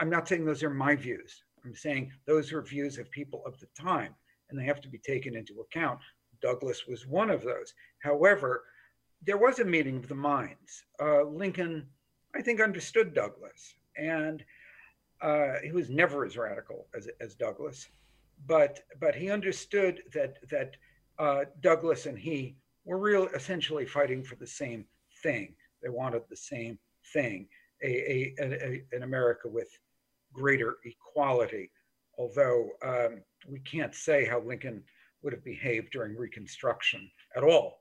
I'm 0.00 0.10
not 0.10 0.28
saying 0.28 0.44
those 0.44 0.62
are 0.62 0.70
my 0.70 0.96
views. 0.96 1.44
I'm 1.64 1.74
saying 1.74 2.12
those 2.26 2.52
are 2.52 2.62
views 2.62 2.98
of 2.98 3.10
people 3.10 3.42
of 3.46 3.58
the 3.60 3.68
time, 3.80 4.14
and 4.50 4.58
they 4.58 4.64
have 4.64 4.80
to 4.82 4.88
be 4.88 4.98
taken 4.98 5.36
into 5.36 5.60
account. 5.60 6.00
Douglass 6.42 6.86
was 6.86 7.06
one 7.06 7.30
of 7.30 7.42
those. 7.42 7.72
However, 8.02 8.64
there 9.22 9.38
was 9.38 9.58
a 9.58 9.64
meeting 9.64 9.96
of 9.96 10.08
the 10.08 10.14
minds. 10.14 10.84
Uh, 11.00 11.22
Lincoln, 11.22 11.86
I 12.34 12.42
think, 12.42 12.60
understood 12.60 13.14
Douglass, 13.14 13.74
and 13.96 14.44
uh, 15.22 15.54
he 15.62 15.72
was 15.72 15.88
never 15.88 16.24
as 16.24 16.36
radical 16.36 16.86
as, 16.94 17.08
as 17.20 17.34
Douglass, 17.34 17.88
but 18.46 18.80
but 19.00 19.14
he 19.14 19.30
understood 19.30 20.02
that 20.12 20.36
that 20.50 20.76
uh, 21.18 21.44
Douglass 21.60 22.06
and 22.06 22.18
he 22.18 22.56
were 22.84 22.98
real 22.98 23.28
essentially 23.34 23.86
fighting 23.86 24.22
for 24.22 24.36
the 24.36 24.46
same 24.46 24.84
thing. 25.22 25.54
They 25.82 25.88
wanted 25.88 26.22
the 26.28 26.36
same 26.36 26.78
thing, 27.12 27.48
a, 27.82 28.34
a, 28.38 28.44
a 28.44 28.84
an 28.92 29.02
America 29.02 29.48
with 29.48 29.68
greater 30.32 30.76
equality. 30.84 31.70
Although 32.18 32.70
um, 32.82 33.22
we 33.48 33.60
can't 33.60 33.94
say 33.94 34.24
how 34.24 34.40
Lincoln 34.40 34.82
would 35.22 35.32
have 35.32 35.44
behaved 35.44 35.90
during 35.92 36.16
Reconstruction 36.16 37.10
at 37.36 37.42
all. 37.42 37.80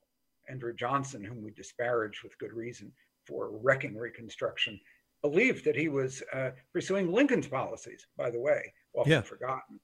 Andrew 0.50 0.74
Johnson, 0.74 1.24
whom 1.24 1.44
we 1.44 1.52
disparage 1.52 2.22
with 2.24 2.38
good 2.38 2.54
reason 2.54 2.92
for 3.26 3.52
wrecking 3.62 3.98
Reconstruction, 3.98 4.80
believed 5.22 5.64
that 5.66 5.76
he 5.76 5.88
was 5.88 6.22
uh, 6.34 6.52
pursuing 6.74 7.12
Lincoln's 7.12 7.48
policies, 7.48 8.08
by 8.18 8.30
the 8.30 8.40
way, 8.40 8.74
often 8.94 9.12
yeah. 9.12 9.22
forgotten. 9.22 9.80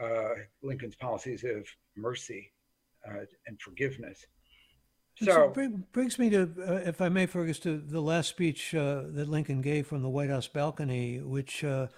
Uh, 0.00 0.34
Lincoln's 0.62 0.94
policies 0.94 1.44
of 1.44 1.66
mercy 1.96 2.52
uh, 3.08 3.24
and 3.46 3.60
forgiveness. 3.60 4.26
So, 5.16 5.52
so 5.54 5.76
brings 5.92 6.18
me 6.18 6.30
to, 6.30 6.50
uh, 6.66 6.74
if 6.88 7.00
I 7.02 7.10
may, 7.10 7.26
Fergus, 7.26 7.58
to 7.60 7.76
the 7.76 8.00
last 8.00 8.28
speech 8.28 8.74
uh, 8.74 9.02
that 9.08 9.28
Lincoln 9.28 9.60
gave 9.60 9.86
from 9.86 10.02
the 10.02 10.08
White 10.08 10.30
House 10.30 10.48
balcony, 10.48 11.20
which 11.20 11.62
uh, 11.62 11.88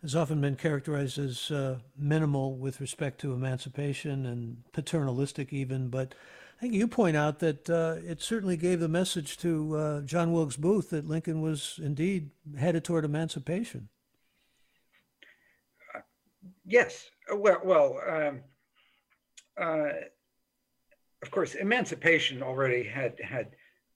has 0.00 0.16
often 0.16 0.40
been 0.40 0.56
characterized 0.56 1.18
as 1.18 1.50
uh, 1.50 1.80
minimal 1.96 2.56
with 2.56 2.80
respect 2.80 3.20
to 3.20 3.34
emancipation 3.34 4.24
and 4.24 4.62
paternalistic, 4.72 5.52
even. 5.52 5.88
But 5.88 6.14
I 6.56 6.60
think 6.60 6.72
you 6.72 6.88
point 6.88 7.18
out 7.18 7.40
that 7.40 7.68
uh, 7.68 7.96
it 8.02 8.22
certainly 8.22 8.56
gave 8.56 8.80
the 8.80 8.88
message 8.88 9.36
to 9.38 9.76
uh, 9.76 10.00
John 10.02 10.32
Wilkes 10.32 10.56
Booth 10.56 10.88
that 10.90 11.06
Lincoln 11.06 11.42
was 11.42 11.78
indeed 11.82 12.30
headed 12.58 12.84
toward 12.84 13.04
emancipation. 13.04 13.90
yes. 16.64 17.10
Well, 17.30 17.60
well. 17.62 18.00
Um, 18.08 18.40
of 21.22 21.30
course, 21.30 21.54
emancipation 21.54 22.42
already 22.42 22.82
had 22.82 23.18
had 23.20 23.50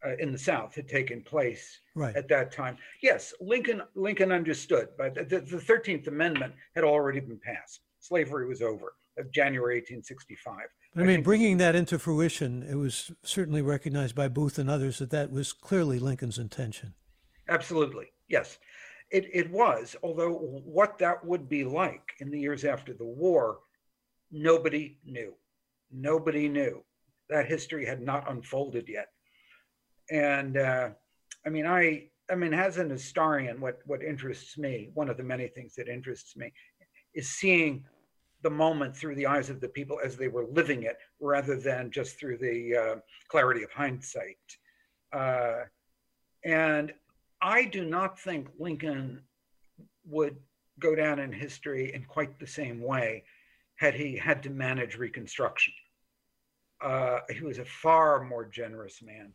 uh, 0.04 0.16
in 0.18 0.32
the 0.32 0.38
South 0.38 0.74
had 0.74 0.88
taken 0.88 1.22
place 1.22 1.80
right. 1.94 2.14
at 2.14 2.28
that 2.28 2.52
time. 2.52 2.76
Yes, 3.02 3.32
Lincoln 3.40 3.82
Lincoln 3.94 4.32
understood, 4.32 4.88
but 4.98 5.14
the, 5.14 5.40
13th 5.40 6.06
Amendment 6.08 6.54
had 6.74 6.84
already 6.84 7.20
been 7.20 7.40
passed. 7.42 7.80
Slavery 8.00 8.46
was 8.46 8.60
over 8.60 8.94
of 9.16 9.30
January 9.30 9.76
1865. 9.76 10.54
I, 10.96 11.00
I 11.00 11.04
mean, 11.04 11.22
bringing 11.22 11.56
that 11.58 11.74
into 11.74 11.98
fruition, 11.98 12.62
it 12.62 12.74
was 12.74 13.12
certainly 13.22 13.62
recognized 13.62 14.14
by 14.14 14.28
Booth 14.28 14.58
and 14.58 14.68
others 14.68 14.98
that 14.98 15.10
that 15.10 15.30
was 15.30 15.52
clearly 15.52 15.98
Lincoln's 15.98 16.38
intention. 16.38 16.94
Absolutely, 17.48 18.06
yes. 18.28 18.58
It, 19.10 19.28
it 19.32 19.50
was, 19.50 19.94
although 20.02 20.32
what 20.32 20.98
that 20.98 21.24
would 21.24 21.48
be 21.48 21.64
like 21.64 22.14
in 22.18 22.30
the 22.30 22.40
years 22.40 22.64
after 22.64 22.92
the 22.92 23.04
war, 23.04 23.58
nobody 24.32 24.98
knew. 25.04 25.34
Nobody 25.92 26.48
knew 26.48 26.82
that 27.30 27.46
history 27.46 27.86
had 27.86 28.00
not 28.00 28.30
unfolded 28.30 28.88
yet. 28.88 29.08
And 30.10 30.56
uh, 30.56 30.90
I 31.46 31.48
mean, 31.48 31.66
I 31.66 32.08
I 32.30 32.34
mean, 32.34 32.54
as 32.54 32.78
an 32.78 32.90
historian, 32.90 33.60
what 33.60 33.80
what 33.86 34.02
interests 34.02 34.56
me, 34.58 34.90
one 34.94 35.08
of 35.08 35.16
the 35.16 35.22
many 35.22 35.48
things 35.48 35.74
that 35.76 35.88
interests 35.88 36.36
me, 36.36 36.52
is 37.14 37.28
seeing 37.28 37.84
the 38.42 38.50
moment 38.50 38.94
through 38.94 39.14
the 39.14 39.26
eyes 39.26 39.48
of 39.48 39.60
the 39.60 39.68
people 39.68 39.98
as 40.04 40.16
they 40.16 40.28
were 40.28 40.46
living 40.46 40.82
it, 40.82 40.98
rather 41.20 41.56
than 41.56 41.90
just 41.90 42.18
through 42.18 42.38
the 42.38 42.76
uh, 42.76 42.96
clarity 43.28 43.62
of 43.62 43.70
hindsight. 43.70 44.36
Uh, 45.12 45.62
and 46.44 46.92
I 47.40 47.64
do 47.64 47.84
not 47.84 48.18
think 48.18 48.48
Lincoln 48.58 49.22
would 50.06 50.36
go 50.78 50.94
down 50.94 51.18
in 51.20 51.32
history 51.32 51.94
in 51.94 52.04
quite 52.04 52.38
the 52.38 52.46
same 52.46 52.82
way 52.82 53.24
had 53.76 53.94
he 53.94 54.16
had 54.16 54.42
to 54.42 54.50
manage 54.50 54.96
Reconstruction 54.96 55.72
uh, 56.84 57.20
he 57.30 57.42
was 57.42 57.58
a 57.58 57.64
far 57.64 58.22
more 58.22 58.44
generous 58.44 59.02
man 59.02 59.32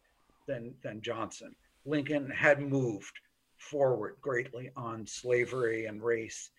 than, 0.48 0.74
than 0.84 1.02
Johnson. 1.02 1.56
Lincoln 1.86 2.30
had 2.30 2.62
moved 2.62 3.20
forward 3.58 4.16
greatly 4.22 4.70
on 4.76 5.06
slavery 5.06 5.86
and 5.88 6.02
race. 6.02 6.52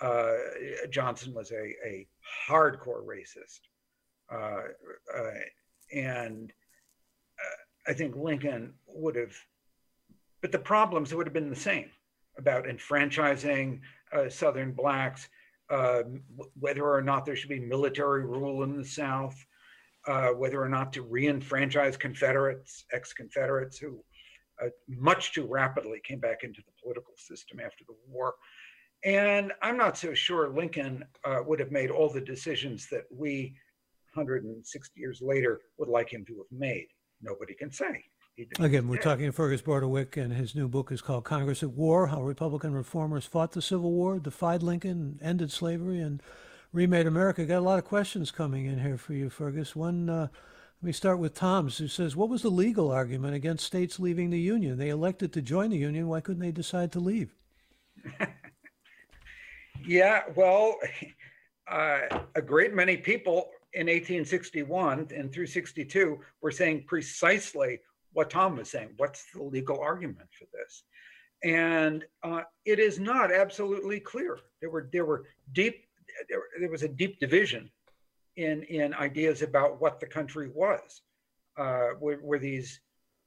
Uh, 0.00 0.32
Johnson 0.90 1.34
was 1.34 1.52
a, 1.52 1.74
a 1.86 2.06
hardcore 2.48 3.04
racist. 3.04 3.60
Uh, 4.32 4.62
uh 5.16 5.30
and 5.92 6.52
uh, 7.38 7.90
I 7.90 7.92
think 7.92 8.16
Lincoln 8.16 8.72
would 8.86 9.16
have, 9.16 9.34
but 10.40 10.52
the 10.52 10.58
problems 10.58 11.12
would 11.12 11.26
have 11.26 11.34
been 11.34 11.50
the 11.50 11.56
same 11.56 11.90
about 12.38 12.68
enfranchising, 12.68 13.80
uh, 14.12 14.28
Southern 14.28 14.72
blacks, 14.72 15.28
uh, 15.68 16.02
whether 16.58 16.88
or 16.88 17.02
not 17.02 17.26
there 17.26 17.36
should 17.36 17.50
be 17.50 17.60
military 17.60 18.24
rule 18.24 18.62
in 18.62 18.76
the 18.76 18.84
South, 18.84 19.44
uh, 20.06 20.28
whether 20.28 20.62
or 20.62 20.68
not 20.68 20.92
to 20.94 21.02
re-enfranchise 21.02 21.96
Confederates, 21.96 22.84
ex-Confederates 22.92 23.78
who 23.78 24.02
uh, 24.62 24.68
much 24.88 25.32
too 25.32 25.46
rapidly 25.46 26.00
came 26.04 26.20
back 26.20 26.42
into 26.42 26.62
the 26.62 26.72
political 26.82 27.14
system 27.16 27.60
after 27.60 27.84
the 27.86 27.94
war. 28.08 28.34
And 29.04 29.52
I'm 29.62 29.76
not 29.76 29.96
so 29.96 30.12
sure 30.12 30.50
Lincoln 30.50 31.04
uh, 31.24 31.38
would 31.46 31.60
have 31.60 31.70
made 31.70 31.90
all 31.90 32.10
the 32.10 32.20
decisions 32.20 32.88
that 32.90 33.04
we 33.10 33.56
160 34.14 35.00
years 35.00 35.20
later 35.22 35.60
would 35.78 35.88
like 35.88 36.12
him 36.12 36.24
to 36.26 36.36
have 36.38 36.58
made. 36.58 36.88
Nobody 37.22 37.54
can 37.54 37.70
say. 37.70 38.04
Again, 38.58 38.88
we're 38.88 38.96
talking 38.96 39.26
to 39.26 39.32
Fergus 39.32 39.60
Bordewich, 39.60 40.16
and 40.16 40.32
his 40.32 40.54
new 40.54 40.66
book 40.66 40.90
is 40.90 41.02
called 41.02 41.24
Congress 41.24 41.62
at 41.62 41.70
War 41.70 42.06
How 42.06 42.22
Republican 42.22 42.72
Reformers 42.72 43.26
Fought 43.26 43.52
the 43.52 43.60
Civil 43.60 43.92
War, 43.92 44.18
Defied 44.18 44.62
Lincoln, 44.62 45.18
Ended 45.22 45.52
Slavery, 45.52 46.00
and 46.00 46.22
Remade 46.72 47.06
America. 47.06 47.44
Got 47.44 47.58
a 47.58 47.60
lot 47.60 47.78
of 47.78 47.84
questions 47.84 48.30
coming 48.30 48.66
in 48.66 48.80
here 48.80 48.96
for 48.96 49.12
you, 49.12 49.28
Fergus. 49.28 49.74
One, 49.74 50.08
uh, 50.08 50.28
let 50.82 50.86
me 50.86 50.92
start 50.92 51.18
with 51.18 51.34
Tom's, 51.34 51.78
who 51.78 51.88
says, 51.88 52.14
What 52.14 52.28
was 52.28 52.42
the 52.42 52.48
legal 52.48 52.90
argument 52.90 53.34
against 53.34 53.66
states 53.66 53.98
leaving 53.98 54.30
the 54.30 54.40
Union? 54.40 54.78
They 54.78 54.88
elected 54.88 55.32
to 55.32 55.42
join 55.42 55.70
the 55.70 55.76
Union. 55.76 56.08
Why 56.08 56.20
couldn't 56.20 56.42
they 56.42 56.52
decide 56.52 56.92
to 56.92 57.00
leave? 57.00 57.34
yeah, 59.86 60.22
well, 60.36 60.76
uh, 61.70 62.00
a 62.34 62.42
great 62.42 62.72
many 62.72 62.96
people 62.96 63.50
in 63.74 63.86
1861 63.86 65.08
and 65.14 65.32
through 65.32 65.46
62 65.46 66.18
were 66.40 66.50
saying 66.50 66.84
precisely 66.86 67.80
what 68.12 68.30
Tom 68.30 68.56
was 68.56 68.70
saying. 68.70 68.90
What's 68.96 69.26
the 69.32 69.42
legal 69.42 69.80
argument 69.80 70.28
for 70.32 70.46
this? 70.52 70.84
And 71.42 72.04
uh, 72.22 72.42
it 72.64 72.78
is 72.78 72.98
not 72.98 73.32
absolutely 73.32 74.00
clear. 74.00 74.38
There 74.60 74.70
were 74.70 74.88
there 74.92 75.04
were 75.04 75.24
deep 75.52 75.84
there, 76.28 76.42
there 76.58 76.70
was 76.70 76.82
a 76.82 76.88
deep 76.88 77.18
division 77.20 77.70
in 78.36 78.62
in 78.64 78.94
ideas 78.94 79.42
about 79.42 79.80
what 79.80 80.00
the 80.00 80.06
country 80.06 80.50
was. 80.54 81.02
Uh, 81.58 81.90
were, 82.00 82.20
were, 82.22 82.38
these 82.38 82.80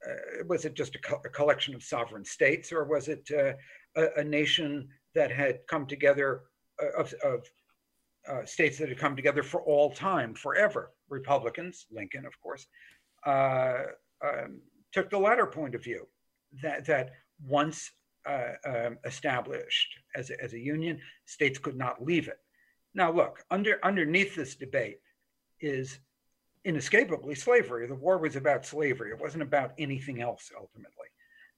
uh, 0.06 0.44
was 0.46 0.64
it 0.64 0.74
just 0.74 0.94
a, 0.96 0.98
co- 0.98 1.20
a, 1.24 1.28
collection 1.28 1.74
of 1.74 1.82
sovereign 1.82 2.24
states, 2.24 2.72
or 2.72 2.84
was 2.84 3.08
it 3.08 3.28
uh, 3.30 3.52
a, 3.96 4.20
a, 4.20 4.24
nation 4.24 4.88
that 5.14 5.30
had 5.30 5.60
come 5.68 5.86
together 5.86 6.42
uh, 6.82 7.00
of, 7.00 7.12
of 7.22 7.46
uh, 8.28 8.44
states 8.44 8.78
that 8.78 8.88
had 8.88 8.98
come 8.98 9.14
together 9.14 9.42
for 9.42 9.62
all 9.62 9.90
time, 9.90 10.34
forever? 10.34 10.90
Republicans, 11.08 11.86
Lincoln, 11.92 12.24
of 12.26 12.32
course, 12.40 12.66
um, 13.26 14.60
took 14.90 15.10
the 15.10 15.18
latter 15.18 15.46
point 15.46 15.74
of 15.74 15.84
view 15.84 16.08
that 16.62 16.84
that 16.86 17.10
once 17.46 17.90
uh, 18.26 18.52
um, 18.64 18.98
established 19.04 19.98
as 20.14 20.30
a, 20.30 20.42
as 20.42 20.54
a 20.54 20.58
union, 20.58 20.98
states 21.26 21.58
could 21.58 21.76
not 21.76 22.02
leave 22.02 22.28
it. 22.28 22.38
Now, 22.94 23.12
look, 23.12 23.44
under 23.50 23.78
underneath 23.84 24.34
this 24.34 24.54
debate 24.54 25.00
is 25.60 25.98
inescapably 26.64 27.34
slavery. 27.34 27.86
The 27.86 27.94
war 27.94 28.18
was 28.18 28.36
about 28.36 28.64
slavery. 28.64 29.10
It 29.10 29.20
wasn't 29.20 29.42
about 29.42 29.72
anything 29.78 30.22
else 30.22 30.50
ultimately. 30.58 31.08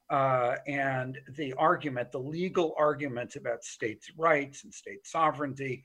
Uh, 0.09 0.57
and 0.67 1.19
the 1.37 1.53
argument, 1.55 2.13
the 2.13 2.19
legal 2.19 2.75
arguments 2.79 3.37
about 3.37 3.65
states' 3.65 4.11
rights 4.17 4.65
and 4.65 4.73
state 4.73 5.07
sovereignty, 5.07 5.85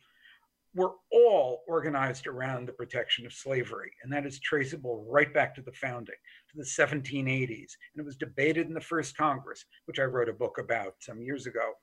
were 0.73 0.93
all 1.11 1.63
organized 1.67 2.27
around 2.27 2.65
the 2.65 2.73
protection 2.73 3.25
of 3.25 3.33
slavery. 3.33 3.91
And 4.03 4.13
that 4.13 4.25
is 4.25 4.39
traceable 4.39 5.05
right 5.09 5.33
back 5.33 5.53
to 5.55 5.61
the 5.61 5.73
founding, 5.73 6.15
to 6.49 6.57
the 6.57 6.63
1780s. 6.63 7.49
And 7.49 7.97
it 7.97 8.05
was 8.05 8.15
debated 8.15 8.67
in 8.67 8.73
the 8.73 8.79
first 8.79 9.17
Congress, 9.17 9.65
which 9.85 9.99
I 9.99 10.03
wrote 10.03 10.29
a 10.29 10.33
book 10.33 10.59
about 10.59 10.93
some 10.99 11.21
years 11.21 11.45
ago, 11.45 11.73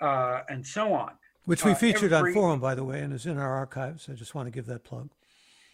uh, 0.00 0.42
and 0.48 0.64
so 0.64 0.92
on. 0.92 1.12
Which 1.44 1.64
we 1.64 1.72
uh, 1.72 1.74
featured 1.74 2.12
every, 2.12 2.30
on 2.30 2.34
Forum, 2.34 2.60
by 2.60 2.74
the 2.74 2.84
way, 2.84 3.00
and 3.00 3.12
is 3.12 3.26
in 3.26 3.38
our 3.38 3.52
archives. 3.52 4.08
I 4.10 4.14
just 4.14 4.34
want 4.34 4.46
to 4.46 4.50
give 4.50 4.66
that 4.66 4.84
plug. 4.84 5.10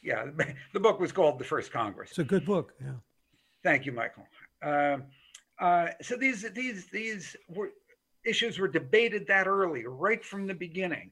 Yeah, 0.02 0.26
the 0.72 0.80
book 0.80 1.00
was 1.00 1.12
called 1.12 1.38
The 1.38 1.44
First 1.44 1.72
Congress. 1.72 2.10
It's 2.10 2.18
a 2.18 2.24
good 2.24 2.46
book. 2.46 2.74
Yeah. 2.80 2.92
Thank 3.62 3.84
you, 3.84 3.92
Michael. 3.92 4.26
Um, 4.62 5.04
uh, 5.58 5.88
so 6.02 6.16
these 6.16 6.48
these 6.52 6.86
these 6.86 7.36
were, 7.48 7.72
issues 8.24 8.58
were 8.58 8.68
debated 8.68 9.26
that 9.26 9.46
early, 9.46 9.84
right 9.86 10.24
from 10.24 10.46
the 10.46 10.54
beginning. 10.54 11.10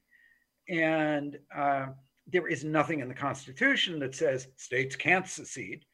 And 0.69 1.39
uh, 1.55 1.87
there 2.27 2.49
is 2.49 2.65
nothing 2.65 3.01
in 3.01 3.09
the 3.09 3.15
Constitution 3.15 3.99
that 4.01 4.15
says 4.15 4.49
states 4.57 4.97
can't 4.97 5.27
secede 5.27 5.85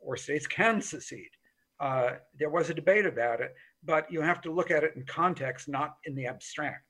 or 0.00 0.16
states 0.16 0.46
can 0.46 0.80
secede. 0.82 1.30
Uh, 1.80 2.12
there 2.38 2.50
was 2.50 2.70
a 2.70 2.74
debate 2.74 3.06
about 3.06 3.40
it, 3.40 3.54
but 3.84 4.10
you 4.10 4.20
have 4.20 4.40
to 4.42 4.52
look 4.52 4.70
at 4.70 4.84
it 4.84 4.94
in 4.96 5.04
context, 5.04 5.68
not 5.68 5.96
in 6.04 6.14
the 6.14 6.26
abstract. 6.26 6.87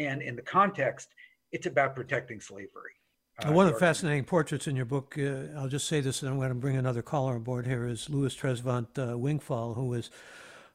And 0.00 0.22
in 0.22 0.34
the 0.34 0.42
context, 0.42 1.14
it's 1.52 1.66
about 1.66 1.94
protecting 1.94 2.40
slavery. 2.40 2.94
Uh, 3.38 3.52
one 3.52 3.66
of 3.66 3.74
the 3.74 3.78
fascinating 3.78 4.24
portraits 4.24 4.66
in 4.66 4.76
your 4.76 4.84
book, 4.84 5.16
uh, 5.18 5.58
I'll 5.58 5.68
just 5.68 5.88
say 5.88 6.00
this 6.00 6.22
and 6.22 6.30
I'm 6.30 6.38
going 6.38 6.48
to 6.48 6.54
bring 6.54 6.76
another 6.76 7.02
caller 7.02 7.34
on 7.34 7.42
board 7.42 7.66
here, 7.66 7.86
is 7.86 8.08
Louis 8.08 8.34
Trezevant 8.34 8.98
uh, 8.98 9.16
Wigfall, 9.18 9.74
who 9.74 9.86
was 9.86 10.10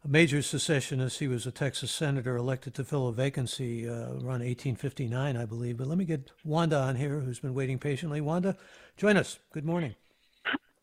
a 0.03 0.07
major 0.07 0.41
secessionist. 0.41 1.19
He 1.19 1.27
was 1.27 1.47
a 1.47 1.51
Texas 1.51 1.91
senator 1.91 2.35
elected 2.35 2.75
to 2.75 2.83
fill 2.83 3.07
a 3.07 3.13
vacancy 3.13 3.87
uh, 3.87 3.93
around 3.93 4.41
1859, 4.41 5.37
I 5.37 5.45
believe. 5.45 5.77
But 5.77 5.87
let 5.87 5.97
me 5.97 6.05
get 6.05 6.31
Wanda 6.43 6.77
on 6.77 6.95
here, 6.95 7.19
who's 7.19 7.39
been 7.39 7.53
waiting 7.53 7.79
patiently. 7.79 8.21
Wanda, 8.21 8.55
join 8.95 9.17
us. 9.17 9.39
Good 9.51 9.65
morning. 9.65 9.95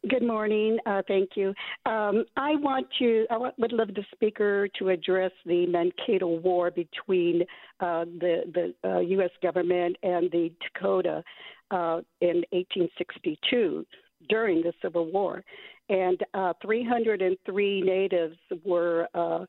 Good 0.09 0.23
morning. 0.23 0.79
Uh, 0.85 1.03
thank 1.07 1.31
you. 1.37 1.55
Um, 1.87 2.25
I 2.37 2.57
want 2.57 2.89
to. 2.99 3.25
I 3.31 3.37
would 3.37 3.73
love 3.73 3.89
the 3.95 4.05
speaker 4.13 4.69
to 4.79 4.89
address 4.89 5.31
the 5.47 5.67
Mankato 5.67 6.41
War 6.41 6.71
between 6.73 7.43
uh, 7.79 8.05
the 8.05 8.73
the 8.83 9.01
U.S. 9.09 9.31
Uh, 9.33 9.47
government 9.47 9.97
and 10.03 10.31
the 10.31 10.51
Dakota 10.61 11.23
uh, 11.71 12.01
in 12.21 12.43
1862 12.51 13.87
during 14.29 14.63
the 14.63 14.73
Civil 14.83 15.11
War 15.11 15.45
and 15.89 16.21
uh, 16.35 16.53
303 16.63 17.83
natives 17.83 18.37
were 18.65 19.09
uh, 19.15 19.45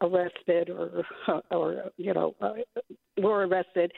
arrested 0.00 0.70
or, 0.70 1.04
or 1.50 1.84
you 1.96 2.14
know, 2.14 2.34
were 3.18 3.46
arrested. 3.46 3.92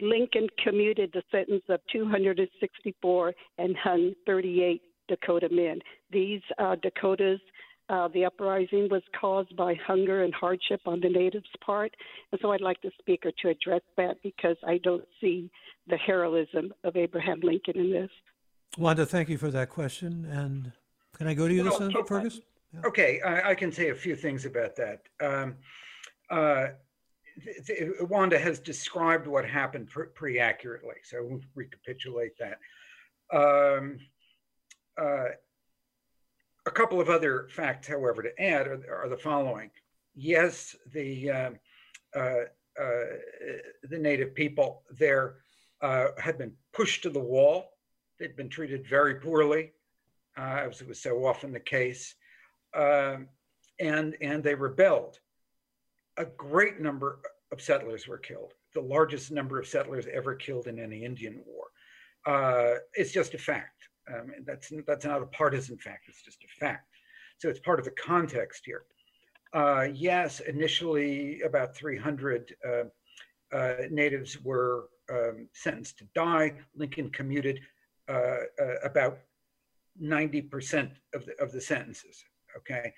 Lincoln 0.00 0.46
commuted 0.62 1.10
the 1.12 1.22
sentence 1.30 1.64
of 1.68 1.80
264 1.92 3.34
and 3.58 3.76
hung 3.76 4.14
38 4.26 4.82
Dakota 5.08 5.48
men. 5.50 5.80
These 6.12 6.42
uh, 6.58 6.76
Dakotas, 6.82 7.40
the 7.88 8.24
uprising 8.24 8.88
was 8.90 9.02
caused 9.18 9.56
by 9.56 9.74
hunger 9.86 10.22
and 10.22 10.34
hardship 10.34 10.80
on 10.86 11.00
the 11.00 11.08
natives' 11.08 11.46
part. 11.64 11.94
And 12.30 12.40
so 12.40 12.52
I'd 12.52 12.60
like 12.60 12.80
the 12.82 12.90
speaker 12.98 13.32
to 13.42 13.48
address 13.48 13.82
that 13.96 14.16
because 14.22 14.56
I 14.66 14.78
don't 14.78 15.04
see 15.20 15.50
the 15.88 15.96
heroism 15.96 16.72
of 16.84 16.96
Abraham 16.96 17.40
Lincoln 17.42 17.76
in 17.76 17.90
this. 17.90 18.10
Wanda, 18.76 19.06
thank 19.06 19.28
you 19.28 19.38
for 19.38 19.50
that 19.50 19.70
question. 19.70 20.26
And 20.26 20.72
can 21.16 21.26
I 21.26 21.34
go 21.34 21.48
to 21.48 21.54
you 21.54 21.64
well, 21.64 21.78
this, 21.78 21.94
okay. 21.94 22.06
Fergus? 22.06 22.40
Yeah. 22.72 22.80
Okay, 22.84 23.20
I, 23.22 23.50
I, 23.50 23.54
can 23.54 23.72
say 23.72 23.88
a 23.88 23.94
few 23.94 24.14
things 24.14 24.44
about 24.44 24.76
that. 24.76 25.00
Um, 25.20 25.56
uh, 26.30 26.54
th- 26.54 26.66
th- 26.66 26.76
Wanda 28.00 28.38
has 28.38 28.58
described 28.58 29.26
what 29.26 29.44
happened 29.44 29.88
pr- 29.88 30.04
pretty 30.14 30.40
accurately, 30.40 30.96
so 31.04 31.18
we'll 31.22 31.40
recapitulate 31.54 32.32
that. 32.38 32.58
Um, 33.32 33.98
uh, 35.00 35.28
a 36.66 36.70
couple 36.70 37.00
of 37.00 37.08
other 37.08 37.48
facts, 37.50 37.88
however, 37.88 38.22
to 38.22 38.42
add 38.42 38.66
are, 38.66 39.04
are 39.04 39.08
the 39.08 39.16
following. 39.16 39.70
Yes, 40.14 40.76
the 40.92 41.30
uh, 41.30 41.50
uh, 42.16 42.44
uh 42.80 43.04
the 43.84 43.98
native 43.98 44.34
people 44.34 44.82
there 44.98 45.36
uh, 45.80 46.08
had 46.18 46.38
been 46.38 46.52
pushed 46.72 47.02
to 47.04 47.10
the 47.10 47.20
wall 47.20 47.70
They'd 48.18 48.36
been 48.36 48.48
treated 48.48 48.86
very 48.86 49.14
poorly, 49.14 49.72
uh, 50.36 50.66
as 50.68 50.82
was 50.82 51.00
so 51.00 51.24
often 51.24 51.52
the 51.52 51.60
case, 51.60 52.16
um, 52.74 53.28
and, 53.78 54.16
and 54.20 54.42
they 54.42 54.54
rebelled. 54.54 55.20
A 56.18 56.26
great 56.36 56.80
number 56.80 57.20
of 57.52 57.60
settlers 57.60 58.06
were 58.06 58.18
killed, 58.18 58.52
the 58.74 58.80
largest 58.80 59.30
number 59.30 59.58
of 59.58 59.66
settlers 59.66 60.06
ever 60.12 60.34
killed 60.34 60.66
in 60.66 60.78
any 60.78 61.04
Indian 61.04 61.42
war. 61.46 61.66
Uh, 62.26 62.78
it's 62.94 63.12
just 63.12 63.34
a 63.34 63.38
fact. 63.38 63.88
Um, 64.12 64.32
that's, 64.44 64.72
that's 64.86 65.04
not 65.04 65.22
a 65.22 65.26
partisan 65.26 65.78
fact, 65.78 66.04
it's 66.08 66.22
just 66.22 66.42
a 66.44 66.60
fact. 66.60 66.86
So 67.38 67.48
it's 67.48 67.60
part 67.60 67.78
of 67.78 67.84
the 67.84 67.92
context 67.92 68.62
here. 68.66 68.82
Uh, 69.52 69.86
yes, 69.94 70.40
initially 70.40 71.40
about 71.42 71.74
300 71.74 72.54
uh, 72.66 73.56
uh, 73.56 73.74
natives 73.90 74.42
were 74.42 74.88
um, 75.10 75.48
sentenced 75.52 75.98
to 75.98 76.04
die. 76.14 76.54
Lincoln 76.74 77.10
commuted 77.10 77.60
uh, 78.08 78.40
uh, 78.60 78.74
about 78.84 79.18
90% 80.02 80.90
of 81.14 81.26
the, 81.26 81.40
of 81.40 81.52
the 81.52 81.60
sentences. 81.60 82.24
Okay. 82.56 82.92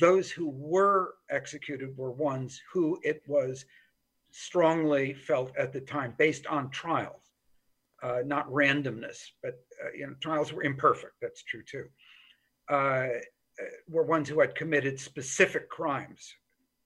Those 0.00 0.30
who 0.30 0.48
were 0.48 1.14
executed 1.30 1.96
were 1.96 2.12
ones 2.12 2.60
who 2.72 2.98
it 3.02 3.22
was 3.26 3.64
strongly 4.30 5.14
felt 5.14 5.56
at 5.56 5.72
the 5.72 5.80
time, 5.80 6.14
based 6.18 6.46
on 6.46 6.70
trials, 6.70 7.32
uh, 8.02 8.20
not 8.24 8.48
randomness, 8.50 9.18
but 9.42 9.60
uh, 9.84 9.92
you 9.96 10.06
know, 10.06 10.14
trials 10.20 10.52
were 10.52 10.62
imperfect. 10.62 11.14
That's 11.20 11.42
true 11.42 11.62
too. 11.62 11.86
Uh, 12.70 12.74
uh, 12.74 13.08
were 13.88 14.04
ones 14.04 14.28
who 14.28 14.40
had 14.40 14.54
committed 14.54 14.98
specific 14.98 15.68
crimes, 15.68 16.34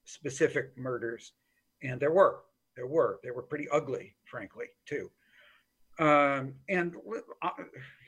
specific 0.04 0.76
murders, 0.76 1.32
and 1.82 2.00
there 2.00 2.12
were 2.12 2.42
There 2.76 2.86
were. 2.86 3.20
They 3.22 3.30
were 3.30 3.42
pretty 3.42 3.68
ugly, 3.70 4.14
frankly, 4.24 4.66
too. 4.84 5.10
Um, 5.98 6.54
and 6.68 6.94
uh, 7.40 7.50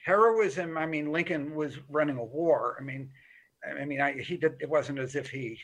heroism. 0.04 0.76
I 0.76 0.86
mean, 0.86 1.10
Lincoln 1.10 1.54
was 1.54 1.78
running 1.88 2.18
a 2.18 2.24
war. 2.24 2.76
I 2.78 2.82
mean, 2.82 3.10
I 3.64 3.84
mean, 3.84 4.00
I, 4.00 4.12
he 4.12 4.36
did. 4.36 4.54
It 4.60 4.68
wasn't 4.68 4.98
as 4.98 5.14
if 5.14 5.30
he, 5.30 5.60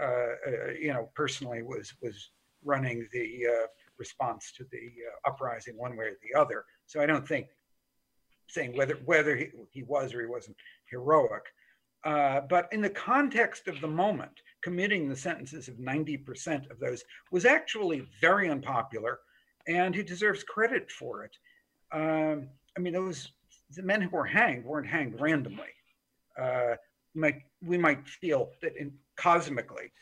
uh, 0.00 0.04
uh, 0.04 0.70
you 0.80 0.92
know, 0.92 1.10
personally 1.14 1.62
was 1.62 1.92
was 2.00 2.30
running 2.64 3.08
the 3.12 3.46
uh, 3.46 3.66
response 3.98 4.52
to 4.56 4.64
the 4.70 4.78
uh, 4.78 5.28
uprising 5.28 5.76
one 5.76 5.96
way 5.96 6.06
or 6.06 6.18
the 6.22 6.38
other. 6.38 6.64
So 6.86 7.00
I 7.00 7.06
don't 7.06 7.26
think 7.26 7.48
saying 8.48 8.76
whether 8.76 8.94
whether 9.04 9.36
he, 9.36 9.48
he 9.70 9.82
was 9.82 10.14
or 10.14 10.20
he 10.20 10.26
wasn't 10.26 10.56
heroic. 10.90 11.44
Uh, 12.04 12.42
but 12.50 12.68
in 12.70 12.82
the 12.82 12.90
context 12.90 13.66
of 13.66 13.80
the 13.80 13.88
moment, 13.88 14.42
committing 14.62 15.08
the 15.08 15.16
sentences 15.16 15.68
of 15.68 15.76
90% 15.76 16.70
of 16.70 16.78
those 16.78 17.02
was 17.32 17.46
actually 17.46 18.06
very 18.20 18.50
unpopular, 18.50 19.20
and 19.66 19.94
he 19.94 20.02
deserves 20.02 20.44
credit 20.44 20.90
for 20.90 21.24
it. 21.24 21.34
Um, 21.92 22.48
I 22.76 22.80
mean, 22.80 22.92
those 22.92 23.32
the 23.70 23.82
men 23.82 24.02
who 24.02 24.10
were 24.10 24.26
hanged 24.26 24.64
weren't 24.64 24.86
hanged 24.86 25.20
randomly. 25.20 25.72
Uh, 26.40 26.74
might, 27.14 27.42
we 27.62 27.78
might 27.78 28.06
feel 28.06 28.50
that 28.62 28.76
in, 28.76 28.92
cosmically 29.16 29.92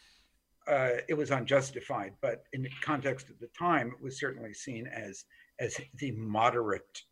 uh, 0.69 0.91
it 1.09 1.15
was 1.15 1.31
unjustified, 1.31 2.13
but 2.21 2.45
in 2.53 2.63
the 2.63 2.71
context 2.83 3.29
of 3.29 3.39
the 3.41 3.49
time, 3.59 3.89
it 3.89 4.03
was 4.03 4.19
certainly 4.19 4.55
seen 4.55 4.87
as 4.87 5.25
as 5.59 5.77
the 5.99 6.11
moderate 6.13 7.03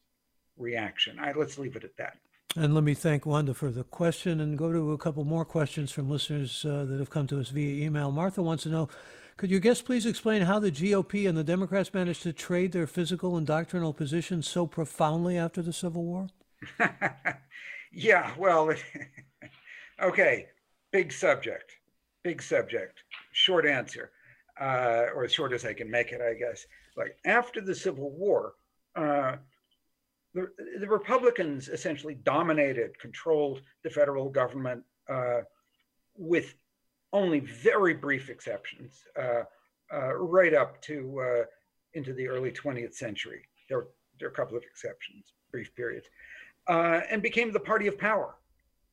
reaction. 0.56 1.18
I, 1.20 1.32
let's 1.32 1.58
leave 1.58 1.76
it 1.76 1.84
at 1.84 1.96
that. 1.98 2.16
And 2.56 2.74
let 2.74 2.82
me 2.82 2.94
thank 2.94 3.26
Wanda 3.26 3.54
for 3.54 3.70
the 3.70 3.84
question 3.84 4.40
and 4.40 4.58
go 4.58 4.72
to 4.72 4.92
a 4.92 4.98
couple 4.98 5.24
more 5.24 5.44
questions 5.44 5.92
from 5.92 6.10
listeners 6.10 6.64
uh, 6.64 6.84
that 6.84 6.98
have 6.98 7.10
come 7.10 7.28
to 7.28 7.38
us 7.38 7.50
via 7.50 7.84
email. 7.84 8.10
Martha 8.10 8.42
wants 8.42 8.64
to 8.64 8.68
know 8.68 8.88
Could 9.36 9.50
your 9.50 9.60
guest 9.60 9.84
please 9.84 10.04
explain 10.04 10.42
how 10.42 10.58
the 10.58 10.72
GOP 10.72 11.28
and 11.28 11.38
the 11.38 11.44
Democrats 11.44 11.94
managed 11.94 12.22
to 12.24 12.32
trade 12.32 12.72
their 12.72 12.88
physical 12.88 13.36
and 13.36 13.46
doctrinal 13.46 13.92
positions 13.92 14.48
so 14.48 14.66
profoundly 14.66 15.38
after 15.38 15.62
the 15.62 15.72
Civil 15.72 16.04
War? 16.04 16.26
yeah, 17.92 18.32
well, 18.36 18.74
okay, 20.02 20.46
big 20.92 21.12
subject, 21.12 21.72
big 22.22 22.42
subject. 22.42 23.02
Short 23.32 23.66
answer, 23.66 24.10
uh, 24.60 25.06
or 25.14 25.24
as 25.24 25.32
short 25.32 25.52
as 25.52 25.64
I 25.64 25.72
can 25.72 25.90
make 25.90 26.12
it, 26.12 26.20
I 26.20 26.34
guess. 26.34 26.64
Like 26.96 27.16
after 27.24 27.60
the 27.60 27.74
Civil 27.74 28.10
War, 28.10 28.54
uh, 28.96 29.36
the, 30.34 30.48
the 30.78 30.88
Republicans 30.88 31.68
essentially 31.68 32.14
dominated, 32.14 32.98
controlled 32.98 33.62
the 33.82 33.90
federal 33.90 34.28
government 34.28 34.82
uh, 35.08 35.40
with 36.16 36.54
only 37.12 37.40
very 37.40 37.94
brief 37.94 38.28
exceptions, 38.28 39.04
uh, 39.18 39.42
uh, 39.92 40.14
right 40.14 40.54
up 40.54 40.80
to 40.82 41.20
uh, 41.20 41.44
into 41.94 42.12
the 42.12 42.28
early 42.28 42.52
20th 42.52 42.94
century. 42.94 43.42
There, 43.68 43.86
there 44.18 44.28
are 44.28 44.32
a 44.32 44.34
couple 44.34 44.56
of 44.56 44.62
exceptions, 44.62 45.32
brief 45.50 45.74
periods, 45.74 46.06
uh, 46.68 47.00
and 47.10 47.22
became 47.22 47.52
the 47.52 47.60
party 47.60 47.88
of 47.88 47.98
power. 47.98 48.36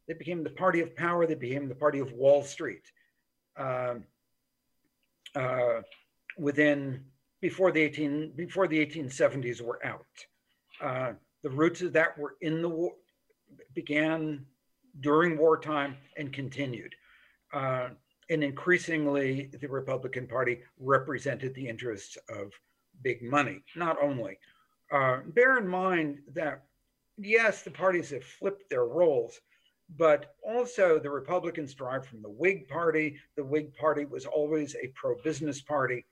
They 0.07 0.13
became 0.13 0.43
the 0.43 0.49
party 0.49 0.79
of 0.81 0.95
power. 0.95 1.25
They 1.25 1.35
became 1.35 1.67
the 1.67 1.75
party 1.75 1.99
of 1.99 2.11
Wall 2.13 2.43
Street. 2.43 2.91
Um, 3.57 4.05
uh, 5.35 5.81
within 6.37 7.03
before 7.41 7.71
the 7.71 7.81
18 7.81 8.33
before 8.35 8.67
the 8.67 8.83
1870s 8.85 9.61
were 9.61 9.85
out 9.85 10.05
the 11.43 11.49
roots 11.49 11.81
of 11.81 11.93
that 11.93 12.17
were 12.17 12.35
in 12.41 12.61
the 12.61 12.69
war, 12.69 12.93
began 13.73 14.45
during 14.99 15.37
wartime 15.37 15.95
and 16.17 16.33
continued. 16.33 16.93
Uh, 17.53 17.89
and 18.29 18.43
increasingly, 18.43 19.49
the 19.61 19.67
Republican 19.67 20.27
Party 20.27 20.59
represented 20.79 21.53
the 21.53 21.67
interests 21.67 22.17
of 22.29 22.51
big 23.01 23.21
money, 23.21 23.63
not 23.75 23.97
only. 24.01 24.37
Uh, 24.91 25.19
bear 25.27 25.57
in 25.57 25.67
mind 25.67 26.19
that, 26.33 26.63
yes, 27.17 27.61
the 27.61 27.71
parties 27.71 28.09
have 28.09 28.23
flipped 28.23 28.69
their 28.69 28.85
roles, 28.85 29.39
but 29.95 30.35
also 30.43 30.99
the 30.99 31.09
Republicans 31.09 31.73
derived 31.73 32.05
from 32.05 32.21
the 32.21 32.29
Whig 32.29 32.67
Party. 32.67 33.17
The 33.35 33.43
Whig 33.43 33.73
Party 33.75 34.05
was 34.05 34.25
always 34.25 34.75
a 34.75 34.87
pro 34.95 35.15
business 35.23 35.61
party, 35.61 36.05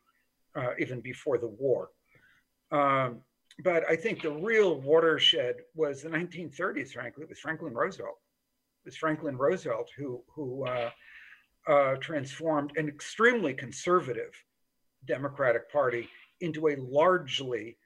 uh, 0.56 0.72
even 0.80 1.02
before 1.02 1.38
the 1.38 1.48
war. 1.48 1.90
Um, 2.72 3.22
but 3.64 3.84
I 3.90 3.96
think 3.96 4.22
the 4.22 4.32
real 4.32 4.82
watershed 4.82 5.56
was 5.76 6.02
the 6.02 6.10
1930s. 6.10 6.92
Frankly, 6.92 7.24
it 7.24 7.30
was 7.30 7.40
Franklin 7.40 7.74
Roosevelt. 7.74 8.20
It 8.84 8.90
was 8.90 8.98
Franklin 8.98 9.38
Roosevelt 9.38 9.90
who 9.98 10.24
who 10.34 10.66
uh, 10.66 10.90
uh, 11.68 11.96
transformed 11.96 12.78
an 12.78 12.88
extremely 12.88 13.54
conservative 13.54 14.34
Democratic 15.06 15.72
Party 15.72 16.10
into 16.42 16.70
a 16.70 16.76
largely 16.78 17.78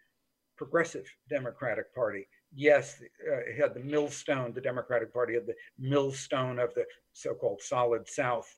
progressive 0.58 1.06
Democratic 1.30 1.94
Party. 1.94 2.28
Yes, 2.56 3.02
uh, 3.02 3.38
it 3.38 3.60
had 3.60 3.74
the 3.74 3.80
millstone. 3.80 4.54
The 4.54 4.62
Democratic 4.62 5.14
Party 5.14 5.36
had 5.36 5.45
the 5.45 5.56
millstone 5.78 6.60
of 6.60 6.74
the 6.74 6.86
so-called 7.14 7.62
Solid 7.62 8.10
South. 8.10 8.54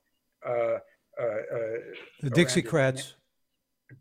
Uh, 0.46 0.78
uh, 1.20 1.24
uh, 1.24 1.78
the 2.22 2.30
Dixiecrats. 2.30 3.14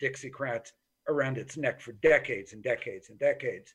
Dixiecrats 0.02 0.72
around 1.10 1.38
its 1.38 1.58
neck 1.58 1.82
for 1.82 1.92
decades 1.94 2.54
and 2.54 2.64
decades 2.64 3.10
and 3.10 3.20
decades. 3.20 3.74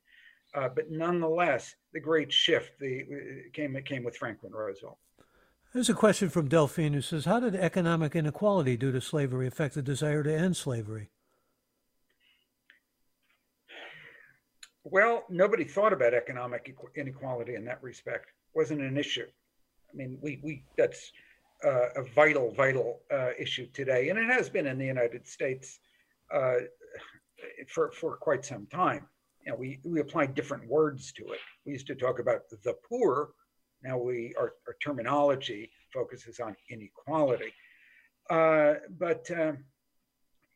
Uh, 0.55 0.69
but 0.75 0.91
nonetheless, 0.91 1.75
the 1.93 2.01
great 2.01 2.33
shift 2.33 2.71
the, 2.81 3.05
came, 3.53 3.77
came 3.85 4.05
with 4.05 4.17
Franklin 4.17 4.53
Roosevelt. 4.53 4.99
There's 5.75 5.91
a 5.91 5.95
question 5.95 6.31
from 6.31 6.49
Delphine 6.49 6.95
who 6.95 7.03
says, 7.03 7.27
How 7.27 7.41
did 7.41 7.55
economic 7.55 8.17
inequality 8.17 8.79
due 8.79 8.93
to 8.93 9.01
slavery 9.01 9.47
affect 9.47 9.75
the 9.75 9.83
desire 9.83 10.23
to 10.23 10.35
end 10.35 10.57
slavery? 10.57 11.11
Well, 14.89 15.25
nobody 15.29 15.65
thought 15.65 15.93
about 15.93 16.15
economic 16.15 16.73
inequality 16.95 17.57
in 17.57 17.65
that 17.65 17.83
respect. 17.83 18.27
Wasn't 18.55 18.81
an 18.81 18.97
issue. 18.97 19.27
I 19.93 19.97
mean, 19.97 20.17
we, 20.23 20.39
we 20.45 20.63
that's 20.77 21.11
uh, 21.65 21.89
a 21.97 22.05
vital, 22.15 22.53
vital 22.53 23.01
uh, 23.13 23.31
issue 23.37 23.67
today, 23.73 24.11
and 24.11 24.19
it 24.19 24.27
has 24.27 24.49
been 24.49 24.65
in 24.69 24.79
the 24.79 24.87
United 24.87 25.27
States 25.27 25.81
uh, 26.33 26.59
for, 27.69 27.91
for 27.91 28.17
quite 28.17 28.45
some 28.45 28.69
time. 28.69 29.09
You 29.45 29.51
know, 29.51 29.59
we, 29.59 29.81
we 29.85 29.99
apply 29.99 30.27
different 30.27 30.69
words 30.69 31.11
to 31.15 31.25
it. 31.33 31.41
We 31.65 31.73
used 31.73 31.89
to 31.89 31.97
talk 31.97 32.21
about 32.21 32.43
the 32.63 32.75
poor. 32.89 33.31
Now 33.83 33.99
we 33.99 34.35
our, 34.39 34.53
our 34.69 34.77
terminology 34.81 35.69
focuses 35.93 36.39
on 36.39 36.55
inequality. 36.71 37.53
Uh, 38.31 38.75
but 39.01 39.29
uh, 39.33 39.55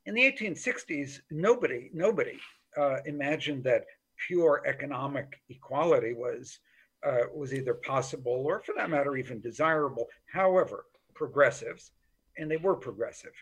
in 0.07 0.15
the 0.15 0.23
1860s, 0.23 1.19
nobody 1.33 1.91
nobody 1.93 2.39
uh, 2.77 2.99
imagined 3.07 3.65
that 3.65 3.87
pure 4.27 4.63
economic 4.67 5.41
equality 5.49 6.15
was 6.15 6.59
uh, 7.07 7.23
was 7.35 7.55
either 7.55 7.75
possible 7.75 8.45
or, 8.47 8.61
for 8.61 8.75
that 8.77 8.91
matter, 8.91 9.17
even 9.17 9.41
desirable. 9.41 10.07
However, 10.31 10.85
progressives 11.15 11.93
and 12.39 12.51
they 12.51 12.57
were 12.57 12.77
progressive. 12.77 13.33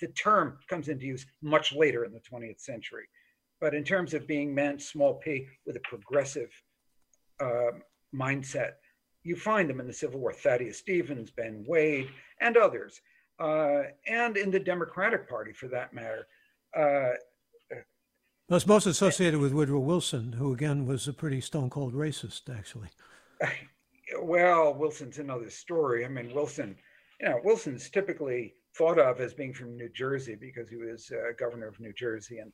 The 0.00 0.08
term 0.08 0.58
comes 0.68 0.88
into 0.88 1.06
use 1.06 1.26
much 1.42 1.72
later 1.72 2.04
in 2.04 2.12
the 2.12 2.20
20th 2.20 2.60
century. 2.60 3.06
But 3.60 3.74
in 3.74 3.84
terms 3.84 4.14
of 4.14 4.26
being 4.26 4.54
meant 4.54 4.82
small 4.82 5.14
p 5.14 5.46
with 5.66 5.76
a 5.76 5.80
progressive 5.80 6.50
uh, 7.40 7.72
mindset, 8.14 8.72
you 9.22 9.36
find 9.36 9.68
them 9.68 9.80
in 9.80 9.86
the 9.86 9.92
Civil 9.92 10.20
War 10.20 10.32
Thaddeus 10.32 10.78
Stevens, 10.78 11.30
Ben 11.30 11.64
Wade, 11.66 12.08
and 12.40 12.56
others, 12.56 13.00
uh, 13.40 13.82
and 14.06 14.36
in 14.36 14.50
the 14.50 14.60
Democratic 14.60 15.28
Party 15.28 15.52
for 15.52 15.68
that 15.68 15.92
matter. 15.92 16.26
Uh, 16.76 17.14
it's 18.56 18.66
most 18.66 18.86
associated 18.86 19.40
with 19.40 19.52
Woodrow 19.52 19.80
Wilson, 19.80 20.34
who 20.34 20.52
again 20.52 20.86
was 20.86 21.06
a 21.06 21.12
pretty 21.12 21.40
stone 21.40 21.70
cold 21.70 21.94
racist, 21.94 22.54
actually. 22.54 22.88
Well, 24.22 24.72
Wilson's 24.72 25.18
another 25.18 25.50
story. 25.50 26.06
I 26.06 26.08
mean, 26.08 26.34
Wilson 26.34 26.74
you 27.20 27.28
know, 27.28 27.40
Wilson's 27.44 27.90
typically 27.90 28.54
thought 28.76 28.98
of 28.98 29.20
as 29.20 29.34
being 29.34 29.52
from 29.52 29.76
New 29.76 29.88
Jersey 29.88 30.36
because 30.36 30.68
he 30.68 30.76
was 30.76 31.10
uh, 31.12 31.32
governor 31.38 31.66
of 31.66 31.80
New 31.80 31.92
Jersey 31.92 32.38
and 32.38 32.52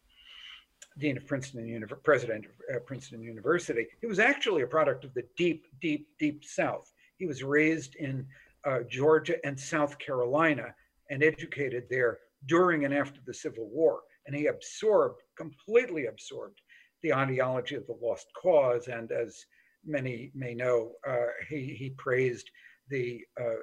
dean 0.99 1.17
of 1.17 1.27
Princeton 1.27 1.67
University, 1.67 2.03
president 2.05 2.47
of 2.47 2.77
uh, 2.77 2.79
Princeton 2.81 3.23
University. 3.23 3.87
He 4.01 4.07
was 4.07 4.19
actually 4.19 4.63
a 4.63 4.67
product 4.67 5.05
of 5.05 5.13
the 5.15 5.25
deep, 5.37 5.67
deep, 5.81 6.09
deep 6.19 6.45
South. 6.45 6.91
He 7.17 7.27
was 7.27 7.43
raised 7.43 7.97
in 7.97 8.27
uh, 8.65 8.81
Georgia 8.89 9.37
and 9.45 9.59
South 9.59 9.99
Carolina 9.99 10.75
and 11.11 11.23
educated 11.23 11.85
there 11.91 12.19
during 12.47 12.85
and 12.85 12.95
after 12.95 13.21
the 13.27 13.35
Civil 13.35 13.69
War. 13.69 14.01
And 14.27 14.35
he 14.35 14.47
absorbed, 14.47 15.21
completely 15.37 16.07
absorbed, 16.07 16.61
the 17.03 17.15
ideology 17.15 17.75
of 17.75 17.87
the 17.87 17.99
lost 18.01 18.27
cause. 18.41 18.89
And 18.89 19.11
as 19.13 19.45
many 19.85 20.31
may 20.35 20.55
know, 20.55 20.93
uh, 21.07 21.27
he, 21.49 21.75
he 21.79 21.91
praised 21.91 22.51
the 22.89 23.23
uh, 23.41 23.61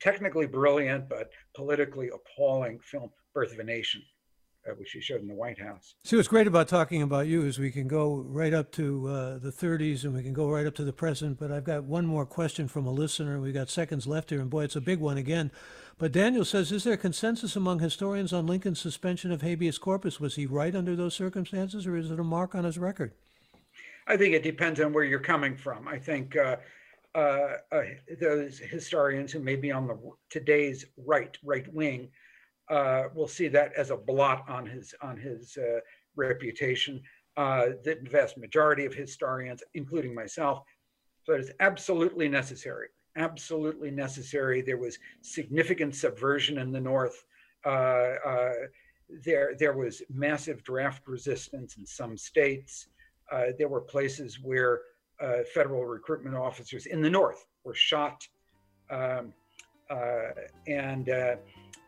technically 0.00 0.46
brilliant 0.46 1.08
but 1.08 1.30
politically 1.54 2.10
appalling 2.14 2.78
film 2.80 3.10
Birth 3.34 3.52
of 3.52 3.58
a 3.58 3.64
Nation. 3.64 4.02
Uh, 4.68 4.72
which 4.74 4.88
she 4.88 5.00
showed 5.00 5.20
in 5.20 5.28
the 5.28 5.34
White 5.34 5.58
House. 5.58 5.94
See, 6.04 6.16
what's 6.16 6.28
great 6.28 6.46
about 6.46 6.68
talking 6.68 7.02
about 7.02 7.26
you 7.26 7.42
is 7.44 7.58
we 7.58 7.70
can 7.70 7.88
go 7.88 8.24
right 8.26 8.54
up 8.54 8.72
to 8.72 9.08
uh, 9.08 9.38
the 9.38 9.50
30s 9.50 10.04
and 10.04 10.14
we 10.14 10.22
can 10.22 10.32
go 10.32 10.50
right 10.50 10.66
up 10.66 10.74
to 10.76 10.84
the 10.84 10.92
present. 10.92 11.38
But 11.38 11.52
I've 11.52 11.64
got 11.64 11.84
one 11.84 12.06
more 12.06 12.26
question 12.26 12.68
from 12.68 12.86
a 12.86 12.90
listener. 12.90 13.40
We've 13.40 13.54
got 13.54 13.68
seconds 13.68 14.06
left 14.06 14.30
here, 14.30 14.40
and 14.40 14.50
boy, 14.50 14.64
it's 14.64 14.76
a 14.76 14.80
big 14.80 15.00
one 15.00 15.16
again. 15.16 15.50
But 15.98 16.12
Daniel 16.12 16.44
says, 16.44 16.72
Is 16.72 16.84
there 16.84 16.96
consensus 16.96 17.56
among 17.56 17.80
historians 17.80 18.32
on 18.32 18.46
Lincoln's 18.46 18.80
suspension 18.80 19.30
of 19.30 19.42
habeas 19.42 19.78
corpus? 19.78 20.20
Was 20.20 20.36
he 20.36 20.46
right 20.46 20.74
under 20.74 20.96
those 20.96 21.14
circumstances, 21.14 21.86
or 21.86 21.96
is 21.96 22.10
it 22.10 22.18
a 22.18 22.24
mark 22.24 22.54
on 22.54 22.64
his 22.64 22.78
record? 22.78 23.12
I 24.06 24.16
think 24.16 24.34
it 24.34 24.42
depends 24.42 24.80
on 24.80 24.92
where 24.92 25.04
you're 25.04 25.20
coming 25.20 25.56
from. 25.56 25.88
I 25.88 25.98
think 25.98 26.36
uh, 26.36 26.56
uh, 27.14 27.56
uh, 27.70 27.82
those 28.20 28.58
historians 28.58 29.32
who 29.32 29.38
may 29.38 29.56
be 29.56 29.70
on 29.70 29.86
the 29.86 29.98
today's 30.30 30.84
right, 30.96 31.36
right 31.44 31.72
wing, 31.72 32.08
uh, 32.70 33.04
will 33.14 33.28
see 33.28 33.48
that 33.48 33.72
as 33.74 33.90
a 33.90 33.96
blot 33.96 34.48
on 34.48 34.66
his 34.66 34.94
on 35.02 35.16
his 35.16 35.56
uh, 35.56 35.80
reputation. 36.16 37.02
Uh, 37.36 37.70
the 37.82 37.98
vast 38.10 38.38
majority 38.38 38.84
of 38.84 38.94
historians, 38.94 39.62
including 39.74 40.14
myself, 40.14 40.62
so 41.24 41.32
it 41.32 41.40
is 41.40 41.50
absolutely 41.60 42.28
necessary. 42.28 42.88
Absolutely 43.16 43.90
necessary. 43.90 44.62
There 44.62 44.76
was 44.76 44.98
significant 45.20 45.94
subversion 45.94 46.58
in 46.58 46.70
the 46.72 46.80
North. 46.80 47.24
there, 47.64 49.54
there 49.58 49.76
was 49.76 50.02
massive 50.08 50.62
draft 50.64 51.06
resistance 51.06 51.76
in 51.76 51.86
some 51.86 52.16
states. 52.16 52.88
Uh, 53.30 53.46
there 53.58 53.68
were 53.68 53.80
places 53.80 54.40
where 54.40 54.80
uh, 55.20 55.38
federal 55.52 55.84
recruitment 55.84 56.36
officers 56.36 56.86
in 56.86 57.00
the 57.00 57.10
North 57.10 57.46
were 57.64 57.74
shot, 57.74 58.26
um, 58.90 59.32
uh, 59.90 60.30
and 60.66 61.08
uh, 61.08 61.36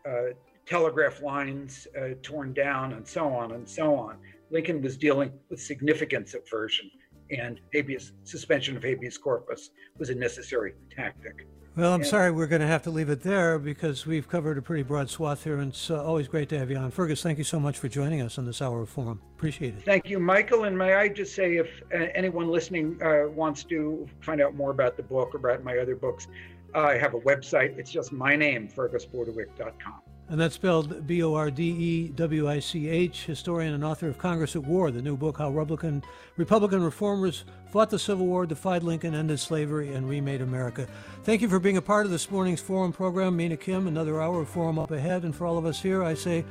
uh, 0.06 0.32
telegraph 0.66 1.22
lines 1.22 1.86
torn 2.22 2.52
down, 2.52 2.92
and 2.92 3.06
so 3.06 3.28
on 3.32 3.52
and 3.52 3.68
so 3.68 3.94
on. 3.94 4.16
Lincoln 4.50 4.82
was 4.82 4.96
dealing 4.96 5.32
with 5.48 5.60
significant 5.60 6.28
subversion, 6.28 6.90
and 7.30 7.60
habeas 7.72 8.12
suspension 8.24 8.76
of 8.76 8.82
habeas 8.82 9.18
corpus 9.18 9.70
was 9.98 10.10
a 10.10 10.14
necessary 10.14 10.74
tactic. 10.94 11.46
Well, 11.76 11.92
I'm 11.92 12.04
sorry 12.04 12.30
we're 12.30 12.46
going 12.46 12.62
to 12.62 12.66
have 12.66 12.82
to 12.84 12.90
leave 12.90 13.10
it 13.10 13.20
there 13.20 13.58
because 13.58 14.06
we've 14.06 14.26
covered 14.26 14.56
a 14.56 14.62
pretty 14.62 14.82
broad 14.82 15.10
swath 15.10 15.44
here, 15.44 15.58
and 15.58 15.72
it's 15.72 15.90
uh, 15.90 16.02
always 16.02 16.26
great 16.26 16.48
to 16.48 16.58
have 16.58 16.70
you 16.70 16.78
on. 16.78 16.90
Fergus, 16.90 17.22
thank 17.22 17.36
you 17.36 17.44
so 17.44 17.60
much 17.60 17.78
for 17.78 17.86
joining 17.86 18.22
us 18.22 18.38
on 18.38 18.46
this 18.46 18.62
hour 18.62 18.80
of 18.80 18.88
forum. 18.88 19.20
Appreciate 19.36 19.74
it. 19.74 19.82
Thank 19.82 20.08
you, 20.08 20.18
Michael. 20.18 20.64
And 20.64 20.78
may 20.78 20.94
I 20.94 21.08
just 21.08 21.34
say, 21.34 21.56
if 21.56 21.82
uh, 21.94 22.06
anyone 22.14 22.48
listening 22.48 22.98
uh, 23.02 23.28
wants 23.28 23.62
to 23.64 24.08
find 24.22 24.40
out 24.40 24.54
more 24.54 24.70
about 24.70 24.96
the 24.96 25.02
book 25.02 25.34
or 25.34 25.36
about 25.36 25.64
my 25.64 25.76
other 25.76 25.96
books, 25.96 26.28
I 26.74 26.96
have 26.96 27.12
a 27.12 27.20
website. 27.20 27.76
It's 27.78 27.90
just 27.90 28.10
my 28.10 28.36
name, 28.36 28.68
fergusbordewich.com. 28.68 30.00
And 30.28 30.40
that's 30.40 30.56
spelled 30.56 31.06
B 31.06 31.22
O 31.22 31.34
R 31.34 31.50
D 31.50 31.62
E 31.62 32.08
W 32.08 32.48
I 32.48 32.58
C 32.58 32.88
H, 32.88 33.26
historian 33.26 33.74
and 33.74 33.84
author 33.84 34.08
of 34.08 34.18
Congress 34.18 34.56
at 34.56 34.64
War, 34.64 34.90
the 34.90 35.02
new 35.02 35.16
book, 35.16 35.38
How 35.38 35.50
Republican, 35.50 36.02
Republican 36.36 36.82
Reformers 36.82 37.44
Fought 37.76 37.90
the 37.90 37.98
Civil 37.98 38.26
War, 38.26 38.46
Defied 38.46 38.82
Lincoln, 38.82 39.14
Ended 39.14 39.38
Slavery, 39.38 39.92
and 39.92 40.08
Remade 40.08 40.40
America. 40.40 40.88
Thank 41.24 41.42
you 41.42 41.48
for 41.48 41.58
being 41.58 41.76
a 41.76 41.82
part 41.82 42.06
of 42.06 42.12
this 42.12 42.30
morning's 42.30 42.60
Forum 42.60 42.90
program. 42.90 43.36
Mina 43.36 43.58
Kim, 43.58 43.86
another 43.86 44.22
hour 44.22 44.40
of 44.40 44.48
Forum 44.48 44.78
up 44.78 44.90
ahead. 44.90 45.24
And 45.24 45.36
for 45.36 45.46
all 45.46 45.58
of 45.58 45.66
us 45.66 45.82
here, 45.82 46.02
I 46.02 46.14
say 46.14 46.44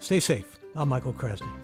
stay 0.00 0.20
safe. 0.20 0.58
I'm 0.74 0.90
Michael 0.90 1.14
Krasny. 1.14 1.63